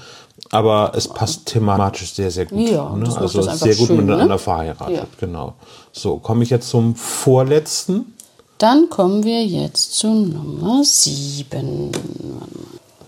aber 0.51 0.91
es 0.95 1.07
passt 1.07 1.47
thematisch 1.47 2.13
sehr, 2.13 2.29
sehr 2.29 2.45
gut. 2.45 2.69
Ja, 2.69 2.89
ne? 2.95 3.09
Also 3.17 3.41
sehr 3.41 3.75
gut 3.75 3.87
schön, 3.87 3.97
miteinander 3.97 4.35
ne? 4.35 4.37
verheiratet. 4.37 4.97
Ja. 4.97 5.05
Genau. 5.19 5.53
So, 5.91 6.17
komme 6.17 6.43
ich 6.43 6.49
jetzt 6.49 6.69
zum 6.69 6.95
vorletzten. 6.95 8.13
Dann 8.58 8.89
kommen 8.89 9.24
wir 9.24 9.45
jetzt 9.45 9.95
zu 9.95 10.08
Nummer 10.08 10.84
7. 10.84 11.91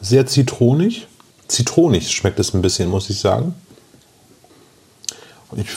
Sehr 0.01 0.25
zitronig. 0.25 1.07
Zitronig 1.47 2.11
schmeckt 2.11 2.39
es 2.39 2.53
ein 2.53 2.61
bisschen, 2.61 2.89
muss 2.89 3.09
ich 3.09 3.19
sagen. 3.19 3.55
Ich 5.55 5.67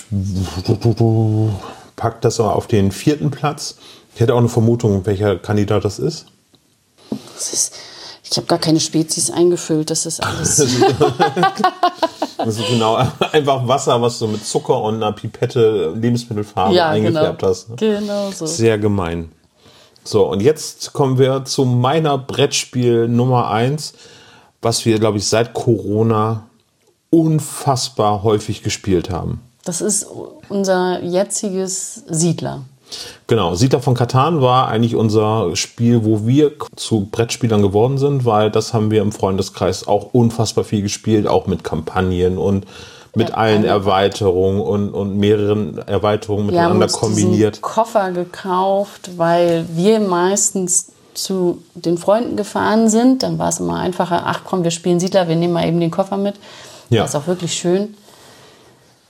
pack 1.96 2.20
das 2.22 2.40
aber 2.40 2.56
auf 2.56 2.66
den 2.66 2.90
vierten 2.90 3.30
Platz. 3.30 3.76
Ich 4.14 4.20
hätte 4.20 4.34
auch 4.34 4.38
eine 4.38 4.48
Vermutung, 4.48 5.06
welcher 5.06 5.36
Kandidat 5.38 5.84
das 5.84 5.98
ist. 5.98 6.26
Das 7.34 7.52
ist, 7.52 7.74
ich 8.24 8.36
habe 8.36 8.46
gar 8.46 8.58
keine 8.58 8.80
Spezies 8.80 9.30
eingefüllt. 9.30 9.90
Das 9.90 10.06
ist 10.06 10.22
alles. 10.22 10.66
Das 12.38 12.56
ist 12.56 12.68
genau 12.68 12.94
einfach 13.32 13.66
Wasser, 13.66 14.00
was 14.00 14.20
du 14.20 14.28
mit 14.28 14.46
Zucker 14.46 14.80
und 14.80 14.94
einer 14.94 15.10
Pipette 15.10 15.92
Lebensmittelfarbe 15.96 16.72
ja, 16.72 16.94
genau. 16.94 17.06
eingefärbt 17.08 17.42
hast. 17.42 17.70
Ne? 17.70 17.76
Genau 17.76 18.30
so. 18.30 18.46
Sehr 18.46 18.78
gemein. 18.78 19.32
So, 20.08 20.24
und 20.24 20.40
jetzt 20.40 20.94
kommen 20.94 21.18
wir 21.18 21.44
zu 21.44 21.66
meiner 21.66 22.16
Brettspiel 22.16 23.08
Nummer 23.08 23.50
1, 23.50 23.92
was 24.62 24.86
wir, 24.86 24.98
glaube 24.98 25.18
ich, 25.18 25.26
seit 25.26 25.52
Corona 25.52 26.46
unfassbar 27.10 28.22
häufig 28.22 28.62
gespielt 28.62 29.10
haben. 29.10 29.42
Das 29.66 29.82
ist 29.82 30.06
unser 30.48 31.02
jetziges 31.02 32.04
Siedler. 32.08 32.62
Genau, 33.26 33.54
Siedler 33.54 33.80
von 33.80 33.92
Katan 33.92 34.40
war 34.40 34.68
eigentlich 34.68 34.96
unser 34.96 35.54
Spiel, 35.56 36.06
wo 36.06 36.26
wir 36.26 36.52
zu 36.74 37.08
Brettspielern 37.12 37.60
geworden 37.60 37.98
sind, 37.98 38.24
weil 38.24 38.50
das 38.50 38.72
haben 38.72 38.90
wir 38.90 39.02
im 39.02 39.12
Freundeskreis 39.12 39.86
auch 39.86 40.14
unfassbar 40.14 40.64
viel 40.64 40.80
gespielt, 40.80 41.26
auch 41.26 41.46
mit 41.46 41.64
Kampagnen 41.64 42.38
und 42.38 42.64
mit 43.18 43.34
allen 43.34 43.64
Erweiterungen 43.64 44.60
und, 44.60 44.90
und 44.90 45.16
mehreren 45.16 45.78
Erweiterungen 45.86 46.50
Wir 46.50 46.62
haben 46.62 46.78
miteinander 46.78 46.92
kombiniert. 46.92 47.56
diesen 47.56 47.62
Koffer 47.62 48.12
gekauft, 48.12 49.10
weil 49.16 49.66
wir 49.74 50.00
meistens 50.00 50.92
zu 51.14 51.62
den 51.74 51.98
Freunden 51.98 52.36
gefahren 52.36 52.88
sind. 52.88 53.22
Dann 53.22 53.38
war 53.38 53.48
es 53.48 53.60
immer 53.60 53.78
einfacher, 53.78 54.22
ach 54.24 54.42
komm, 54.44 54.64
wir 54.64 54.70
spielen 54.70 55.00
Siedler, 55.00 55.28
wir 55.28 55.36
nehmen 55.36 55.52
mal 55.52 55.66
eben 55.66 55.80
den 55.80 55.90
Koffer 55.90 56.16
mit. 56.16 56.36
Ja. 56.90 57.02
Das 57.02 57.10
ist 57.10 57.16
auch 57.16 57.26
wirklich 57.26 57.52
schön. 57.52 57.94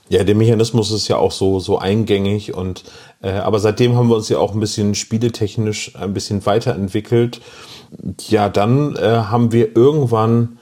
Ja, 0.09 0.23
der 0.23 0.35
Mechanismus 0.35 0.91
ist 0.91 1.07
ja 1.07 1.17
auch 1.17 1.31
so, 1.31 1.59
so 1.59 1.77
eingängig 1.77 2.55
und 2.55 2.83
äh, 3.21 3.31
aber 3.31 3.59
seitdem 3.59 3.95
haben 3.95 4.09
wir 4.09 4.15
uns 4.15 4.27
ja 4.27 4.39
auch 4.39 4.53
ein 4.53 4.59
bisschen 4.59 4.95
spieletechnisch 4.95 5.95
ein 5.95 6.13
bisschen 6.13 6.45
weiterentwickelt. 6.47 7.41
Ja, 8.27 8.49
dann 8.49 8.95
äh, 8.95 9.01
haben 9.01 9.51
wir 9.51 9.75
irgendwann 9.75 10.58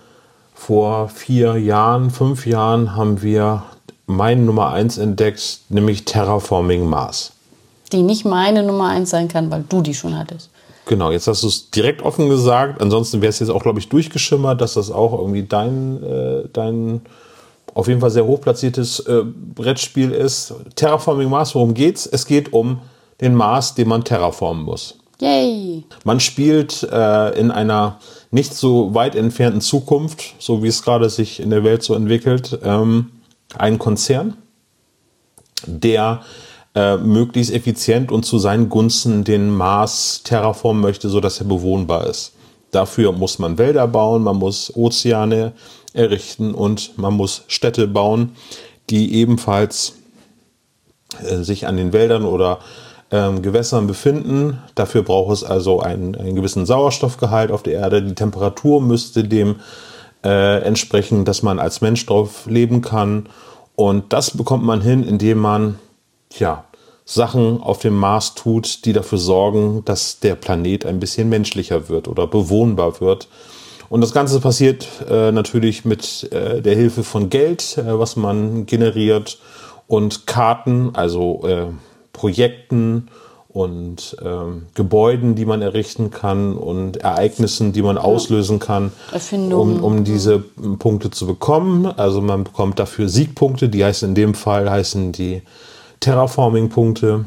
vor 0.58 1.08
vier 1.08 1.58
Jahren, 1.58 2.10
fünf 2.10 2.48
Jahren 2.48 2.96
haben 2.96 3.22
wir 3.22 3.64
mein 4.08 4.46
Nummer 4.46 4.74
eins 4.74 4.98
entdeckt, 4.98 5.60
nämlich 5.70 6.04
Terraforming 6.04 6.90
Mars. 6.90 7.32
Die 7.92 8.02
nicht 8.02 8.26
meine 8.26 8.64
Nummer 8.64 8.90
eins 8.90 9.12
sein 9.12 9.28
kann, 9.28 9.52
weil 9.52 9.64
du 9.70 9.82
die 9.82 9.94
schon 9.94 10.18
hattest. 10.18 10.50
Genau, 10.88 11.12
jetzt 11.12 11.28
hast 11.28 11.44
du 11.44 11.48
es 11.48 11.70
direkt 11.70 12.02
offen 12.02 12.28
gesagt. 12.28 12.82
Ansonsten 12.82 13.22
wäre 13.22 13.30
es 13.30 13.40
jetzt 13.40 13.50
auch, 13.50 13.62
glaube 13.62 13.80
ich, 13.80 13.88
durchgeschimmert, 13.88 14.60
dass 14.60 14.74
das 14.74 14.90
auch 14.90 15.18
irgendwie 15.18 15.44
dein, 15.44 16.04
äh, 16.04 16.50
dein 16.52 17.02
auf 17.74 17.88
jeden 17.88 18.02
Fall 18.02 18.12
sehr 18.12 18.26
hochplatziertes 18.26 19.02
äh, 19.02 19.24
Brettspiel 19.24 20.12
ist. 20.12 20.54
Terraforming 20.76 21.30
Mars, 21.30 21.54
worum 21.54 21.76
geht's? 21.76 22.08
Es 22.08 22.26
geht 22.26 22.52
um 22.52 22.82
den 23.22 23.36
Mars, 23.36 23.76
den 23.76 23.88
man 23.88 24.04
terraformen 24.04 24.64
muss. 24.64 24.96
Yay! 25.20 25.84
Man 26.04 26.20
spielt 26.20 26.84
äh, 26.84 27.40
in 27.40 27.52
einer 27.52 28.00
nicht 28.32 28.54
so 28.54 28.94
weit 28.94 29.16
entfernten 29.16 29.62
Zukunft, 29.62 30.36
so 30.40 30.64
wie 30.64 30.68
es 30.68 30.84
gerade 30.84 31.10
sich 31.10 31.40
in 31.40 31.50
der 31.50 31.64
Welt 31.64 31.84
so 31.84 31.94
entwickelt, 31.94 32.60
ähm, 32.64 33.12
einen 33.56 33.80
Konzern, 33.80 34.36
der 35.66 36.22
äh, 36.76 36.98
möglichst 36.98 37.54
effizient 37.54 38.12
und 38.12 38.24
zu 38.24 38.38
seinen 38.38 38.70
Gunsten 38.70 39.24
den 39.24 39.50
Mars 39.50 40.22
terraformen 40.24 40.82
möchte, 40.82 41.10
sodass 41.10 41.40
er 41.40 41.46
bewohnbar 41.46 42.08
ist. 42.08 42.34
Dafür 42.72 43.14
muss 43.14 43.40
man 43.40 43.58
Wälder 43.58 43.88
bauen, 43.88 44.24
man 44.24 44.38
muss 44.38 44.76
Ozeane 44.76 45.54
errichten 45.94 46.54
und 46.54 46.98
man 46.98 47.14
muss 47.14 47.44
Städte 47.48 47.88
bauen, 47.88 48.36
die 48.90 49.16
ebenfalls 49.16 49.94
äh, 51.24 51.38
sich 51.44 51.66
an 51.66 51.78
den 51.78 51.94
Wäldern 51.94 52.26
oder 52.26 52.60
ähm, 53.12 53.42
Gewässern 53.42 53.88
befinden. 53.88 54.60
Dafür 54.76 55.04
braucht 55.04 55.34
es 55.34 55.44
also 55.44 55.80
einen, 55.80 56.16
einen 56.16 56.36
gewissen 56.36 56.66
Sauerstoffgehalt 56.66 57.52
auf 57.52 57.64
der 57.64 57.74
Erde. 57.74 58.02
Die 58.02 58.16
Temperatur 58.16 58.82
müsste 58.82 59.24
dem 59.24 59.58
äh, 60.24 60.62
entsprechen, 60.62 61.26
dass 61.26 61.44
man 61.44 61.60
als 61.60 61.82
Mensch 61.82 62.06
drauf 62.06 62.46
leben 62.48 62.82
kann. 62.82 63.30
Und 63.76 64.12
das 64.14 64.36
bekommt 64.36 64.64
man 64.64 64.82
hin, 64.82 65.04
indem 65.04 65.38
man 65.38 65.80
ja, 66.38 66.66
Sachen 67.06 67.62
auf 67.62 67.80
dem 67.80 67.96
Mars 67.96 68.36
tut, 68.36 68.84
die 68.84 68.92
dafür 68.92 69.18
sorgen, 69.18 69.86
dass 69.86 70.20
der 70.20 70.36
Planet 70.36 70.86
ein 70.86 71.00
bisschen 71.00 71.30
menschlicher 71.30 71.88
wird 71.88 72.10
oder 72.10 72.28
bewohnbar 72.28 73.00
wird. 73.00 73.30
Und 73.90 74.02
das 74.02 74.12
Ganze 74.12 74.42
passiert 74.42 74.86
äh, 75.10 75.32
natürlich 75.32 75.86
mit 75.86 76.30
äh, 76.34 76.62
der 76.62 76.76
Hilfe 76.76 77.04
von 77.04 77.30
Geld, 77.30 77.78
äh, 77.78 77.98
was 77.98 78.18
man 78.18 78.66
generiert 78.66 79.40
und 79.88 80.28
Karten, 80.28 80.92
also 80.94 81.48
äh, 81.48 81.68
Projekten 82.18 83.10
und 83.50 84.18
ähm, 84.26 84.66
Gebäuden, 84.74 85.36
die 85.36 85.46
man 85.46 85.62
errichten 85.62 86.10
kann 86.10 86.58
und 86.58 86.98
Ereignissen, 86.98 87.74
die 87.74 87.84
man 87.84 87.98
auslösen 87.98 88.60
kann, 88.60 88.92
um, 89.32 89.84
um 89.84 90.04
diese 90.04 90.40
Punkte 90.80 91.12
zu 91.12 91.28
bekommen. 91.28 91.86
Also 91.86 92.22
man 92.22 92.44
bekommt 92.44 92.80
dafür 92.80 93.08
Siegpunkte, 93.08 93.70
die 93.70 93.86
heißen 93.86 94.10
in 94.10 94.16
dem 94.16 94.34
Fall 94.34 94.70
heißen 94.70 95.12
die 95.12 95.44
Terraforming-Punkte 96.00 97.26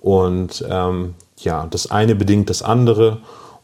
und 0.00 0.64
ähm, 0.68 1.14
ja, 1.38 1.66
das 1.70 1.90
eine 1.90 2.14
bedingt 2.16 2.50
das 2.50 2.62
andere 2.62 3.18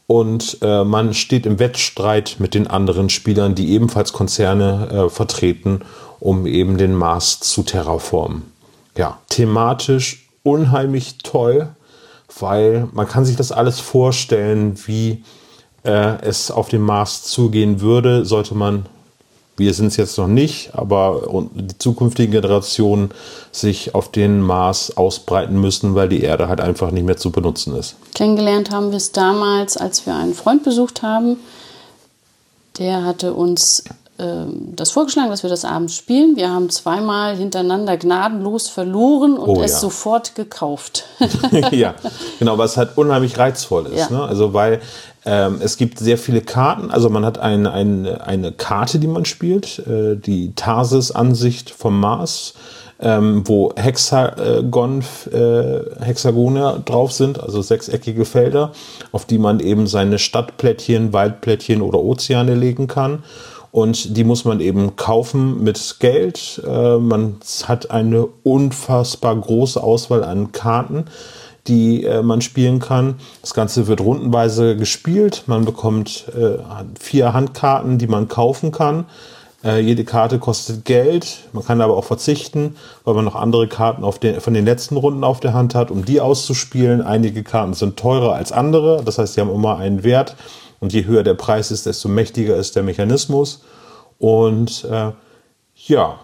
und 0.07 0.59
äh, 0.61 0.85
man 0.85 1.13
steht 1.13 1.45
im 1.45 1.59
Wettstreit 1.59 2.37
mit 2.39 2.53
den 2.53 2.67
anderen 2.67 3.09
Spielern, 3.09 3.53
die 3.53 3.71
ebenfalls 3.71 4.13
Konzerne 4.13 4.87
äh, 4.91 5.09
vertreten, 5.09 5.81
um 6.21 6.45
eben 6.45 6.77
den 6.77 6.95
Mars 6.95 7.41
zu 7.41 7.63
terraformen. 7.63 8.43
Ja, 8.97 9.19
thematisch 9.29 10.28
unheimlich 10.49 11.19
toll, 11.19 11.69
weil 12.39 12.87
man 12.91 13.07
kann 13.07 13.25
sich 13.25 13.35
das 13.35 13.51
alles 13.51 13.79
vorstellen, 13.79 14.77
wie 14.85 15.23
äh, 15.83 16.21
es 16.21 16.51
auf 16.51 16.69
dem 16.69 16.81
Mars 16.81 17.23
zugehen 17.23 17.81
würde, 17.81 18.25
sollte 18.25 18.55
man, 18.55 18.85
wir 19.57 19.73
sind 19.73 19.87
es 19.87 19.97
jetzt 19.97 20.17
noch 20.17 20.27
nicht, 20.27 20.71
aber 20.73 21.21
die 21.53 21.77
zukünftigen 21.77 22.31
Generationen 22.31 23.11
sich 23.51 23.93
auf 23.95 24.09
den 24.11 24.41
Mars 24.41 24.95
ausbreiten 24.95 25.59
müssen, 25.59 25.95
weil 25.95 26.09
die 26.09 26.21
Erde 26.21 26.47
halt 26.47 26.61
einfach 26.61 26.91
nicht 26.91 27.05
mehr 27.05 27.17
zu 27.17 27.31
benutzen 27.31 27.75
ist. 27.75 27.95
Kennengelernt 28.15 28.71
haben 28.71 28.91
wir 28.91 28.97
es 28.97 29.11
damals, 29.11 29.75
als 29.77 30.05
wir 30.05 30.15
einen 30.15 30.33
Freund 30.33 30.63
besucht 30.63 31.01
haben. 31.01 31.37
Der 32.77 33.03
hatte 33.03 33.33
uns 33.33 33.83
das 34.75 34.91
vorgeschlagen, 34.91 35.29
dass 35.29 35.43
wir 35.43 35.49
das 35.49 35.65
abends 35.65 35.95
spielen. 35.95 36.35
Wir 36.35 36.49
haben 36.49 36.69
zweimal 36.69 37.35
hintereinander 37.35 37.97
gnadenlos 37.97 38.67
verloren 38.67 39.37
und 39.37 39.49
Oh 39.49 39.61
es 39.63 39.73
ja. 39.73 39.77
sofort 39.79 40.35
gekauft. 40.35 41.05
ja, 41.71 41.95
genau, 42.39 42.57
was 42.57 42.77
halt 42.77 42.97
unheimlich 42.97 43.37
reizvoll 43.37 43.87
ist. 43.87 44.09
Ja. 44.09 44.17
Ne? 44.17 44.23
Also 44.23 44.53
weil 44.53 44.81
ähm, 45.25 45.59
es 45.61 45.77
gibt 45.77 45.99
sehr 45.99 46.17
viele 46.17 46.41
Karten, 46.41 46.91
also 46.91 47.09
man 47.09 47.25
hat 47.25 47.37
ein, 47.39 47.67
ein, 47.67 48.07
eine 48.07 48.51
Karte, 48.51 48.99
die 48.99 49.07
man 49.07 49.25
spielt, 49.25 49.79
äh, 49.79 50.15
die 50.15 50.53
Tarsis-Ansicht 50.55 51.71
vom 51.71 51.99
Mars, 51.99 52.53
ähm, 53.01 53.43
wo 53.45 53.71
Hexagon, 53.75 55.03
äh, 55.31 56.03
Hexagone 56.03 56.81
drauf 56.85 57.11
sind, 57.11 57.41
also 57.41 57.61
sechseckige 57.61 58.25
Felder, 58.25 58.71
auf 59.11 59.25
die 59.25 59.37
man 59.37 59.59
eben 59.59 59.87
seine 59.87 60.19
Stadtplättchen, 60.19 61.13
Waldplättchen 61.13 61.81
oder 61.81 61.99
Ozeane 61.99 62.55
legen 62.55 62.87
kann. 62.87 63.23
Und 63.71 64.17
die 64.17 64.23
muss 64.23 64.45
man 64.45 64.59
eben 64.59 64.95
kaufen 64.95 65.63
mit 65.63 65.97
Geld. 65.99 66.61
Äh, 66.65 66.97
man 66.97 67.37
hat 67.65 67.91
eine 67.91 68.27
unfassbar 68.43 69.35
große 69.35 69.81
Auswahl 69.81 70.23
an 70.23 70.51
Karten, 70.51 71.05
die 71.67 72.03
äh, 72.03 72.23
man 72.23 72.41
spielen 72.41 72.79
kann. 72.79 73.15
Das 73.41 73.53
Ganze 73.53 73.87
wird 73.87 74.01
rundenweise 74.01 74.75
gespielt. 74.75 75.43
Man 75.45 75.65
bekommt 75.65 76.25
äh, 76.35 76.57
vier 76.99 77.33
Handkarten, 77.33 77.97
die 77.99 78.07
man 78.07 78.27
kaufen 78.27 78.71
kann. 78.71 79.05
Äh, 79.63 79.81
jede 79.81 80.05
Karte 80.05 80.39
kostet 80.39 80.85
Geld. 80.85 81.39
Man 81.51 81.65
kann 81.65 81.81
aber 81.81 81.97
auch 81.97 82.05
verzichten, 82.05 82.75
weil 83.03 83.13
man 83.13 83.25
noch 83.25 83.35
andere 83.35 83.67
Karten 83.67 84.03
den, 84.21 84.39
von 84.39 84.53
den 84.53 84.65
letzten 84.65 84.95
Runden 84.95 85.23
auf 85.23 85.41
der 85.41 85.53
Hand 85.53 85.75
hat, 85.75 85.91
um 85.91 86.05
die 86.05 86.21
auszuspielen. 86.21 87.01
Einige 87.01 87.43
Karten 87.43 87.73
sind 87.73 87.97
teurer 87.97 88.33
als 88.33 88.51
andere. 88.51 89.03
Das 89.03 89.17
heißt, 89.17 89.33
sie 89.33 89.41
haben 89.41 89.53
immer 89.53 89.77
einen 89.77 90.03
Wert, 90.03 90.35
Und 90.79 90.93
je 90.93 91.05
höher 91.05 91.23
der 91.23 91.33
Preis 91.33 91.71
ist, 91.71 91.85
desto 91.85 92.07
mächtiger 92.09 92.55
ist 92.55 92.75
der 92.75 92.83
Mechanismus. 92.83 93.61
Und 94.17 94.85
äh, 94.85 95.11
ja, 95.87 96.19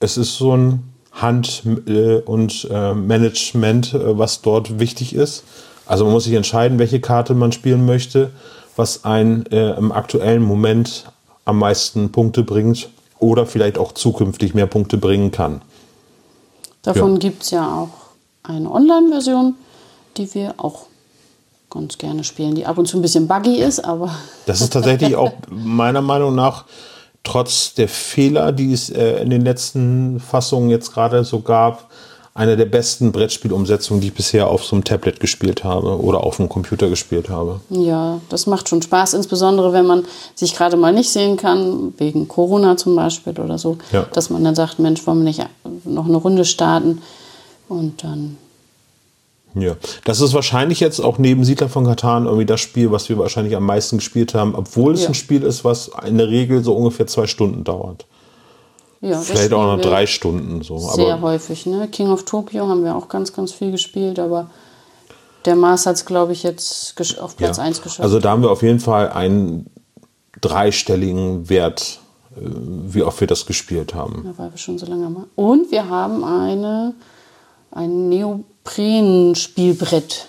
es 0.00 0.16
ist 0.16 0.36
so 0.36 0.56
ein 0.56 0.92
Hand- 1.12 1.62
äh, 1.86 2.16
und 2.20 2.66
äh, 2.70 2.94
Management, 2.94 3.94
äh, 3.94 4.18
was 4.18 4.42
dort 4.42 4.78
wichtig 4.78 5.14
ist. 5.14 5.44
Also 5.86 6.04
man 6.04 6.14
muss 6.14 6.24
sich 6.24 6.34
entscheiden, 6.34 6.78
welche 6.78 7.00
Karte 7.00 7.34
man 7.34 7.52
spielen 7.52 7.84
möchte, 7.84 8.30
was 8.76 9.04
einen 9.04 9.46
äh, 9.46 9.76
im 9.76 9.92
aktuellen 9.92 10.42
Moment 10.42 11.04
am 11.44 11.58
meisten 11.58 12.12
Punkte 12.12 12.42
bringt 12.42 12.88
oder 13.18 13.46
vielleicht 13.46 13.78
auch 13.78 13.92
zukünftig 13.92 14.54
mehr 14.54 14.66
Punkte 14.66 14.96
bringen 14.96 15.30
kann. 15.30 15.62
Davon 16.82 17.12
Ja. 17.12 17.18
gibt 17.18 17.42
es 17.42 17.50
ja 17.50 17.66
auch 17.66 17.90
eine 18.42 18.70
Online-Version, 18.70 19.54
die 20.16 20.34
wir 20.34 20.54
auch 20.58 20.86
ganz 21.72 21.98
gerne 21.98 22.22
spielen, 22.24 22.54
die 22.54 22.66
ab 22.66 22.78
und 22.78 22.86
zu 22.86 22.98
ein 22.98 23.02
bisschen 23.02 23.26
buggy 23.26 23.56
ist, 23.56 23.80
aber 23.84 24.10
Das 24.46 24.60
ist 24.60 24.72
tatsächlich 24.72 25.16
auch 25.16 25.32
meiner 25.50 26.02
Meinung 26.02 26.34
nach 26.34 26.64
trotz 27.24 27.74
der 27.74 27.88
Fehler, 27.88 28.52
die 28.52 28.72
es 28.72 28.90
äh, 28.90 29.22
in 29.22 29.30
den 29.30 29.42
letzten 29.42 30.20
Fassungen 30.20 30.70
jetzt 30.70 30.92
gerade 30.92 31.24
so 31.24 31.40
gab, 31.40 31.88
eine 32.34 32.56
der 32.56 32.64
besten 32.64 33.12
Brettspielumsetzungen, 33.12 34.00
die 34.00 34.06
ich 34.08 34.14
bisher 34.14 34.48
auf 34.48 34.64
so 34.64 34.74
einem 34.74 34.84
Tablet 34.84 35.20
gespielt 35.20 35.64
habe 35.64 36.00
oder 36.02 36.24
auf 36.24 36.40
einem 36.40 36.48
Computer 36.48 36.88
gespielt 36.88 37.28
habe. 37.28 37.60
ja, 37.68 38.20
das 38.30 38.46
macht 38.46 38.68
schon 38.70 38.80
Spaß, 38.80 39.12
insbesondere 39.14 39.72
wenn 39.74 39.86
man 39.86 40.04
sich 40.34 40.54
gerade 40.56 40.76
mal 40.78 40.92
nicht 40.94 41.10
sehen 41.10 41.36
kann, 41.36 41.92
wegen 41.98 42.28
Corona 42.28 42.76
zum 42.78 42.96
Beispiel 42.96 43.38
oder 43.38 43.58
so, 43.58 43.76
Ja. 43.92 44.06
dass 44.14 44.30
man 44.30 44.42
dann 44.44 44.54
sagt, 44.54 44.78
Mensch, 44.78 45.06
wollen 45.06 45.18
wir 45.18 45.24
nicht 45.24 45.46
noch 45.84 46.06
eine 46.06 46.16
Runde 46.16 46.44
starten 46.46 47.02
und 47.68 48.02
dann 48.02 48.38
Ja, 49.54 49.76
das 50.04 50.20
ist 50.20 50.32
wahrscheinlich 50.32 50.80
jetzt 50.80 51.00
auch 51.00 51.18
neben 51.18 51.44
Siedler 51.44 51.68
von 51.68 51.84
Katan 51.84 52.24
irgendwie 52.24 52.46
das 52.46 52.60
Spiel, 52.60 52.90
was 52.90 53.08
wir 53.08 53.18
wahrscheinlich 53.18 53.54
am 53.54 53.64
meisten 53.64 53.98
gespielt 53.98 54.34
haben, 54.34 54.54
obwohl 54.54 54.94
es 54.94 55.02
Ja. 55.02 55.08
ein 55.08 55.14
Spiel 55.14 55.42
ist, 55.42 55.64
was 55.64 55.90
in 56.06 56.18
der 56.18 56.28
Regel 56.28 56.64
so 56.64 56.74
ungefähr 56.74 57.06
zwei 57.06 57.26
Stunden 57.26 57.64
dauert. 57.64 58.06
ja, 59.00 59.18
Vielleicht 59.18 59.52
auch 59.52 59.76
noch 59.76 59.80
drei 59.80 60.06
Stunden 60.06 60.62
so. 60.62 60.78
Sehr 60.78 61.14
Aber 61.14 61.22
häufig, 61.22 61.66
ne? 61.66 61.88
King 61.88 62.08
of 62.10 62.24
Tokyo 62.24 62.68
haben 62.68 62.84
wir 62.84 62.94
auch 62.96 63.08
ganz, 63.08 63.32
ganz 63.32 63.52
viel 63.52 63.72
gespielt, 63.72 64.18
aber 64.18 64.48
der 65.44 65.56
Mars 65.56 65.86
hat 65.86 65.96
es, 65.96 66.04
glaube 66.06 66.32
ich, 66.32 66.42
jetzt 66.44 66.94
auf 67.20 67.36
Platz 67.36 67.56
ja. 67.56 67.64
1 67.64 67.82
geschafft. 67.82 68.00
Also 68.00 68.20
da 68.20 68.30
haben 68.30 68.42
wir 68.42 68.50
auf 68.50 68.62
jeden 68.62 68.78
Fall 68.80 69.10
einen 69.10 69.66
dreistelligen 70.40 71.48
Wert, 71.48 72.00
äh, 72.36 72.40
wie 72.44 73.02
oft 73.02 73.20
wir 73.20 73.26
das 73.26 73.46
gespielt 73.46 73.94
haben. 73.94 74.22
Ja, 74.24 74.38
weil 74.38 74.50
wir 74.52 74.58
schon 74.58 74.78
so 74.78 74.86
lange 74.86 75.10
machen. 75.10 75.30
Und 75.34 75.70
wir 75.70 75.88
haben 75.88 76.24
eine, 76.24 76.94
ein 77.70 78.08
Neopren-Spielbrett. 78.64 80.28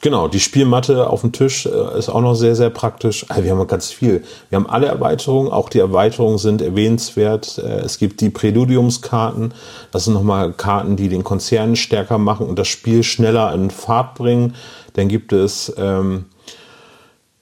Genau, 0.00 0.28
die 0.28 0.40
Spielmatte 0.40 1.08
auf 1.08 1.22
dem 1.22 1.32
Tisch 1.32 1.64
äh, 1.64 1.98
ist 1.98 2.10
auch 2.10 2.20
noch 2.20 2.34
sehr, 2.34 2.54
sehr 2.54 2.68
praktisch. 2.68 3.24
Also 3.30 3.42
wir 3.42 3.52
haben 3.52 3.66
ganz 3.66 3.90
viel. 3.90 4.22
Wir 4.50 4.56
haben 4.56 4.68
alle 4.68 4.86
Erweiterungen, 4.86 5.50
auch 5.50 5.70
die 5.70 5.78
Erweiterungen 5.78 6.36
sind 6.36 6.60
erwähnenswert. 6.60 7.56
Äh, 7.56 7.80
Es 7.80 7.96
gibt 7.96 8.20
die 8.20 8.28
Präludiumskarten. 8.28 9.54
Das 9.92 10.04
sind 10.04 10.12
nochmal 10.12 10.52
Karten, 10.52 10.96
die 10.96 11.08
den 11.08 11.24
Konzern 11.24 11.74
stärker 11.74 12.18
machen 12.18 12.46
und 12.46 12.58
das 12.58 12.68
Spiel 12.68 13.02
schneller 13.02 13.54
in 13.54 13.70
Fahrt 13.70 14.14
bringen. 14.16 14.54
Dann 14.92 15.08
gibt 15.08 15.32
es 15.32 15.72
ähm, 15.78 16.26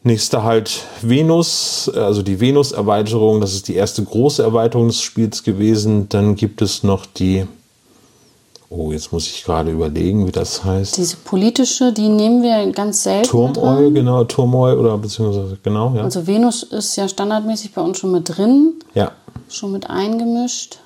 nächste 0.04 0.44
halt 0.44 0.84
Venus, 1.00 1.90
also 1.92 2.22
die 2.22 2.38
Venus-Erweiterung. 2.38 3.40
Das 3.40 3.54
ist 3.54 3.66
die 3.66 3.74
erste 3.74 4.04
große 4.04 4.40
Erweiterung 4.40 4.86
des 4.86 5.02
Spiels 5.02 5.42
gewesen. 5.42 6.08
Dann 6.10 6.36
gibt 6.36 6.62
es 6.62 6.84
noch 6.84 7.06
die, 7.06 7.46
oh, 8.74 8.92
jetzt 8.92 9.12
muss 9.12 9.26
ich 9.26 9.44
gerade 9.44 9.70
überlegen, 9.70 10.26
wie 10.26 10.32
das 10.32 10.64
heißt. 10.64 10.96
Diese 10.96 11.16
politische, 11.16 11.92
die 11.92 12.08
nehmen 12.08 12.42
wir 12.42 12.72
ganz 12.72 13.02
selten. 13.02 13.28
rein. 13.58 13.94
genau, 13.94 14.24
Turmoil 14.24 14.78
oder 14.78 14.96
beziehungsweise, 14.98 15.58
genau, 15.62 15.94
ja. 15.94 16.02
Also 16.02 16.26
Venus 16.26 16.62
ist 16.62 16.96
ja 16.96 17.08
standardmäßig 17.08 17.72
bei 17.72 17.82
uns 17.82 17.98
schon 17.98 18.12
mit 18.12 18.36
drin, 18.36 18.74
ja, 18.94 19.12
schon 19.48 19.72
mit 19.72 19.88
eingemischt. 19.90 20.78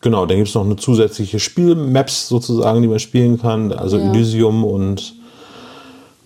genau. 0.00 0.26
Dann 0.26 0.36
gibt 0.38 0.48
es 0.48 0.54
noch 0.54 0.64
eine 0.64 0.76
zusätzliche 0.76 1.38
Spielmaps 1.38 2.28
sozusagen, 2.28 2.82
die 2.82 2.88
man 2.88 2.98
spielen 2.98 3.40
kann, 3.40 3.72
also 3.72 3.98
Ja. 3.98 4.10
Elysium 4.10 4.64
und 4.64 5.14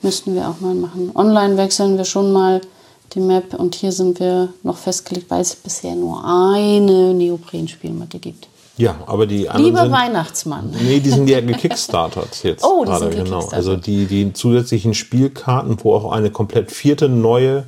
Müssten 0.05 0.35
wir 0.35 0.49
auch 0.49 0.59
mal 0.61 0.75
machen. 0.75 1.13
Online 1.15 1.57
wechseln 1.57 1.97
wir 1.97 2.05
schon 2.05 2.33
mal 2.33 2.61
die 3.15 3.21
Map 3.21 3.55
und 3.55 3.77
hier 3.77 3.93
sind 3.93 4.19
wir 4.19 4.49
noch 4.65 4.77
festgelegt, 4.77 5.31
weil 5.31 5.43
es 5.43 5.55
bisher 5.55 5.95
nur 5.95 6.25
eine 6.25 7.15
Neopren-Spielmatte 7.15 8.19
gibt. 8.19 8.49
Ja, 8.77 8.97
aber 9.07 9.27
die 9.27 9.49
anderen 9.49 9.67
Lieber 9.67 9.83
sind, 9.83 9.93
Weihnachtsmann. 9.93 10.75
Nee, 10.83 11.01
die 11.01 11.11
sind 11.11 11.29
ja 11.29 11.41
gekickstartert 11.41 12.43
jetzt. 12.43 12.65
Oh, 12.73 12.85
die 12.85 12.91
gerade, 12.91 13.13
sind 13.13 13.25
genau. 13.25 13.49
Also 13.49 13.77
die, 13.77 14.07
die 14.07 14.33
zusätzlichen 14.33 14.95
Spielkarten, 14.95 15.77
wo 15.83 15.95
auch 15.95 16.13
eine 16.13 16.31
komplett 16.31 16.71
vierte 16.71 17.09
neue 17.09 17.65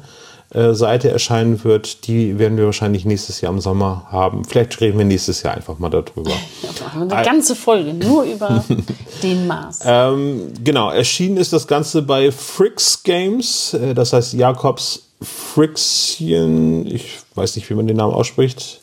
äh, 0.54 0.72
Seite 0.72 1.10
erscheinen 1.10 1.64
wird, 1.64 2.06
die 2.06 2.38
werden 2.38 2.56
wir 2.56 2.64
wahrscheinlich 2.64 3.04
nächstes 3.04 3.40
Jahr 3.40 3.52
im 3.52 3.60
Sommer 3.60 4.06
haben. 4.10 4.44
Vielleicht 4.44 4.80
reden 4.80 4.98
wir 4.98 5.04
nächstes 5.04 5.42
Jahr 5.42 5.54
einfach 5.54 5.78
mal 5.78 5.90
darüber. 5.90 6.30
Wir 6.94 7.02
eine 7.02 7.24
ganze 7.24 7.56
Folge 7.56 7.92
nur 7.92 8.22
über 8.22 8.64
den 9.22 9.46
Mars. 9.48 9.80
Ähm, 9.84 10.52
genau, 10.62 10.90
erschienen 10.90 11.38
ist 11.38 11.52
das 11.52 11.66
Ganze 11.66 12.02
bei 12.02 12.30
Fricks 12.30 13.02
Games, 13.02 13.74
äh, 13.74 13.94
das 13.94 14.12
heißt 14.12 14.34
Jakobs 14.34 15.02
Frixian, 15.20 16.86
ich 16.86 17.18
weiß 17.34 17.56
nicht, 17.56 17.68
wie 17.68 17.74
man 17.74 17.86
den 17.86 17.96
Namen 17.96 18.14
ausspricht, 18.14 18.80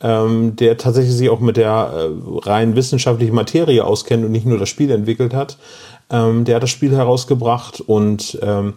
ähm, 0.00 0.56
der 0.56 0.76
tatsächlich 0.76 1.14
sich 1.14 1.30
auch 1.30 1.40
mit 1.40 1.56
der 1.56 1.92
äh, 1.92 2.08
rein 2.48 2.76
wissenschaftlichen 2.76 3.34
Materie 3.34 3.84
auskennt 3.84 4.24
und 4.24 4.32
nicht 4.32 4.46
nur 4.46 4.58
das 4.58 4.68
Spiel 4.68 4.90
entwickelt 4.90 5.34
hat. 5.34 5.58
Ähm, 6.10 6.44
der 6.44 6.56
hat 6.56 6.62
das 6.62 6.70
Spiel 6.70 6.94
herausgebracht 6.94 7.80
und 7.80 8.38
ähm, 8.42 8.74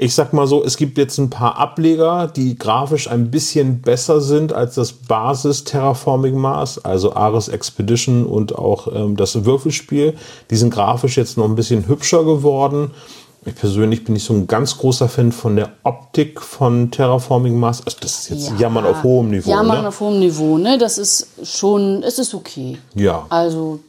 ich 0.00 0.14
sag 0.14 0.32
mal 0.32 0.46
so, 0.46 0.64
es 0.64 0.78
gibt 0.78 0.96
jetzt 0.96 1.18
ein 1.18 1.28
paar 1.28 1.58
Ableger, 1.58 2.26
die 2.26 2.56
grafisch 2.56 3.10
ein 3.10 3.30
bisschen 3.30 3.82
besser 3.82 4.22
sind 4.22 4.50
als 4.50 4.76
das 4.76 4.94
Basis 4.94 5.64
Terraforming 5.64 6.38
Mars, 6.38 6.82
also 6.82 7.14
Ares 7.14 7.48
Expedition 7.48 8.24
und 8.24 8.56
auch 8.56 8.88
ähm, 8.94 9.14
das 9.16 9.44
Würfelspiel. 9.44 10.14
Die 10.50 10.56
sind 10.56 10.72
grafisch 10.72 11.18
jetzt 11.18 11.36
noch 11.36 11.44
ein 11.44 11.54
bisschen 11.54 11.86
hübscher 11.86 12.24
geworden. 12.24 12.92
Ich 13.46 13.54
persönlich 13.54 14.04
bin 14.04 14.12
nicht 14.12 14.26
so 14.26 14.34
ein 14.34 14.46
ganz 14.46 14.76
großer 14.76 15.08
Fan 15.08 15.32
von 15.32 15.56
der 15.56 15.70
Optik 15.82 16.42
von 16.42 16.90
Terraforming 16.90 17.58
Mars. 17.58 17.82
Also 17.84 17.96
das 18.02 18.20
ist 18.20 18.30
jetzt 18.30 18.60
Jammern 18.60 18.84
auf 18.84 19.02
hohem 19.02 19.30
Niveau. 19.30 19.50
Jammern 19.50 19.82
ne? 19.82 19.88
auf 19.88 20.00
hohem 20.00 20.18
Niveau, 20.20 20.58
ne? 20.58 20.76
Das 20.76 20.98
ist 20.98 21.26
schon, 21.42 22.02
es 22.02 22.18
ist 22.18 22.34
okay. 22.34 22.76
Ja, 22.94 23.24
Also 23.30 23.80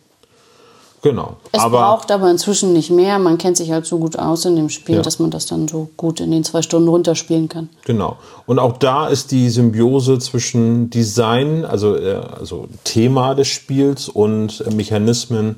genau. 1.01 1.35
es 1.51 1.59
Aber 1.59 1.79
braucht 1.79 2.11
aber 2.11 2.31
inzwischen 2.31 2.71
nicht 2.71 2.91
mehr. 2.91 3.19
Man 3.19 3.37
kennt 3.37 3.57
sich 3.57 3.71
halt 3.71 3.85
so 3.85 3.99
gut 3.99 4.17
aus 4.17 4.45
in 4.45 4.55
dem 4.55 4.69
Spiel, 4.69 4.95
Ja. 4.95 5.01
dass 5.01 5.19
man 5.19 5.31
das 5.31 5.47
dann 5.47 5.67
so 5.67 5.89
gut 5.97 6.21
in 6.21 6.31
den 6.31 6.45
zwei 6.45 6.61
Stunden 6.61 6.87
runterspielen 6.87 7.49
kann. 7.49 7.67
Genau. 7.83 8.15
Und 8.45 8.57
auch 8.57 8.77
da 8.77 9.07
ist 9.09 9.31
die 9.31 9.49
Symbiose 9.49 10.17
zwischen 10.19 10.89
Design, 10.89 11.65
also, 11.65 11.97
äh, 11.97 12.21
also 12.39 12.67
Thema 12.85 13.35
des 13.35 13.49
Spiels 13.49 14.07
und 14.07 14.63
Mechanismen, 14.73 15.57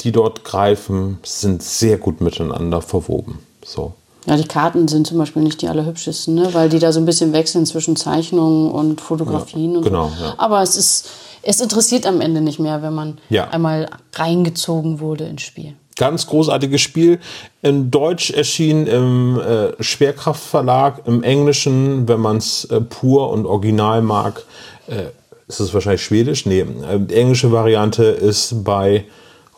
die 0.00 0.12
dort 0.12 0.44
greifen, 0.44 1.18
sind 1.22 1.62
sehr 1.62 1.98
gut 1.98 2.20
miteinander 2.20 2.80
verwoben. 2.80 3.38
So. 3.64 3.94
Ja, 4.26 4.36
die 4.36 4.46
Karten 4.46 4.86
sind 4.88 5.06
zum 5.06 5.18
Beispiel 5.18 5.42
nicht 5.42 5.62
die 5.62 5.68
allerhübschesten, 5.68 6.34
ne? 6.34 6.52
weil 6.52 6.68
die 6.68 6.78
da 6.78 6.92
so 6.92 7.00
ein 7.00 7.06
bisschen 7.06 7.32
wechseln 7.32 7.64
zwischen 7.66 7.96
Zeichnungen 7.96 8.70
und 8.70 9.00
Fotografien. 9.00 9.72
Ja, 9.72 9.78
und 9.78 9.84
genau, 9.84 10.10
so. 10.16 10.24
ja. 10.24 10.34
Aber 10.36 10.62
es 10.62 10.76
ist, 10.76 11.08
es 11.42 11.60
interessiert 11.60 12.06
am 12.06 12.20
Ende 12.20 12.40
nicht 12.40 12.58
mehr, 12.58 12.82
wenn 12.82 12.94
man 12.94 13.18
Ja. 13.30 13.48
einmal 13.48 13.88
reingezogen 14.14 15.00
wurde 15.00 15.24
ins 15.24 15.42
Spiel. 15.42 15.74
Ganz 15.96 16.26
großartiges 16.26 16.80
Spiel. 16.80 17.18
In 17.62 17.90
Deutsch 17.90 18.30
erschien 18.30 18.86
im 18.86 19.38
äh, 19.40 19.82
Schwerkraftverlag, 19.82 21.02
im 21.06 21.22
Englischen, 21.22 22.08
wenn 22.08 22.20
man 22.20 22.38
es 22.38 22.64
äh, 22.66 22.80
pur 22.80 23.30
und 23.30 23.46
original 23.46 24.00
mag, 24.00 24.44
äh, 24.86 25.06
ist 25.48 25.60
es 25.60 25.74
wahrscheinlich 25.74 26.02
Schwedisch. 26.02 26.46
Nee, 26.46 26.60
äh, 26.60 26.66
die 26.98 27.14
englische 27.14 27.52
Variante 27.52 28.04
ist 28.04 28.64
bei, 28.64 29.04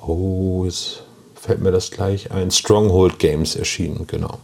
oh, 0.06 0.64
jetzt 0.64 1.02
fällt 1.34 1.60
mir 1.60 1.72
das 1.72 1.90
gleich 1.90 2.30
ein, 2.30 2.50
Stronghold 2.50 3.18
Games 3.18 3.56
erschienen, 3.56 4.06
genau. 4.06 4.38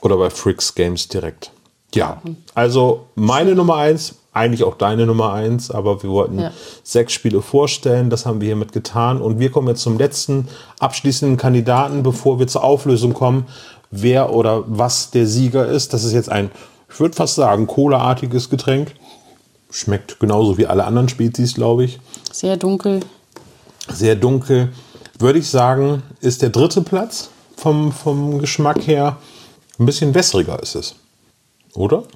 Oder 0.00 0.16
bei 0.16 0.30
Fricks 0.30 0.74
Games 0.74 1.08
direkt. 1.08 1.50
Ja, 1.94 2.20
also 2.54 3.06
meine 3.14 3.54
Nummer 3.54 3.76
eins, 3.76 4.16
eigentlich 4.32 4.62
auch 4.62 4.76
deine 4.76 5.06
Nummer 5.06 5.32
eins, 5.32 5.70
aber 5.70 6.02
wir 6.02 6.10
wollten 6.10 6.38
Ja. 6.38 6.52
sechs 6.84 7.12
Spiele 7.12 7.42
vorstellen. 7.42 8.10
Das 8.10 8.24
haben 8.26 8.40
wir 8.40 8.46
hiermit 8.46 8.72
getan. 8.72 9.20
Und 9.20 9.40
wir 9.40 9.50
kommen 9.50 9.68
jetzt 9.68 9.82
zum 9.82 9.98
letzten 9.98 10.48
abschließenden 10.78 11.36
Kandidaten, 11.36 12.02
bevor 12.02 12.38
wir 12.38 12.46
zur 12.46 12.62
Auflösung 12.62 13.14
kommen, 13.14 13.46
wer 13.90 14.32
oder 14.32 14.64
was 14.66 15.10
der 15.10 15.26
Sieger 15.26 15.66
ist. 15.66 15.92
Das 15.92 16.04
ist 16.04 16.12
jetzt 16.12 16.28
ein, 16.28 16.50
ich 16.92 17.00
würde 17.00 17.16
fast 17.16 17.34
sagen, 17.34 17.66
Cola-artiges 17.66 18.50
Getränk. 18.50 18.94
Schmeckt 19.70 20.20
genauso 20.20 20.56
wie 20.56 20.66
alle 20.66 20.84
anderen 20.84 21.08
Spezies, 21.08 21.54
glaube 21.54 21.84
ich. 21.84 21.98
Sehr 22.32 22.56
dunkel. 22.56 23.00
Sehr 23.92 24.16
dunkel. 24.16 24.72
Würde 25.18 25.38
ich 25.38 25.48
sagen, 25.48 26.02
ist 26.20 26.42
der 26.42 26.50
dritte 26.50 26.82
Platz 26.82 27.30
vom, 27.56 27.90
vom 27.92 28.38
Geschmack 28.38 28.86
her. 28.86 29.16
Ein 29.78 29.86
bisschen 29.86 30.14
wässriger 30.14 30.60
ist 30.62 30.74
es. 30.74 30.94
Oder? 31.74 32.04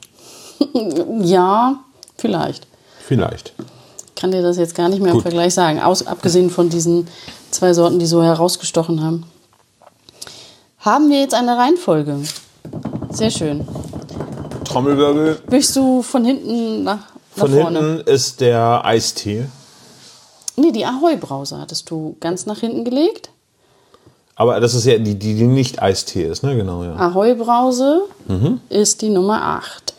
Ja, 1.21 1.81
vielleicht. 2.17 2.69
Vielleicht. 3.05 3.53
Ich 4.07 4.15
kann 4.21 4.31
dir 4.31 4.43
das 4.43 4.57
jetzt 4.59 4.77
gar 4.77 4.89
nicht 4.89 5.01
mehr 5.03 5.11
im 5.11 5.15
Gut. 5.17 5.23
Vergleich 5.23 5.55
sagen, 5.55 5.81
aus, 5.81 6.07
abgesehen 6.07 6.51
von 6.51 6.69
diesen 6.69 7.09
zwei 7.51 7.75
Sorten, 7.75 7.99
die 7.99 8.07
so 8.07 8.23
herausgestochen 8.23 9.03
haben. 9.03 9.25
Haben 10.79 11.11
wir 11.11 11.21
jetzt 11.21 11.35
eine 11.35 11.57
Reihenfolge? 11.57 12.19
Sehr 13.11 13.31
schön. 13.31 13.67
Trommelwirbel. 14.65 15.41
Möchtest 15.51 15.77
du 15.77 16.03
von 16.03 16.25
hinten 16.25 16.85
nach, 16.85 16.99
nach 17.37 17.47
Von 17.47 17.53
vorne? 17.53 17.79
hinten 17.81 18.01
ist 18.09 18.41
der 18.41 18.85
Eistee. 18.85 19.47
Nee, 20.57 20.73
die 20.73 20.85
Ahoi-Brause 20.85 21.59
hattest 21.59 21.91
du 21.91 22.17
ganz 22.21 22.47
nach 22.47 22.59
hinten 22.59 22.85
gelegt. 22.85 23.31
Aber 24.35 24.61
das 24.61 24.75
ist 24.75 24.85
ja 24.85 24.99
die, 24.99 25.15
die, 25.15 25.35
die 25.35 25.45
nicht 25.45 25.81
Eistee 25.83 26.25
ist, 26.25 26.43
ne? 26.43 26.57
Genau, 26.57 26.85
ja. 26.85 26.95
Ahoi-Brause 26.97 28.03
ist 28.69 29.03
die 29.03 29.11
Nummer 29.11 29.43
8. 29.43 29.95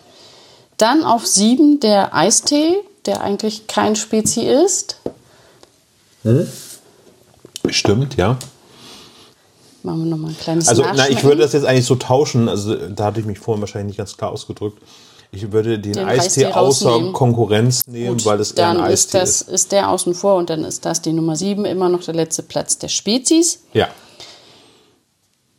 Dann 0.77 1.03
auf 1.03 1.25
7 1.25 1.79
der 1.79 2.15
Eistee, 2.15 2.75
der 3.05 3.21
eigentlich 3.21 3.67
kein 3.67 3.95
Spezi 3.95 4.41
ist. 4.41 4.97
Stimmt, 7.69 8.17
ja. 8.17 8.37
Machen 9.83 10.05
wir 10.05 10.11
nochmal 10.11 10.31
ein 10.31 10.37
kleines 10.37 10.67
Also, 10.69 10.83
na, 10.95 11.09
ich 11.09 11.23
würde 11.23 11.41
das 11.41 11.53
jetzt 11.53 11.65
eigentlich 11.65 11.85
so 11.85 11.95
tauschen. 11.95 12.47
Also, 12.47 12.75
da 12.75 13.05
hatte 13.05 13.19
ich 13.19 13.25
mich 13.25 13.39
vorhin 13.39 13.61
wahrscheinlich 13.61 13.87
nicht 13.87 13.97
ganz 13.97 14.15
klar 14.15 14.31
ausgedrückt. 14.31 14.81
Ich 15.35 15.51
würde 15.51 15.79
den, 15.79 15.93
Den 15.93 16.05
Eistee, 16.05 16.45
Eistee 16.45 16.53
außer. 16.53 17.11
Konkurrenz 17.11 17.81
nehmen, 17.87 18.17
Gut, 18.17 18.25
weil 18.25 18.39
es 18.39 18.51
eher 18.51 18.69
ein 18.69 18.77
dann 18.77 18.85
ist 18.91 19.07
Eistee 19.15 19.19
das 19.19 19.41
ist. 19.41 19.71
der 19.71 19.89
außen 19.89 20.13
vor 20.13 20.35
und 20.35 20.49
dann 20.49 20.63
ist 20.63 20.85
das 20.85 21.01
die 21.01 21.11
Nummer 21.11 21.35
7 21.35 21.65
immer 21.65 21.89
noch 21.89 22.03
der 22.03 22.13
letzte 22.13 22.43
Platz 22.43 22.77
der 22.77 22.87
Spezies. 22.89 23.59
Ja. 23.73 23.87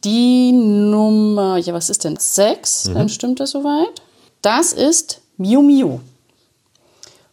Die 0.04 0.52
Nummer, 0.52 1.56
ja, 1.56 1.72
was 1.72 1.90
ist 1.90 2.04
denn? 2.04 2.16
6, 2.18 2.86
Mhm. 2.88 2.94
dann 2.94 3.08
stimmt 3.08 3.40
das 3.40 3.50
soweit. 3.52 4.02
Das 4.42 4.72
ist 4.72 5.20
Miu 5.38 5.62
Miu. 5.62 5.98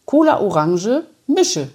Cola 0.06 0.40
Orange 0.40 1.02
Mische. 1.26 1.68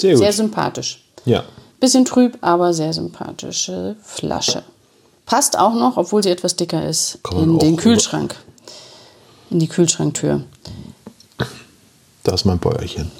Sehr 0.00 0.12
gut. 0.12 0.22
Sehr 0.22 0.32
sympathisch. 0.32 1.04
ja. 1.24 1.44
Bisschen 1.78 2.06
trüb, 2.06 2.38
aber 2.40 2.72
sehr 2.72 2.94
sympathische 2.94 3.96
Flasche. 4.02 4.62
Passt 5.26 5.58
auch 5.58 5.74
noch, 5.74 5.98
obwohl 5.98 6.22
sie 6.22 6.30
etwas 6.30 6.56
dicker 6.56 6.88
ist, 6.88 7.18
in 7.32 7.58
den 7.58 7.76
Kühlschrank. 7.76 8.34
In 9.50 9.58
die 9.58 9.68
Kühlschranktür. 9.68 10.42
Da 12.24 12.34
ist 12.34 12.44
mein 12.44 12.58
Bäuerchen. 12.58 13.10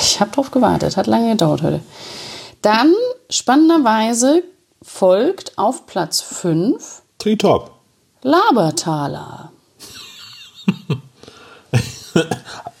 Ich 0.00 0.20
habe 0.20 0.30
drauf 0.30 0.50
gewartet, 0.50 0.96
hat 0.96 1.06
lange 1.06 1.30
gedauert 1.30 1.62
heute. 1.62 1.80
Dann, 2.62 2.92
spannenderweise, 3.30 4.42
folgt 4.82 5.56
auf 5.56 5.86
Platz 5.86 6.20
5 6.20 7.02
Tritop. 7.18 7.70
Labertaler. 8.22 9.52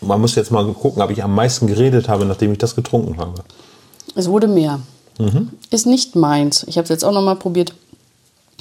Man 0.00 0.20
muss 0.20 0.34
jetzt 0.34 0.50
mal 0.50 0.64
gucken, 0.72 1.02
ob 1.02 1.10
ich 1.10 1.22
am 1.22 1.34
meisten 1.34 1.66
geredet 1.66 2.08
habe, 2.08 2.24
nachdem 2.24 2.52
ich 2.52 2.58
das 2.58 2.74
getrunken 2.74 3.18
habe. 3.18 3.44
Es 4.14 4.28
wurde 4.28 4.48
mehr. 4.48 4.80
Ist 5.70 5.86
nicht 5.86 6.14
meins. 6.16 6.64
Ich 6.68 6.76
habe 6.76 6.84
es 6.84 6.90
jetzt 6.90 7.04
auch 7.04 7.12
noch 7.12 7.22
mal 7.22 7.34
probiert. 7.34 7.74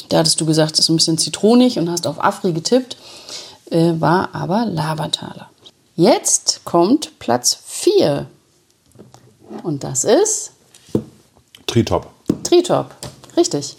Da 0.09 0.19
hattest 0.19 0.41
du 0.41 0.45
gesagt, 0.45 0.73
es 0.73 0.81
ist 0.81 0.89
ein 0.89 0.95
bisschen 0.95 1.17
zitronig 1.17 1.77
und 1.77 1.89
hast 1.89 2.07
auf 2.07 2.23
Afri 2.23 2.51
getippt. 2.53 2.97
Äh, 3.69 3.93
war 3.99 4.29
aber 4.33 4.65
Labertaler. 4.65 5.49
Jetzt 5.95 6.61
kommt 6.63 7.17
Platz 7.19 7.57
4. 7.65 8.27
Und 9.63 9.83
das 9.83 10.03
ist 10.03 10.51
Tritop. 11.65 12.07
Tritop. 12.43 12.95
Richtig. 13.35 13.77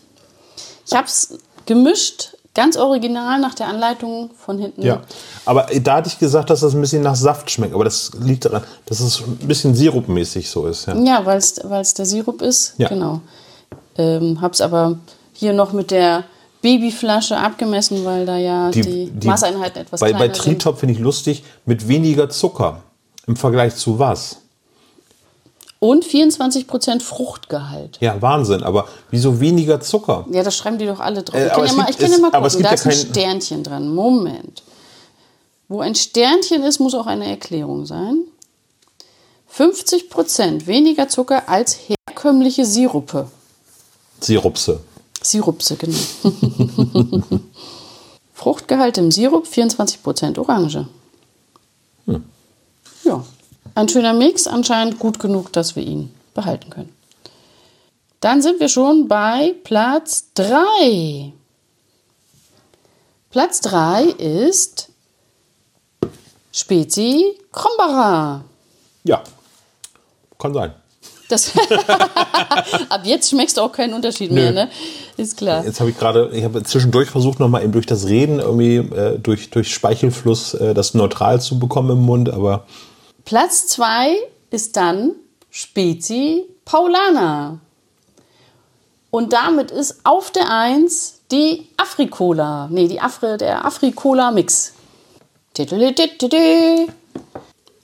Ich 0.86 0.94
habe 0.94 1.06
es 1.06 1.38
gemischt, 1.66 2.34
ganz 2.54 2.76
original 2.76 3.38
nach 3.38 3.54
der 3.54 3.68
Anleitung 3.68 4.30
von 4.36 4.58
hinten. 4.58 4.82
Ja. 4.82 5.02
Aber 5.44 5.68
da 5.80 5.96
hatte 5.96 6.08
ich 6.08 6.18
gesagt, 6.18 6.50
dass 6.50 6.60
das 6.60 6.74
ein 6.74 6.80
bisschen 6.80 7.02
nach 7.02 7.14
Saft 7.14 7.50
schmeckt. 7.50 7.74
Aber 7.74 7.84
das 7.84 8.10
liegt 8.20 8.44
daran, 8.44 8.64
dass 8.86 9.00
es 9.00 9.20
ein 9.20 9.36
bisschen 9.46 9.74
sirupmäßig 9.74 10.50
so 10.50 10.66
ist. 10.66 10.86
Ja. 10.86 10.96
Ja, 10.96 11.26
weil 11.26 11.38
es 11.38 11.94
der 11.94 12.06
Sirup 12.06 12.42
ist. 12.42 12.74
Ja. 12.78 12.88
Genau. 12.88 13.20
Ähm, 13.96 14.40
hab's 14.40 14.60
aber 14.60 14.98
hier 15.32 15.52
noch 15.52 15.72
mit 15.72 15.90
der 15.90 16.24
Babyflasche 16.62 17.36
abgemessen, 17.36 18.04
weil 18.04 18.26
da 18.26 18.36
ja 18.36 18.70
die, 18.70 19.10
Maßeinheiten 19.24 19.82
etwas 19.82 20.00
bei, 20.00 20.10
kleiner 20.10 20.26
bei 20.26 20.32
Tritop 20.32 20.78
finde 20.78 20.94
ich 20.94 21.00
lustig, 21.00 21.44
mit 21.66 21.86
weniger 21.88 22.28
Zucker 22.30 22.82
im 23.26 23.36
Vergleich 23.36 23.76
zu 23.76 23.98
was? 23.98 24.38
Und 25.80 26.04
24% 26.04 27.00
Fruchtgehalt. 27.02 27.98
Ja, 28.00 28.20
Wahnsinn. 28.20 28.64
Aber 28.64 28.88
wieso 29.10 29.38
weniger 29.38 29.80
Zucker? 29.80 30.26
Ja, 30.32 30.42
das 30.42 30.56
schreiben 30.56 30.76
die 30.78 30.86
doch 30.86 30.98
alle 30.98 31.22
drauf. 31.22 31.38
Äh, 31.38 31.46
ich 31.46 31.52
kann, 31.52 31.66
ja 31.66 31.72
mal, 31.74 31.84
gibt- 31.86 31.90
ich 31.90 31.98
kann 31.98 32.10
ja 32.10 32.16
es- 32.16 32.20
mal 32.22 32.30
gucken. 32.32 32.62
Da 32.64 32.68
ja 32.70 32.74
ist 32.74 32.86
ein 32.86 32.92
Sternchen 32.92 33.62
dran. 33.62 33.94
Moment. 33.94 34.64
Wo 35.68 35.80
ein 35.80 35.94
Sternchen 35.94 36.64
ist, 36.64 36.80
muss 36.80 36.94
auch 36.94 37.06
eine 37.06 37.26
Erklärung 37.28 37.86
sein. 37.86 38.24
50% 39.54 40.66
weniger 40.66 41.08
Zucker 41.08 41.48
als 41.48 41.78
herkömmliche 41.88 42.64
Sirupe. 42.66 43.28
Sirupse. 44.20 44.80
Sirupse, 45.30 45.76
genau. 45.76 45.98
Fruchtgehalt 48.32 48.98
im 48.98 49.10
Sirup 49.10 49.46
24% 49.46 50.38
Orange. 50.38 50.86
Ja, 53.04 53.24
ein 53.74 53.88
schöner 53.88 54.12
Mix, 54.12 54.46
anscheinend 54.46 54.98
gut 54.98 55.18
genug, 55.18 55.52
dass 55.52 55.76
wir 55.76 55.82
ihn 55.82 56.14
behalten 56.34 56.70
können. 56.70 56.94
Dann 58.20 58.42
sind 58.42 58.60
wir 58.60 58.68
schon 58.68 59.08
bei 59.08 59.54
Platz 59.64 60.32
3. 60.34 61.32
Platz 63.30 63.60
3 63.60 64.04
ist 64.04 64.88
Spezi 66.52 67.38
Krombacher. 67.52 68.44
Ja, 69.04 69.22
kann 70.38 70.54
sein. 70.54 70.74
Das 71.28 71.52
Ab 72.88 73.02
jetzt 73.04 73.30
schmeckst 73.30 73.58
du 73.58 73.60
auch 73.60 73.72
keinen 73.72 73.92
Unterschied 73.92 74.30
mehr, 74.30 74.50
ne? 74.50 74.70
Ist 75.18 75.36
klar. 75.36 75.64
Jetzt 75.64 75.80
habe 75.80 75.90
ich 75.90 75.98
gerade, 75.98 76.30
ich 76.32 76.42
habe 76.42 76.62
zwischendurch 76.62 77.10
versucht, 77.10 77.38
nochmal 77.38 77.62
eben 77.62 77.72
durch 77.72 77.86
das 77.86 78.06
Reden 78.06 78.40
irgendwie 78.40 78.76
äh, 78.76 79.18
durch, 79.18 79.50
durch 79.50 79.72
Speichelfluss 79.72 80.54
äh, 80.54 80.72
das 80.72 80.94
neutral 80.94 81.40
zu 81.40 81.58
bekommen 81.58 81.90
im 81.90 82.06
Mund, 82.06 82.30
aber 82.30 82.66
Platz 83.24 83.66
2 83.66 84.16
ist 84.50 84.76
dann 84.76 85.12
Spezi 85.50 86.44
Paulana. 86.64 87.58
Und 89.10 89.32
damit 89.32 89.70
ist 89.70 90.00
auf 90.04 90.30
der 90.30 90.50
1 90.50 91.20
die 91.30 91.66
Afrikola. 91.76 92.68
Nee, 92.70 92.88
die 92.88 93.00
Afri, 93.00 93.36
der 93.36 93.64
Afrikola 93.64 94.30
Mix. 94.30 94.72
Titelitititi. 95.54 96.86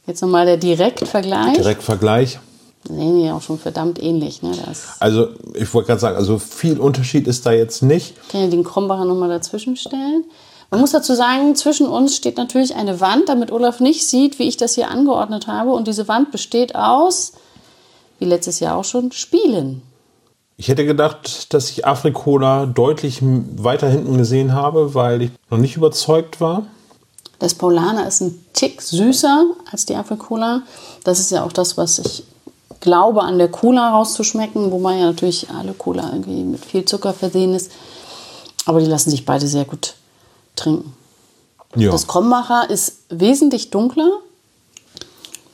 Jetzt 0.07 0.23
nochmal 0.23 0.47
der 0.47 0.57
Direktvergleich. 0.57 1.55
direkt 1.55 1.83
Vergleich. 1.83 2.39
Sehen 2.87 3.19
die 3.19 3.31
auch 3.31 3.41
schon 3.41 3.59
verdammt 3.59 4.03
ähnlich. 4.03 4.43
Ne? 4.43 4.53
Also 5.01 5.29
ich 5.55 5.73
wollte 5.73 5.89
gerade 5.89 6.01
sagen, 6.01 6.17
also 6.17 6.39
viel 6.39 6.79
Unterschied 6.79 7.27
ist 7.27 7.47
da 7.47 7.53
jetzt 7.53 7.83
nicht. 7.83 8.15
Ich 8.23 8.29
kann 8.29 8.43
ja 8.43 8.49
den 8.49 8.65
Krombacher 8.65 9.07
nochmal 9.07 9.31
dazwischen 9.31 9.77
stellen. 9.77 10.25
Man 10.71 10.81
muss 10.81 10.91
dazu 10.91 11.15
sagen, 11.15 11.55
zwischen 11.55 11.87
uns 11.87 12.17
steht 12.17 12.37
natürlich 12.37 12.75
eine 12.75 13.01
Wand, 13.01 13.29
damit 13.29 13.53
Olaf 13.53 13.81
nicht 13.81 14.07
sieht, 14.07 14.39
wie 14.39 14.49
ich 14.49 14.57
das 14.57 14.75
hier 14.75 14.91
angeordnet 14.91 15.47
habe. 15.47 15.71
Und 15.71 15.89
diese 15.89 16.09
Wand 16.09 16.31
besteht 16.31 16.75
aus, 16.75 17.33
wie 18.19 18.25
letztes 18.25 18.61
Jahr 18.61 18.77
auch 18.77 18.85
schon, 18.85 19.13
Spielen. 19.13 19.83
Ich 20.57 20.69
hätte 20.69 20.85
gedacht, 20.85 21.53
dass 21.55 21.71
ich 21.71 21.87
Afrikola 21.87 22.67
deutlich 22.67 23.21
weiter 23.23 23.89
hinten 23.89 24.19
gesehen 24.19 24.53
habe, 24.53 24.95
weil 24.95 25.23
ich 25.23 25.31
noch 25.51 25.59
nicht 25.59 25.77
überzeugt 25.77 26.41
war. 26.41 26.67
Das 27.39 27.55
Paulaner 27.55 28.07
ist 28.07 28.21
ein 28.21 28.45
Tick 28.53 28.81
süßer 28.81 29.47
als 29.71 29.87
die 29.87 29.97
Afrikola. 29.97 30.63
Das 31.03 31.19
ist 31.19 31.31
ja 31.31 31.45
auch 31.45 31.53
das, 31.53 31.77
was 31.77 31.99
ich 31.99 32.25
glaube, 32.85 33.23
an 33.23 33.39
der 33.39 33.49
Cola 33.51 33.91
rauszuschmecken, 33.91 34.71
wobei 34.71 34.97
ja 34.99 35.07
natürlich 35.07 35.51
alle 35.51 35.73
Cola 35.73 36.11
irgendwie 36.13 36.45
mit 36.45 36.65
viel 36.65 36.85
Zucker 36.85 37.13
versehen 37.13 37.55
ist. 37.55 37.73
Aber 38.67 38.79
die 38.79 38.87
lassen 38.87 39.11
sich 39.11 39.25
beide 39.25 39.49
sehr 39.49 39.65
gut 39.65 39.95
trinken. 40.55 40.95
Ja. 41.75 41.91
Das 41.91 42.07
Krombacher 42.07 42.71
ist 42.71 42.99
wesentlich 43.09 43.71
dunkler. 43.71 44.09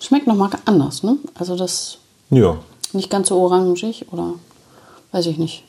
Schmeckt 0.01 0.27
nochmal 0.27 0.51
anders, 0.67 1.03
ne? 1.03 1.17
Also 1.35 1.57
das 1.57 1.99
ja. 2.31 2.59
nicht 2.93 3.11
ganz 3.11 3.29
so 3.29 3.39
orangig 3.39 4.07
oder 4.13 4.35
weiß 5.13 5.27
ich 5.27 5.39
nicht. 5.39 5.65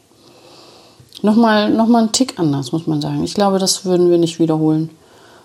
Nochmal 1.21 1.69
noch 1.69 1.87
mal 1.87 2.03
ein 2.03 2.11
Tick 2.11 2.39
anders, 2.39 2.71
muss 2.71 2.87
man 2.87 3.01
sagen. 3.01 3.23
Ich 3.23 3.35
glaube, 3.35 3.59
das 3.59 3.85
würden 3.85 4.09
wir 4.09 4.17
nicht 4.17 4.39
wiederholen. 4.39 4.89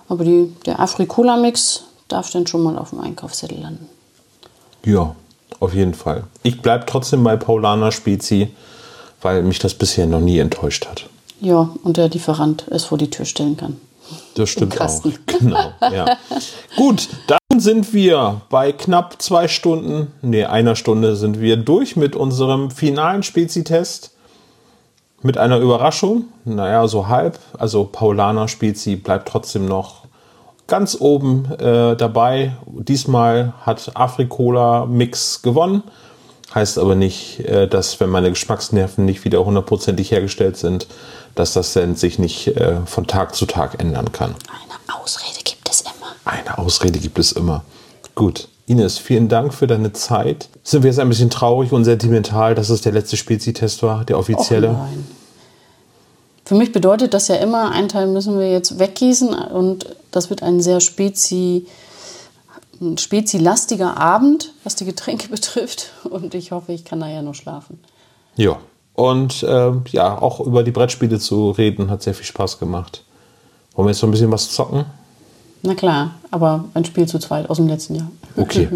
Aber 0.08 0.24
die, 0.24 0.52
der 0.64 0.80
Afrikola-Mix 0.80 1.84
darf 2.08 2.30
dann 2.30 2.46
schon 2.46 2.62
mal 2.62 2.78
auf 2.78 2.90
dem 2.90 3.00
Einkaufszettel 3.00 3.60
landen. 3.60 3.88
Ja, 4.84 5.14
auf 5.60 5.74
jeden 5.74 5.94
Fall. 5.94 6.24
Ich 6.42 6.60
bleibe 6.60 6.86
trotzdem 6.86 7.24
bei 7.24 7.36
Paulaner 7.36 7.92
Spezi, 7.92 8.48
weil 9.22 9.42
mich 9.42 9.58
das 9.58 9.74
bisher 9.74 10.06
noch 10.06 10.20
nie 10.20 10.38
enttäuscht 10.38 10.86
hat. 10.86 11.08
Ja, 11.40 11.70
und 11.82 11.96
der 11.96 12.08
Lieferant 12.08 12.66
es 12.70 12.84
vor 12.84 12.98
die 12.98 13.10
Tür 13.10 13.24
stellen 13.24 13.56
kann. 13.56 13.76
Das 14.34 14.50
stimmt 14.50 14.80
auch. 14.80 15.02
Genau, 15.26 15.72
ja. 15.80 16.16
Gut, 16.76 17.08
dann 17.26 17.60
sind 17.60 17.92
wir 17.92 18.42
bei 18.50 18.72
knapp 18.72 19.20
zwei 19.20 19.48
Stunden, 19.48 20.12
nee, 20.22 20.44
einer 20.44 20.76
Stunde 20.76 21.16
sind 21.16 21.40
wir 21.40 21.56
durch 21.56 21.96
mit 21.96 22.14
unserem 22.14 22.70
finalen 22.70 23.22
Spezi-Test. 23.22 24.12
Mit 25.22 25.38
einer 25.38 25.58
Überraschung, 25.58 26.26
naja, 26.44 26.86
so 26.86 27.08
halb. 27.08 27.38
Also 27.58 27.84
Paulaner 27.84 28.48
Spezi 28.48 28.96
bleibt 28.96 29.28
trotzdem 29.28 29.66
noch 29.66 30.05
ganz 30.66 30.96
oben 30.98 31.50
äh, 31.58 31.96
dabei. 31.96 32.56
Diesmal 32.66 33.54
hat 33.60 33.92
Afrikola 33.94 34.86
Mix 34.86 35.42
gewonnen. 35.42 35.82
Heißt 36.54 36.78
aber 36.78 36.94
nicht, 36.94 37.40
äh, 37.40 37.68
dass 37.68 38.00
wenn 38.00 38.10
meine 38.10 38.30
Geschmacksnerven 38.30 39.04
nicht 39.04 39.24
wieder 39.24 39.44
hundertprozentig 39.44 40.10
hergestellt 40.10 40.56
sind, 40.56 40.86
dass 41.34 41.52
das 41.52 41.72
dann 41.72 41.96
sich 41.96 42.18
nicht 42.18 42.48
äh, 42.56 42.80
von 42.86 43.06
Tag 43.06 43.34
zu 43.34 43.46
Tag 43.46 43.80
ändern 43.80 44.12
kann. 44.12 44.34
Eine 44.48 45.00
Ausrede 45.02 45.42
gibt 45.44 45.68
es 45.68 45.82
immer. 45.82 45.92
Eine 46.24 46.58
Ausrede 46.58 46.98
gibt 46.98 47.18
es 47.18 47.32
immer. 47.32 47.64
Gut. 48.14 48.48
Ines, 48.68 48.98
vielen 48.98 49.28
Dank 49.28 49.54
für 49.54 49.68
deine 49.68 49.92
Zeit. 49.92 50.48
Sind 50.64 50.82
wir 50.82 50.90
jetzt 50.90 50.98
ein 50.98 51.08
bisschen 51.08 51.30
traurig 51.30 51.70
und 51.72 51.84
sentimental, 51.84 52.56
dass 52.56 52.68
es 52.68 52.80
der 52.80 52.92
letzte 52.92 53.16
Spezi-Test 53.16 53.82
war, 53.84 54.04
der 54.04 54.18
offizielle? 54.18 54.70
Och 54.70 54.78
nein. 54.78 55.15
Für 56.46 56.54
mich 56.54 56.70
bedeutet 56.70 57.12
das 57.12 57.26
ja 57.26 57.34
immer, 57.34 57.72
einen 57.72 57.88
Teil 57.88 58.06
müssen 58.06 58.38
wir 58.38 58.48
jetzt 58.48 58.78
weggießen 58.78 59.30
und 59.34 59.96
das 60.12 60.30
wird 60.30 60.44
ein 60.44 60.60
sehr 60.60 60.80
spezi, 60.80 61.66
ein 62.80 62.98
spezilastiger 62.98 63.96
Abend, 63.96 64.52
was 64.62 64.76
die 64.76 64.84
Getränke 64.84 65.28
betrifft. 65.30 65.90
Und 66.04 66.34
ich 66.34 66.52
hoffe, 66.52 66.72
ich 66.72 66.84
kann 66.84 67.00
nachher 67.00 67.22
noch 67.22 67.34
schlafen. 67.34 67.80
Ja. 68.36 68.58
Und 68.94 69.42
äh, 69.42 69.72
ja, 69.90 70.22
auch 70.22 70.38
über 70.38 70.62
die 70.62 70.70
Brettspiele 70.70 71.18
zu 71.18 71.50
reden, 71.50 71.90
hat 71.90 72.04
sehr 72.04 72.14
viel 72.14 72.24
Spaß 72.24 72.60
gemacht. 72.60 73.02
Wollen 73.74 73.88
wir 73.88 73.90
jetzt 73.90 74.00
noch 74.02 74.08
ein 74.08 74.12
bisschen 74.12 74.30
was 74.30 74.48
zocken? 74.52 74.84
Na 75.62 75.74
klar, 75.74 76.12
aber 76.30 76.66
ein 76.74 76.84
Spiel 76.84 77.08
zu 77.08 77.18
zweit 77.18 77.50
aus 77.50 77.56
dem 77.56 77.66
letzten 77.66 77.96
Jahr. 77.96 78.10
Okay, 78.38 78.68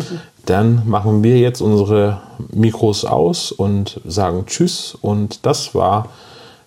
dann 0.46 0.88
machen 0.88 1.22
wir 1.22 1.38
jetzt 1.38 1.60
unsere 1.60 2.22
Mikros 2.50 3.04
aus 3.04 3.52
und 3.52 4.00
sagen 4.06 4.46
Tschüss. 4.46 4.96
Und 5.00 5.44
das 5.44 5.74
war 5.74 6.08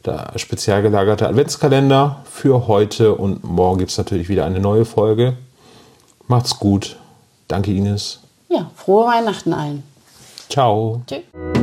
der 0.06 0.34
spezial 0.38 0.82
gelagerte 0.82 1.28
Adventskalender 1.28 2.24
für 2.30 2.68
heute. 2.68 3.16
Und 3.16 3.44
morgen 3.44 3.80
gibt 3.80 3.92
es 3.92 3.98
natürlich 3.98 4.30
wieder 4.30 4.46
eine 4.46 4.60
neue 4.60 4.86
Folge. 4.86 5.38
Macht's 6.28 6.60
gut. 6.60 6.98
Danke, 7.48 7.72
Ines. 7.72 8.20
Ja, 8.50 8.70
frohe 8.76 9.08
Weihnachten 9.08 9.54
allen. 9.54 9.84
Ciao. 10.50 11.02
Tschüss. 11.08 11.63